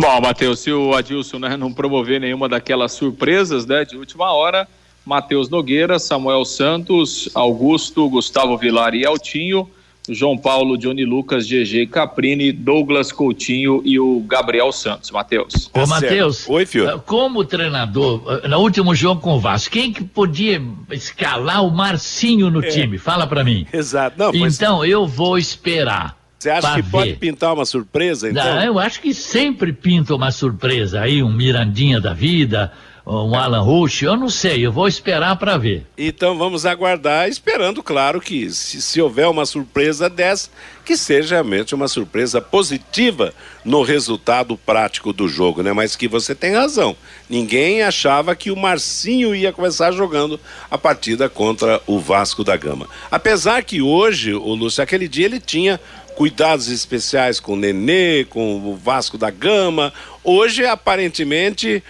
Bom, 0.01 0.21
Matheus, 0.21 0.61
se 0.61 0.71
o 0.73 0.95
Adilson 0.95 1.39
né, 1.41 1.57
não 1.57 1.73
promover 1.73 2.21
nenhuma 2.21 2.49
daquelas 2.49 2.93
surpresas 2.93 3.67
né, 3.67 3.85
de 3.85 3.97
última 3.97 4.33
hora, 4.33 4.69
Matheus 5.05 5.49
Nogueira, 5.49 5.99
Samuel 5.99 6.45
Santos, 6.45 7.29
Augusto, 7.35 8.09
Gustavo 8.09 8.57
Vilar 8.57 8.95
e 8.95 9.05
Altinho, 9.05 9.69
João 10.09 10.39
Paulo, 10.39 10.79
Johnny 10.79 11.05
Lucas, 11.05 11.47
GG 11.47 11.87
Caprini, 11.91 12.53
Douglas 12.53 13.13
Coutinho 13.13 13.83
e 13.85 13.99
o 13.99 14.21
Gabriel 14.21 14.71
Santos. 14.73 15.11
Matheus. 15.11 15.71
Ô, 15.75 15.87
Matheus. 15.87 16.49
Oi, 16.49 16.65
filho. 16.65 16.89
Ah, 16.91 16.99
como 16.99 17.45
treinador, 17.45 18.23
ah, 18.45 18.49
no 18.49 18.59
último 18.61 18.95
jogo 18.95 19.21
com 19.21 19.35
o 19.35 19.41
Vasco, 19.41 19.73
quem 19.73 19.93
que 19.93 20.03
podia 20.05 20.63
escalar 20.91 21.65
o 21.65 21.71
Marcinho 21.71 22.51
no 22.51 22.65
É. 22.65 22.69
time? 22.69 22.97
Fala 22.99 23.27
pra 23.27 23.45
mim. 23.45 23.67
Exato. 23.73 24.17
Não, 24.19 24.33
mas 24.33 24.57
Então, 24.57 24.85
eu 24.85 25.07
vou 25.07 25.37
esperar. 25.37 26.18
Você 26.39 26.51
acha 26.51 26.75
que 26.75 26.83
pode 26.85 27.11
ver. 27.11 27.19
pintar 27.19 27.53
uma 27.53 27.65
surpresa, 27.65 28.31
então? 28.31 28.45
Não, 28.45 28.63
eu 28.63 28.79
acho 28.79 29.01
que 29.01 29.13
sempre 29.13 29.73
pinta 29.73 30.15
uma 30.15 30.31
surpresa 30.31 31.01
aí, 31.01 31.23
um 31.23 31.33
Mirandinha 31.33 32.01
da 32.01 32.15
vida, 32.15 32.73
um 33.11 33.35
Alan 33.35 33.63
Rush, 33.63 34.03
eu 34.03 34.17
não 34.17 34.29
sei, 34.29 34.67
eu 34.67 34.71
vou 34.71 34.87
esperar 34.87 35.35
pra 35.37 35.57
ver. 35.57 35.87
Então 35.97 36.37
vamos 36.37 36.67
aguardar, 36.67 37.27
esperando, 37.27 37.83
claro, 37.83 38.21
que 38.21 38.51
se, 38.51 38.83
se 38.83 39.01
houver 39.01 39.27
uma 39.27 39.47
surpresa 39.47 40.11
dessa, 40.11 40.51
que 40.85 40.95
seja 40.95 41.37
realmente 41.37 41.75
uma 41.75 41.89
surpresa 41.89 42.41
positiva 42.41 43.33
no 43.65 43.83
resultado 43.83 44.59
prático 44.59 45.11
do 45.13 45.27
jogo, 45.27 45.63
né? 45.63 45.73
Mas 45.73 45.97
que 45.97 46.07
você 46.07 46.35
tem 46.35 46.53
razão. 46.53 46.95
Ninguém 47.31 47.83
achava 47.83 48.37
que 48.37 48.51
o 48.51 48.57
Marcinho 48.57 49.35
ia 49.35 49.53
começar 49.53 49.91
jogando 49.91 50.39
a 50.71 50.77
partida 50.77 51.31
contra 51.31 51.81
o 51.87 51.99
Vasco 51.99 52.45
da 52.45 52.57
Gama. 52.57 52.89
Apesar 53.11 53.65
que 53.65 53.81
hoje, 53.81 54.35
o 54.35 54.55
Lúcio, 54.55 54.83
aquele 54.83 55.09
dia 55.09 55.25
ele 55.25 55.41
tinha 55.41 55.81
cuidados 56.19 56.67
especiais 56.67 57.39
com 57.39 57.53
o 57.53 57.57
Nenê, 57.57 58.25
com 58.25 58.57
o 58.57 58.75
Vasco 58.75 59.17
da 59.17 59.31
Gama. 59.31 59.93
Hoje, 60.25 60.67
aparentemente, 60.67 61.81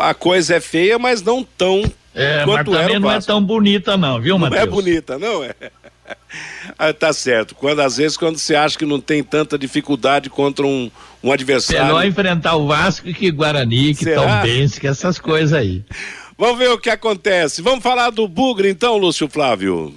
a 0.00 0.12
coisa 0.12 0.56
é 0.56 0.60
feia, 0.60 0.98
mas 0.98 1.22
não 1.22 1.44
tão 1.44 1.84
É, 2.12 2.38
mas 2.38 2.44
quanto 2.44 2.74
era 2.74 2.86
também 2.86 2.98
não 2.98 3.12
é 3.12 3.20
tão 3.20 3.40
bonita 3.40 3.96
não, 3.96 4.20
viu, 4.20 4.34
Não 4.34 4.50
Matheus? 4.50 4.62
é 4.62 4.66
bonita, 4.66 5.16
não 5.16 5.44
é? 5.44 5.54
Ah, 6.78 6.92
tá 6.92 7.12
certo. 7.12 7.54
Quando 7.54 7.80
às 7.80 7.98
vezes 7.98 8.16
quando 8.16 8.38
você 8.38 8.54
acha 8.54 8.78
que 8.78 8.86
não 8.86 8.98
tem 8.98 9.22
tanta 9.22 9.58
dificuldade 9.58 10.30
contra 10.30 10.66
um, 10.66 10.90
um 11.22 11.30
adversário. 11.30 11.84
Melhor 11.84 12.06
enfrentar 12.06 12.56
o 12.56 12.66
Vasco 12.66 13.12
que 13.12 13.30
Guarani, 13.30 13.94
que 13.94 14.04
Será? 14.04 14.22
Tom 14.22 14.42
Benz, 14.42 14.78
que 14.78 14.86
essas 14.86 15.18
coisas 15.18 15.52
aí. 15.52 15.84
Vamos 16.36 16.58
ver 16.58 16.70
o 16.70 16.78
que 16.78 16.88
acontece. 16.88 17.60
Vamos 17.60 17.82
falar 17.82 18.10
do 18.10 18.26
Bugre 18.26 18.70
então, 18.70 18.96
Lúcio 18.96 19.28
Flávio. 19.28 19.94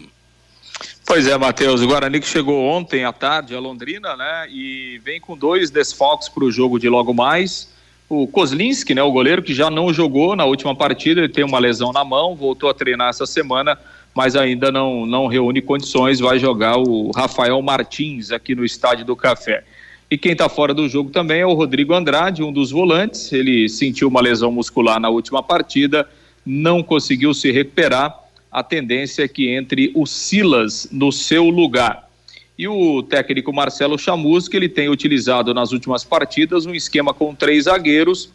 Pois 1.11 1.27
é, 1.27 1.37
Matheus. 1.37 1.81
O 1.81 1.87
Guarani 1.87 2.21
que 2.21 2.25
chegou 2.25 2.63
ontem 2.63 3.03
à 3.03 3.11
tarde 3.11 3.53
a 3.53 3.59
Londrina, 3.59 4.15
né? 4.15 4.47
E 4.49 4.97
vem 5.03 5.19
com 5.19 5.35
dois 5.35 5.69
desfalques 5.69 6.29
para 6.29 6.45
o 6.45 6.49
jogo 6.49 6.79
de 6.79 6.87
logo 6.87 7.13
mais. 7.13 7.69
O 8.07 8.25
Kozlinski, 8.25 8.95
né? 8.95 9.03
O 9.03 9.11
goleiro 9.11 9.43
que 9.43 9.53
já 9.53 9.69
não 9.69 9.91
jogou 9.91 10.37
na 10.37 10.45
última 10.45 10.73
partida, 10.73 11.19
ele 11.19 11.27
tem 11.27 11.43
uma 11.43 11.59
lesão 11.59 11.91
na 11.91 12.05
mão, 12.05 12.33
voltou 12.33 12.69
a 12.69 12.73
treinar 12.73 13.09
essa 13.09 13.25
semana, 13.25 13.77
mas 14.15 14.37
ainda 14.37 14.71
não, 14.71 15.05
não 15.05 15.27
reúne 15.27 15.61
condições. 15.61 16.21
Vai 16.21 16.39
jogar 16.39 16.77
o 16.77 17.11
Rafael 17.13 17.61
Martins 17.61 18.31
aqui 18.31 18.55
no 18.55 18.63
Estádio 18.63 19.03
do 19.03 19.13
Café. 19.13 19.65
E 20.09 20.17
quem 20.17 20.31
está 20.31 20.47
fora 20.47 20.73
do 20.73 20.87
jogo 20.87 21.09
também 21.09 21.41
é 21.41 21.45
o 21.45 21.53
Rodrigo 21.53 21.93
Andrade, 21.93 22.41
um 22.41 22.53
dos 22.53 22.71
volantes. 22.71 23.33
Ele 23.33 23.67
sentiu 23.67 24.07
uma 24.07 24.21
lesão 24.21 24.49
muscular 24.49 24.97
na 24.97 25.09
última 25.09 25.43
partida, 25.43 26.07
não 26.45 26.81
conseguiu 26.81 27.33
se 27.33 27.51
recuperar. 27.51 28.20
A 28.51 28.61
tendência 28.61 29.23
é 29.23 29.27
que 29.27 29.49
entre 29.49 29.91
o 29.95 30.05
Silas 30.05 30.89
no 30.91 31.11
seu 31.11 31.45
lugar. 31.45 32.09
E 32.57 32.67
o 32.67 33.01
técnico 33.01 33.53
Marcelo 33.53 33.97
Chamusca, 33.97 34.57
ele 34.57 34.67
tem 34.67 34.89
utilizado 34.89 35.53
nas 35.53 35.71
últimas 35.71 36.03
partidas 36.03 36.65
um 36.65 36.75
esquema 36.75 37.13
com 37.13 37.33
três 37.33 37.63
zagueiros. 37.63 38.29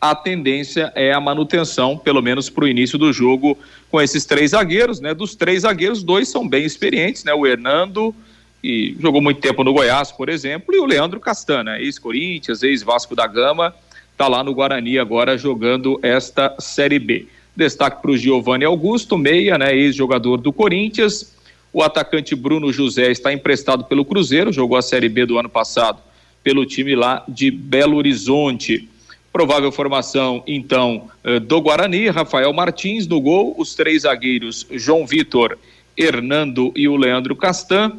A 0.00 0.14
tendência 0.14 0.92
é 0.94 1.12
a 1.12 1.20
manutenção, 1.20 1.96
pelo 1.96 2.20
menos 2.20 2.50
para 2.50 2.64
o 2.64 2.68
início 2.68 2.98
do 2.98 3.12
jogo, 3.12 3.56
com 3.90 4.00
esses 4.00 4.24
três 4.24 4.50
zagueiros, 4.50 4.98
né? 4.98 5.14
Dos 5.14 5.34
três 5.36 5.62
zagueiros, 5.62 6.02
dois 6.02 6.28
são 6.28 6.48
bem 6.48 6.64
experientes, 6.64 7.22
né? 7.22 7.32
O 7.32 7.46
Hernando, 7.46 8.14
que 8.60 8.96
jogou 8.98 9.22
muito 9.22 9.40
tempo 9.40 9.62
no 9.62 9.72
Goiás, 9.72 10.10
por 10.10 10.28
exemplo, 10.28 10.74
e 10.74 10.78
o 10.78 10.84
Leandro 10.84 11.20
Castana, 11.20 11.78
ex-Corinthians, 11.78 12.62
ex-Vasco 12.62 13.14
da 13.14 13.26
Gama, 13.26 13.74
está 14.12 14.26
lá 14.26 14.42
no 14.42 14.52
Guarani 14.52 14.98
agora 14.98 15.38
jogando 15.38 15.98
esta 16.02 16.56
Série 16.58 16.98
B. 16.98 17.26
Destaque 17.60 18.00
para 18.00 18.10
o 18.10 18.16
Giovanni 18.16 18.64
Augusto, 18.64 19.16
meia, 19.18 19.58
né? 19.58 19.76
Ex-jogador 19.76 20.38
do 20.38 20.52
Corinthians. 20.52 21.36
O 21.72 21.82
atacante 21.82 22.34
Bruno 22.34 22.72
José 22.72 23.10
está 23.10 23.32
emprestado 23.32 23.84
pelo 23.84 24.04
Cruzeiro, 24.04 24.52
jogou 24.52 24.76
a 24.76 24.82
Série 24.82 25.08
B 25.08 25.26
do 25.26 25.38
ano 25.38 25.48
passado 25.48 26.00
pelo 26.42 26.64
time 26.64 26.94
lá 26.96 27.22
de 27.28 27.50
Belo 27.50 27.96
Horizonte. 27.96 28.88
Provável 29.32 29.70
formação, 29.70 30.42
então, 30.46 31.08
eh, 31.22 31.38
do 31.38 31.60
Guarani, 31.60 32.08
Rafael 32.08 32.52
Martins 32.52 33.06
no 33.06 33.20
gol, 33.20 33.54
os 33.56 33.74
três 33.74 34.02
zagueiros, 34.02 34.66
João 34.72 35.06
Vitor, 35.06 35.56
Hernando 35.96 36.72
e 36.74 36.88
o 36.88 36.96
Leandro 36.96 37.36
Castan, 37.36 37.92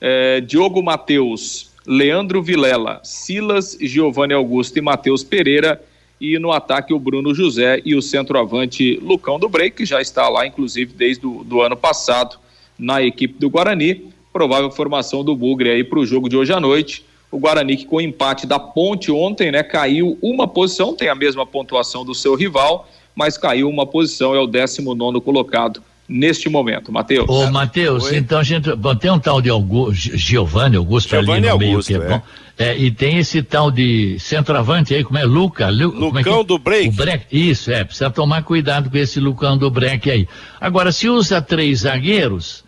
eh, 0.00 0.40
Diogo 0.40 0.82
Matheus, 0.82 1.70
Leandro 1.86 2.42
Vilela, 2.42 3.00
Silas, 3.04 3.76
Giovanni 3.80 4.34
Augusto 4.34 4.78
e 4.78 4.82
Matheus 4.82 5.22
Pereira, 5.22 5.80
e 6.22 6.38
no 6.38 6.52
ataque 6.52 6.94
o 6.94 7.00
Bruno 7.00 7.34
José 7.34 7.82
e 7.84 7.96
o 7.96 8.00
centroavante 8.00 8.96
Lucão 9.02 9.40
do 9.40 9.48
Break, 9.48 9.78
que 9.78 9.84
já 9.84 10.00
está 10.00 10.28
lá, 10.28 10.46
inclusive, 10.46 10.94
desde 10.94 11.26
o 11.26 11.42
do 11.42 11.60
ano 11.60 11.76
passado, 11.76 12.38
na 12.78 13.02
equipe 13.02 13.40
do 13.40 13.50
Guarani. 13.50 14.12
Provável 14.32 14.70
formação 14.70 15.24
do 15.24 15.34
Bugre 15.34 15.70
aí 15.70 15.82
para 15.82 15.98
o 15.98 16.06
jogo 16.06 16.28
de 16.28 16.36
hoje 16.36 16.52
à 16.52 16.60
noite. 16.60 17.04
O 17.28 17.40
Guarani 17.40 17.76
que 17.76 17.86
com 17.86 17.96
o 17.96 18.00
empate 18.00 18.46
da 18.46 18.60
Ponte 18.60 19.10
ontem, 19.10 19.50
né, 19.50 19.64
caiu 19.64 20.16
uma 20.22 20.46
posição, 20.46 20.94
tem 20.94 21.08
a 21.08 21.14
mesma 21.16 21.44
pontuação 21.44 22.04
do 22.04 22.14
seu 22.14 22.36
rival, 22.36 22.88
mas 23.16 23.36
caiu 23.36 23.68
uma 23.68 23.84
posição, 23.84 24.32
é 24.32 24.38
o 24.38 24.46
19 24.46 25.20
colocado 25.20 25.82
neste 26.12 26.48
momento. 26.48 26.92
Matheus. 26.92 27.28
Ô, 27.28 27.50
Matheus, 27.50 28.12
então 28.12 28.38
a 28.38 28.42
gente. 28.42 28.74
Bom, 28.76 28.94
tem 28.94 29.10
um 29.10 29.18
tal 29.18 29.40
de 29.40 29.48
Augusto, 29.48 30.16
Giovanni 30.16 30.76
Augusto 30.76 31.10
Giovanni 31.10 31.48
ali 31.48 31.50
no 31.50 31.58
meio 31.58 31.70
Augusto, 31.72 31.88
que 31.88 31.94
é 31.94 32.04
é. 32.04 32.08
bom. 32.08 32.22
É, 32.58 32.76
e 32.76 32.90
tem 32.90 33.18
esse 33.18 33.42
tal 33.42 33.70
de 33.70 34.18
centroavante 34.20 34.94
aí, 34.94 35.02
como 35.02 35.18
é? 35.18 35.24
Luca? 35.24 35.70
Lu, 35.70 36.08
é 36.18 36.22
que 36.22 36.28
é? 36.28 36.32
Lucão 36.32 36.44
do 36.44 36.58
Break. 36.58 36.88
O 36.88 36.92
Breck. 36.92 37.26
Isso, 37.32 37.70
é, 37.70 37.82
precisa 37.82 38.10
tomar 38.10 38.42
cuidado 38.42 38.90
com 38.90 38.96
esse 38.98 39.18
Lucão 39.18 39.56
do 39.56 39.70
Breck 39.70 40.10
aí. 40.10 40.28
Agora, 40.60 40.92
se 40.92 41.08
usa 41.08 41.40
três 41.40 41.80
zagueiros, 41.80 42.62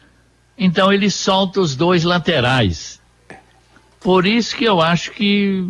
então 0.58 0.92
ele 0.92 1.10
solta 1.10 1.60
os 1.60 1.76
dois 1.76 2.02
laterais. 2.02 3.00
Por 4.00 4.26
isso 4.26 4.56
que 4.56 4.64
eu 4.64 4.80
acho 4.80 5.10
que. 5.12 5.64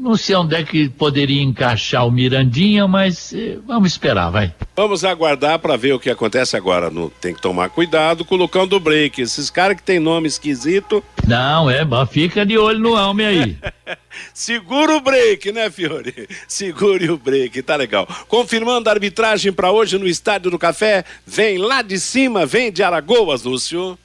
Não 0.00 0.16
sei 0.16 0.34
onde 0.34 0.54
é 0.54 0.62
que 0.64 0.88
poderia 0.88 1.42
encaixar 1.42 2.06
o 2.06 2.10
Mirandinha, 2.10 2.88
mas 2.88 3.34
eh, 3.34 3.58
vamos 3.66 3.92
esperar, 3.92 4.30
vai. 4.30 4.50
Vamos 4.74 5.04
aguardar 5.04 5.58
para 5.58 5.76
ver 5.76 5.92
o 5.92 6.00
que 6.00 6.08
acontece 6.08 6.56
agora. 6.56 6.88
No, 6.88 7.10
tem 7.10 7.34
que 7.34 7.42
tomar 7.42 7.68
cuidado 7.68 8.24
com 8.24 8.34
o 8.34 8.38
Lucão 8.38 8.66
do 8.66 8.80
Break. 8.80 9.20
Esses 9.20 9.50
caras 9.50 9.76
que 9.76 9.82
tem 9.82 10.00
nome 10.00 10.26
esquisito. 10.26 11.04
Não, 11.26 11.68
é, 11.68 11.84
mas 11.84 12.08
fica 12.08 12.46
de 12.46 12.56
olho 12.56 12.78
no 12.78 12.94
homem 12.94 13.26
aí. 13.26 13.58
Segura 14.32 14.96
o 14.96 15.02
break, 15.02 15.52
né, 15.52 15.68
Fiore? 15.68 16.26
Segure 16.48 17.10
o 17.10 17.18
break, 17.18 17.60
tá 17.60 17.76
legal. 17.76 18.08
Confirmando 18.26 18.88
a 18.88 18.92
arbitragem 18.92 19.52
para 19.52 19.70
hoje 19.70 19.98
no 19.98 20.08
Estádio 20.08 20.50
do 20.50 20.58
Café, 20.58 21.04
vem 21.26 21.58
lá 21.58 21.82
de 21.82 22.00
cima, 22.00 22.46
vem 22.46 22.72
de 22.72 22.82
Aragoas, 22.82 23.42
Lúcio. 23.42 23.98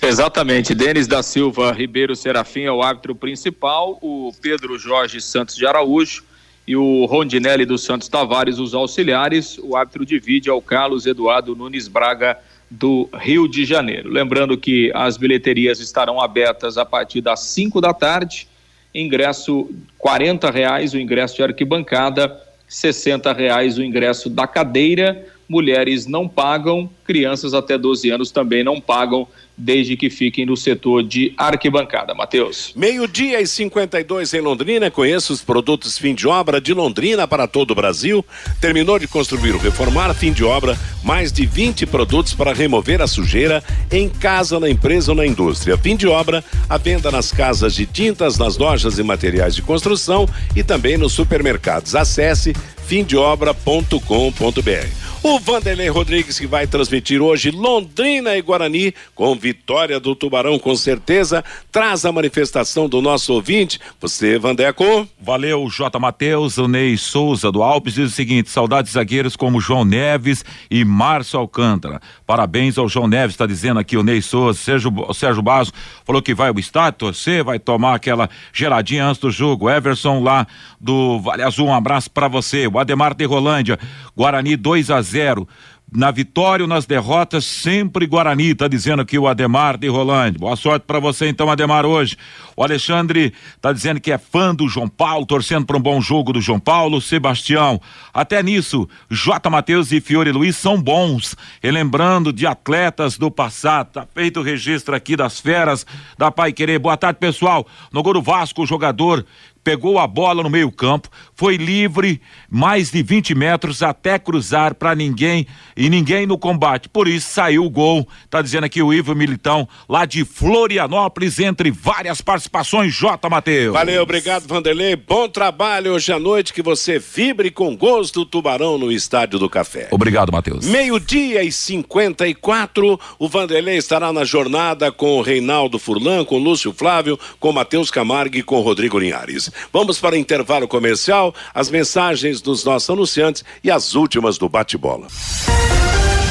Exatamente, 0.00 0.74
Denis 0.74 1.06
da 1.06 1.22
Silva 1.22 1.72
Ribeiro 1.72 2.16
Serafim 2.16 2.62
é 2.62 2.72
o 2.72 2.82
árbitro 2.82 3.14
principal, 3.14 3.98
o 4.02 4.32
Pedro 4.42 4.76
Jorge 4.76 5.20
Santos 5.20 5.54
de 5.54 5.64
Araújo 5.64 6.24
e 6.66 6.76
o 6.76 7.04
Rondinelli 7.06 7.64
dos 7.64 7.82
Santos 7.84 8.08
Tavares, 8.08 8.58
os 8.58 8.74
auxiliares. 8.74 9.58
O 9.58 9.76
árbitro 9.76 10.04
divide 10.04 10.48
ao 10.48 10.60
Carlos 10.60 11.06
Eduardo 11.06 11.56
Nunes 11.56 11.88
Braga 11.88 12.38
do 12.70 13.08
Rio 13.14 13.46
de 13.48 13.64
Janeiro. 13.64 14.08
Lembrando 14.08 14.56
que 14.56 14.90
as 14.94 15.16
bilheterias 15.16 15.80
estarão 15.80 16.20
abertas 16.20 16.78
a 16.78 16.84
partir 16.84 17.20
das 17.20 17.40
5 17.40 17.80
da 17.80 17.92
tarde. 17.92 18.48
Ingresso 18.94 19.68
R$ 20.02 20.50
reais 20.50 20.94
o 20.94 20.98
ingresso 20.98 21.36
de 21.36 21.42
arquibancada, 21.42 22.40
R$ 22.68 23.32
reais 23.36 23.78
o 23.78 23.82
ingresso 23.82 24.30
da 24.30 24.46
cadeira. 24.46 25.26
Mulheres 25.48 26.06
não 26.06 26.28
pagam, 26.28 26.88
crianças 27.04 27.52
até 27.52 27.76
12 27.76 28.10
anos 28.10 28.30
também 28.30 28.64
não 28.64 28.80
pagam 28.80 29.28
desde 29.56 29.96
que 29.96 30.08
fiquem 30.10 30.46
no 30.46 30.56
setor 30.56 31.02
de 31.02 31.32
arquibancada. 31.36 32.14
Matheus. 32.14 32.72
Meio-dia 32.74 33.40
e 33.40 33.46
52 33.46 34.34
em 34.34 34.40
Londrina. 34.40 34.90
Conheça 34.90 35.32
os 35.32 35.42
produtos 35.42 35.98
fim 35.98 36.14
de 36.14 36.26
obra 36.26 36.60
de 36.60 36.72
Londrina 36.72 37.28
para 37.28 37.46
todo 37.46 37.72
o 37.72 37.74
Brasil. 37.74 38.24
Terminou 38.60 38.98
de 38.98 39.06
construir 39.06 39.52
ou 39.52 39.58
reformar, 39.58 40.12
fim 40.14 40.32
de 40.32 40.44
obra, 40.44 40.78
mais 41.02 41.32
de 41.32 41.46
20 41.46 41.86
produtos 41.86 42.34
para 42.34 42.52
remover 42.52 43.02
a 43.02 43.06
sujeira 43.06 43.62
em 43.90 44.08
casa, 44.08 44.58
na 44.58 44.68
empresa 44.68 45.12
ou 45.12 45.16
na 45.16 45.26
indústria. 45.26 45.76
Fim 45.76 45.96
de 45.96 46.06
obra, 46.06 46.44
a 46.68 46.78
venda 46.78 47.10
nas 47.10 47.30
casas 47.30 47.74
de 47.74 47.86
tintas, 47.86 48.38
nas 48.38 48.56
lojas 48.56 48.98
e 48.98 49.02
materiais 49.02 49.54
de 49.54 49.62
construção 49.62 50.28
e 50.56 50.62
também 50.62 50.96
nos 50.96 51.12
supermercados. 51.12 51.94
Acesse 51.94 52.54
fimdeobra.com.br. 52.86 55.02
O 55.24 55.38
Vanderlei 55.38 55.88
Rodrigues 55.88 56.36
que 56.36 56.48
vai 56.48 56.66
transmitir 56.66 57.22
hoje 57.22 57.52
Londrina 57.52 58.36
e 58.36 58.42
Guarani 58.42 58.92
com 59.14 59.36
vitória 59.36 60.00
do 60.00 60.16
Tubarão 60.16 60.58
com 60.58 60.74
certeza, 60.74 61.44
traz 61.70 62.04
a 62.04 62.10
manifestação 62.10 62.88
do 62.88 63.00
nosso 63.00 63.32
ouvinte. 63.32 63.78
Você, 64.00 64.36
Vandeco? 64.36 65.06
Valeu, 65.20 65.68
J. 65.70 65.96
Matheus, 66.00 66.58
o 66.58 66.66
Ney 66.66 66.98
Souza 66.98 67.52
do 67.52 67.62
Alpes 67.62 67.94
diz 67.94 68.10
o 68.10 68.14
seguinte: 68.14 68.50
saudades 68.50 68.94
zagueiros 68.94 69.36
como 69.36 69.60
João 69.60 69.84
Neves 69.84 70.44
e 70.68 70.84
Márcio 70.84 71.38
Alcântara. 71.38 72.00
Parabéns 72.26 72.76
ao 72.76 72.88
João 72.88 73.06
Neves, 73.06 73.34
está 73.34 73.46
dizendo 73.46 73.78
aqui 73.78 73.96
o 73.96 74.02
Ney 74.02 74.20
Souza, 74.20 74.58
Sérgio, 74.58 74.92
Sérgio 75.14 75.40
Basso 75.40 75.72
falou 76.04 76.20
que 76.20 76.34
vai 76.34 76.48
ao 76.48 76.58
estádio 76.58 76.98
torcer, 76.98 77.44
vai 77.44 77.60
tomar 77.60 77.94
aquela 77.94 78.28
geladinha 78.52 79.06
antes 79.06 79.20
do 79.20 79.30
jogo. 79.30 79.70
Everson 79.70 80.20
lá 80.20 80.48
do 80.80 81.20
Vale 81.20 81.42
Azul, 81.42 81.68
um 81.68 81.74
abraço 81.74 82.10
para 82.10 82.26
você. 82.26 82.66
O 82.72 82.78
Ademar 82.78 83.14
de 83.14 83.24
Rolândia, 83.24 83.78
Guarani 84.16 84.56
2 84.56 84.90
a 84.90 85.00
0 85.02 85.46
na 85.94 86.10
vitória 86.10 86.64
ou 86.64 86.68
nas 86.68 86.86
derrotas, 86.86 87.44
sempre 87.44 88.06
Guarani, 88.06 88.54
tá 88.54 88.66
dizendo 88.66 89.02
aqui 89.02 89.18
o 89.18 89.28
Ademar 89.28 89.76
de 89.76 89.88
Rolândia. 89.88 90.38
Boa 90.38 90.56
sorte 90.56 90.84
para 90.86 90.98
você 90.98 91.28
então, 91.28 91.50
Ademar, 91.50 91.84
hoje. 91.84 92.16
O 92.56 92.64
Alexandre 92.64 93.34
tá 93.60 93.72
dizendo 93.74 94.00
que 94.00 94.10
é 94.10 94.16
fã 94.16 94.54
do 94.54 94.66
João 94.68 94.88
Paulo, 94.88 95.26
torcendo 95.26 95.66
para 95.66 95.76
um 95.76 95.80
bom 95.80 96.00
jogo 96.00 96.32
do 96.32 96.40
João 96.40 96.58
Paulo, 96.58 96.98
Sebastião. 96.98 97.78
Até 98.12 98.42
nisso, 98.42 98.88
J. 99.10 99.50
Matheus 99.50 99.92
e 99.92 100.00
Fiore 100.00 100.32
Luiz 100.32 100.56
são 100.56 100.80
bons, 100.80 101.36
relembrando 101.62 102.32
de 102.32 102.46
atletas 102.46 103.18
do 103.18 103.30
passado. 103.30 103.92
Tá 103.92 104.06
feito 104.14 104.40
o 104.40 104.42
registro 104.42 104.96
aqui 104.96 105.14
das 105.14 105.40
feras 105.40 105.84
da 106.16 106.30
Pai 106.30 106.54
Querer. 106.54 106.78
Boa 106.78 106.96
tarde, 106.96 107.18
pessoal. 107.18 107.66
No 107.92 108.02
gol 108.02 108.14
do 108.14 108.22
Vasco, 108.22 108.62
o 108.62 108.66
jogador 108.66 109.26
pegou 109.62 109.98
a 109.98 110.06
bola 110.06 110.42
no 110.42 110.50
meio-campo, 110.50 111.08
foi 111.34 111.56
livre 111.56 112.20
mais 112.52 112.90
de 112.90 113.02
20 113.02 113.34
metros 113.34 113.82
até 113.82 114.18
cruzar 114.18 114.74
para 114.74 114.94
ninguém 114.94 115.46
e 115.74 115.88
ninguém 115.88 116.26
no 116.26 116.36
combate. 116.36 116.86
Por 116.86 117.08
isso 117.08 117.30
saiu 117.30 117.64
o 117.64 117.70
gol. 117.70 118.06
Tá 118.28 118.42
dizendo 118.42 118.64
aqui 118.64 118.82
o 118.82 118.92
Ivo 118.92 119.14
Militão, 119.14 119.66
lá 119.88 120.04
de 120.04 120.22
Florianópolis, 120.22 121.38
entre 121.38 121.70
várias 121.70 122.20
participações. 122.20 122.92
J. 122.92 123.26
Matheus. 123.30 123.72
Valeu, 123.72 124.02
obrigado, 124.02 124.46
Vanderlei. 124.46 124.96
Bom 124.96 125.28
trabalho 125.30 125.92
hoje 125.92 126.12
à 126.12 126.18
noite. 126.18 126.52
Que 126.52 126.60
você 126.60 126.98
vibre 126.98 127.50
com 127.50 127.74
gols 127.74 128.10
do 128.10 128.26
Tubarão 128.26 128.76
no 128.76 128.92
Estádio 128.92 129.38
do 129.38 129.48
Café. 129.48 129.88
Obrigado, 129.90 130.30
Matheus. 130.30 130.66
Meio-dia 130.66 131.42
e 131.42 131.50
54. 131.50 133.00
O 133.18 133.28
Vanderlei 133.28 133.78
estará 133.78 134.12
na 134.12 134.24
jornada 134.24 134.92
com 134.92 135.16
o 135.16 135.22
Reinaldo 135.22 135.78
Furlan, 135.78 136.22
com 136.22 136.36
Lúcio 136.36 136.74
Flávio, 136.74 137.18
com 137.40 137.50
Matheus 137.50 137.90
Camargo 137.90 138.36
e 138.36 138.42
com 138.42 138.60
Rodrigo 138.60 138.98
Linhares. 138.98 139.50
Vamos 139.72 139.98
para 139.98 140.16
o 140.16 140.18
intervalo 140.18 140.68
comercial, 140.68 141.34
as 141.54 141.70
mensagens 141.70 142.41
dos 142.42 142.64
nossos 142.64 142.90
anunciantes 142.90 143.44
e 143.62 143.70
as 143.70 143.94
últimas 143.94 144.36
do 144.36 144.48
bate-bola. 144.48 145.06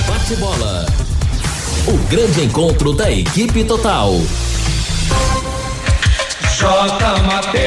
Bate-bola. 0.07 0.86
O 1.88 1.97
grande 2.09 2.43
encontro 2.43 2.93
da 2.93 3.12
equipe 3.12 3.64
total. 3.64 4.14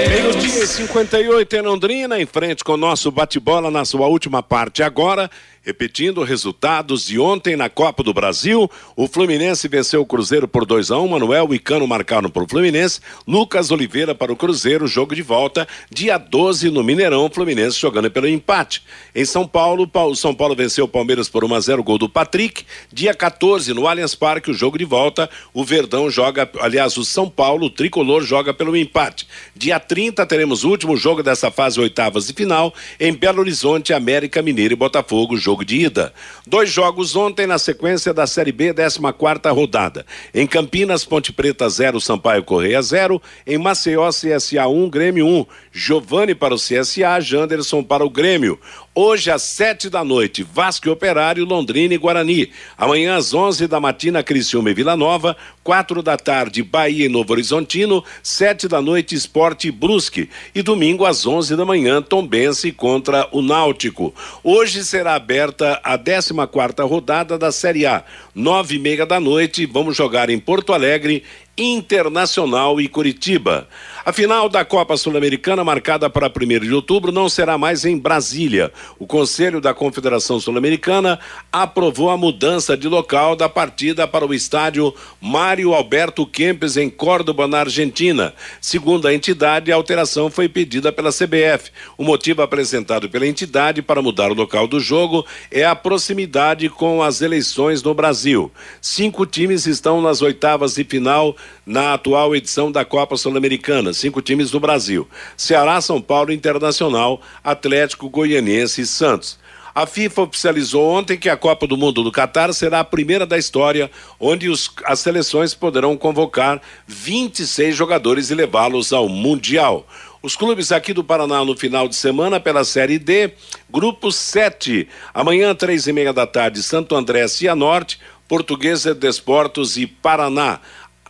Meio-dia 0.09 0.62
e 0.62 0.66
58 0.68 1.57
em 1.57 1.62
Londrina, 1.62 2.20
em 2.20 2.26
frente 2.26 2.62
com 2.62 2.74
o 2.74 2.76
nosso 2.76 3.11
bate-bola 3.11 3.68
na 3.68 3.84
sua 3.84 4.07
última 4.07 4.40
parte. 4.40 4.84
Agora, 4.84 5.28
Repetindo 5.64 6.22
resultados 6.22 7.06
de 7.06 7.18
ontem 7.18 7.56
na 7.56 7.70
Copa 7.70 8.02
do 8.02 8.12
Brasil, 8.12 8.70
o 8.94 9.08
Fluminense 9.08 9.66
venceu 9.66 10.02
o 10.02 10.06
Cruzeiro 10.06 10.46
por 10.46 10.66
2 10.66 10.90
a 10.90 10.98
1 10.98 11.02
um, 11.02 11.08
Manuel 11.08 11.54
e 11.54 11.58
Cano 11.58 11.86
marcaram 11.86 12.28
para 12.28 12.42
o 12.42 12.46
Fluminense, 12.46 13.00
Lucas 13.26 13.70
Oliveira 13.70 14.14
para 14.14 14.30
o 14.30 14.36
Cruzeiro, 14.36 14.86
jogo 14.86 15.14
de 15.14 15.22
volta, 15.22 15.66
dia 15.90 16.18
12 16.18 16.68
no 16.68 16.84
Mineirão, 16.84 17.30
Fluminense 17.32 17.80
jogando 17.80 18.10
pelo 18.10 18.28
empate. 18.28 18.82
Em 19.14 19.24
São 19.24 19.48
Paulo, 19.48 19.90
o 19.90 20.14
São 20.14 20.34
Paulo 20.34 20.54
venceu 20.54 20.84
o 20.84 20.88
Palmeiras 20.88 21.30
por 21.30 21.42
1 21.42 21.54
a 21.54 21.60
0 21.60 21.82
gol 21.82 21.96
do 21.96 22.10
Patrick. 22.10 22.66
Dia 22.92 23.14
14 23.14 23.72
no 23.72 23.88
Allianz 23.88 24.14
Parque, 24.14 24.50
o 24.50 24.54
jogo 24.54 24.76
de 24.76 24.84
volta, 24.84 25.30
o 25.54 25.64
Verdão 25.64 26.10
joga, 26.10 26.46
aliás, 26.60 26.98
o 26.98 27.04
São 27.06 27.30
Paulo, 27.30 27.68
o 27.68 27.70
tricolor 27.70 28.22
joga 28.22 28.52
pelo 28.52 28.76
empate. 28.76 29.26
Dia 29.56 29.80
30 29.80 30.26
teremos 30.26 30.62
o 30.62 30.68
último 30.68 30.94
jogo 30.94 31.22
dessa 31.22 31.50
fase 31.50 31.80
oitavas 31.80 32.26
de 32.26 32.34
final 32.34 32.74
em 33.00 33.14
Belo 33.14 33.40
Horizonte, 33.40 33.94
América 33.94 34.42
Mineiro 34.42 34.74
e 34.74 34.76
Botafogo, 34.76 35.38
jogo 35.38 35.53
jogo 35.55 35.64
de 35.64 35.76
ida. 35.76 36.12
Dois 36.46 36.68
jogos 36.68 37.14
ontem 37.14 37.46
na 37.46 37.59
sequência 37.59 38.12
da 38.12 38.26
Série 38.26 38.50
B, 38.50 38.74
14 38.74 39.00
quarta 39.16 39.50
rodada. 39.52 40.05
Em 40.34 40.46
Campinas, 40.46 41.05
Ponte 41.05 41.32
Preta 41.32 41.68
0, 41.68 42.00
Sampaio 42.00 42.42
Correia 42.42 42.82
0. 42.82 43.22
Em 43.46 43.57
Maceió, 43.57 44.09
CSA 44.11 44.66
1, 44.66 44.90
Grêmio 44.90 45.26
1. 45.26 45.46
Giovanni 45.72 46.34
para 46.34 46.55
o 46.55 46.59
CSA, 46.59 47.20
Janderson 47.20 47.82
para 47.82 48.05
o 48.05 48.11
Grêmio. 48.11 48.59
Hoje 48.97 49.28
às 49.28 49.42
sete 49.42 49.90
da 49.90 50.05
noite, 50.05 50.45
Vasco 50.45 50.86
e 50.86 50.90
Operário, 50.90 51.45
Londrina 51.45 51.95
e 51.95 51.99
Guarani. 51.99 52.53
Amanhã 52.78 53.16
às 53.16 53.34
onze 53.34 53.66
da 53.66 53.80
matina, 53.80 54.22
Criciúma 54.22 54.70
e 54.70 54.74
Vila 54.74 54.97
Nova. 54.97 55.36
Quatro 55.64 56.01
da 56.01 56.16
tarde, 56.16 56.62
Bahia 56.62 57.07
e 57.07 57.09
Novo 57.09 57.32
Horizontino. 57.32 58.05
Sete 58.22 58.68
da 58.68 58.80
noite, 58.80 59.16
Esporte 59.16 59.66
e 59.66 59.72
Brusque. 59.72 60.30
E 60.55 60.62
domingo 60.62 61.05
às 61.05 61.26
onze 61.26 61.57
da 61.57 61.64
manhã, 61.64 62.01
Tombense 62.01 62.70
contra 62.70 63.26
o 63.32 63.42
Náutico. 63.42 64.14
Hoje 64.45 64.84
será 64.84 65.16
aberta 65.16 65.72
a 65.82 65.99
14 65.99 66.32
quarta 66.47 66.84
rodada 66.84 67.36
da 67.36 67.51
Série 67.51 67.86
A. 67.86 68.05
Nove 68.32 68.76
e 68.76 68.78
meia 68.78 69.05
da 69.05 69.18
noite, 69.18 69.66
vamos 69.66 69.97
jogar 69.97 70.30
em 70.30 70.38
Porto 70.38 70.72
Alegre 70.72 71.24
Internacional 71.57 72.80
e 72.80 72.88
Curitiba. 72.88 73.68
A 74.07 74.12
final 74.12 74.50
da 74.50 74.66
Copa 74.66 74.98
Sul-Americana, 74.98 75.64
marcada 75.64 76.11
para 76.11 76.28
1 76.28 76.61
de 76.61 76.74
outubro, 76.74 77.11
não 77.11 77.26
será 77.26 77.57
mais 77.57 77.86
em 77.86 77.96
Brasília. 77.96 78.70
O 78.98 79.07
Conselho 79.07 79.62
da 79.62 79.72
Confederação 79.72 80.38
Sul-Americana 80.38 81.18
aprovou 81.50 82.11
a 82.11 82.16
mudança 82.16 82.76
de 82.76 82.86
local 82.86 83.34
da 83.34 83.48
partida 83.48 84.07
para 84.07 84.26
o 84.26 84.34
estádio 84.34 84.94
Mário 85.22 85.72
Alberto 85.72 86.26
Kempes, 86.26 86.76
em 86.76 86.90
Córdoba, 86.90 87.48
na 87.48 87.61
Argentina. 87.61 88.34
Segundo 88.61 89.09
a 89.09 89.14
entidade, 89.14 89.72
a 89.72 89.74
alteração 89.74 90.28
foi 90.28 90.50
pedida 90.50 90.92
pela 90.92 91.11
CBF. 91.11 91.70
O 91.96 92.05
motivo 92.05 92.42
apresentado 92.42 93.09
pela 93.09 93.26
entidade 93.26 93.80
para 93.80 94.02
mudar 94.02 94.30
o 94.30 94.34
local 94.34 94.68
do 94.68 94.80
jogo 94.80 95.24
é 95.50 95.64
a 95.64 95.74
proximidade 95.74 96.68
com 96.68 97.02
as 97.02 97.22
eleições 97.22 97.82
no 97.82 97.94
Brasil. 97.94 98.52
Cinco 98.82 99.24
times 99.24 99.64
estão 99.64 100.02
nas 100.02 100.20
oitavas 100.20 100.74
de 100.74 100.84
final 100.84 101.34
na 101.66 101.94
atual 101.94 102.34
edição 102.34 102.70
da 102.70 102.84
Copa 102.84 103.16
Sul-Americana, 103.16 103.92
cinco 103.92 104.20
times 104.20 104.50
do 104.50 104.60
Brasil: 104.60 105.08
Ceará, 105.36 105.80
São 105.80 106.00
Paulo, 106.00 106.32
Internacional, 106.32 107.20
Atlético, 107.42 108.08
Goianiense 108.08 108.82
e 108.82 108.86
Santos. 108.86 109.38
A 109.74 109.86
FIFA 109.86 110.22
oficializou 110.22 110.88
ontem 110.88 111.18
que 111.18 111.28
a 111.28 111.36
Copa 111.36 111.66
do 111.66 111.76
Mundo 111.76 112.04
do 112.04 112.12
Catar 112.12 112.52
será 112.52 112.78
a 112.78 112.84
primeira 112.84 113.26
da 113.26 113.36
história 113.36 113.90
onde 114.20 114.48
os, 114.48 114.70
as 114.84 115.00
seleções 115.00 115.52
poderão 115.52 115.96
convocar 115.96 116.62
26 116.86 117.74
jogadores 117.74 118.30
e 118.30 118.36
levá-los 118.36 118.92
ao 118.92 119.08
Mundial. 119.08 119.84
Os 120.22 120.36
clubes 120.36 120.70
aqui 120.70 120.94
do 120.94 121.02
Paraná 121.02 121.44
no 121.44 121.56
final 121.56 121.88
de 121.88 121.96
semana 121.96 122.38
pela 122.38 122.64
Série 122.64 123.00
D, 123.00 123.32
Grupo 123.68 124.12
7. 124.12 124.88
Amanhã, 125.12 125.52
três 125.56 125.88
e 125.88 125.92
meia 125.92 126.12
da 126.12 126.26
tarde, 126.26 126.62
Santo 126.62 126.94
André, 126.94 127.26
Cianorte, 127.26 127.98
Portuguesa 128.28 128.94
Desportos 128.94 129.76
e 129.76 129.86
Paraná 129.86 130.60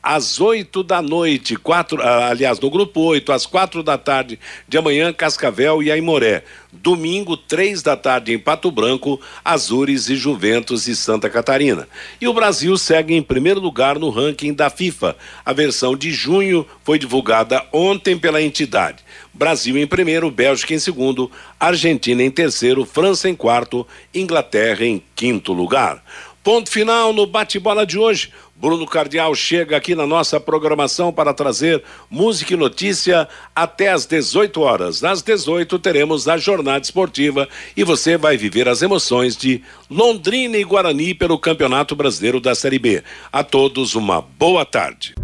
às 0.05 0.39
8 0.39 0.83
da 0.83 1.01
noite, 1.01 1.57
quatro, 1.57 2.03
ah, 2.03 2.29
aliás, 2.29 2.61
no 2.61 2.69
grupo 2.69 3.01
8, 3.01 3.33
às 3.33 3.47
quatro 3.47 3.83
da 3.83 3.97
tarde 3.97 4.39
de 4.69 4.77
amanhã, 4.77 5.11
Cascavel 5.15 5.83
e 5.83 5.91
Aimoré. 5.91 6.45
Domingo, 6.71 7.37
três 7.37 7.83
da 7.83 7.97
tarde 7.97 8.35
em 8.35 8.39
Pato 8.39 8.71
Branco, 8.71 9.19
Azures 9.43 10.11
e 10.11 10.17
Juventus 10.17 10.87
e 10.89 10.95
Santa 10.95 11.31
Catarina. 11.31 11.89
E 12.21 12.29
o 12.29 12.35
Brasil 12.35 12.77
segue 12.77 13.15
em 13.15 13.23
primeiro 13.23 13.61
lugar 13.61 13.99
no 13.99 14.11
ranking 14.11 14.53
da 14.53 14.69
FIFA. 14.69 15.17
A 15.43 15.53
versão 15.55 15.97
de 15.97 16.13
junho 16.13 16.67
foi 16.83 16.99
divulgada 16.99 17.65
ontem 17.73 18.19
pela 18.19 18.43
entidade. 18.43 19.03
Brasil 19.33 19.79
em 19.79 19.87
primeiro, 19.87 20.31
Bélgica 20.31 20.75
em 20.75 20.79
segundo, 20.79 21.31
Argentina 21.59 22.23
em 22.23 22.31
terceiro, 22.31 22.85
França 22.85 23.27
em 23.27 23.35
quarto, 23.35 23.87
Inglaterra 24.13 24.85
em 24.85 25.03
quinto 25.15 25.55
lugar. 25.55 26.03
Ponto 26.45 26.69
final 26.69 27.15
no 27.15 27.27
bate-bola 27.27 27.87
de 27.87 27.99
hoje. 27.99 28.31
Bruno 28.57 28.87
Cardial 28.87 29.35
chega 29.35 29.77
aqui 29.77 29.95
na 29.95 30.07
nossa 30.07 30.39
programação 30.39 31.13
para 31.13 31.35
trazer 31.35 31.83
música 32.09 32.55
e 32.55 32.57
notícia 32.57 33.29
até 33.55 33.91
às 33.91 34.07
18 34.07 34.61
horas. 34.61 35.03
Às 35.03 35.23
18 35.23 35.79
teremos 35.79 36.29
a 36.29 36.37
jornada 36.37 36.83
esportiva 36.83 37.49
e 37.77 37.83
você 37.83 38.17
vai 38.17 38.37
viver 38.37 38.69
as 38.69 38.81
emoções 38.81 39.37
de 39.37 39.61
Londrina 39.91 40.57
e 40.57 40.65
Guarani 40.65 41.15
pelo 41.15 41.39
Campeonato 41.39 41.97
Brasileiro 41.97 42.41
da 42.41 42.55
Série 42.55 42.79
B. 42.79 43.03
A 43.33 43.43
todos 43.43 43.95
uma 43.95 44.21
boa 44.21 44.65
tarde. 44.65 45.15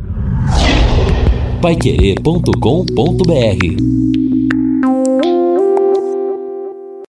Paiquerê.com.br 1.63 4.20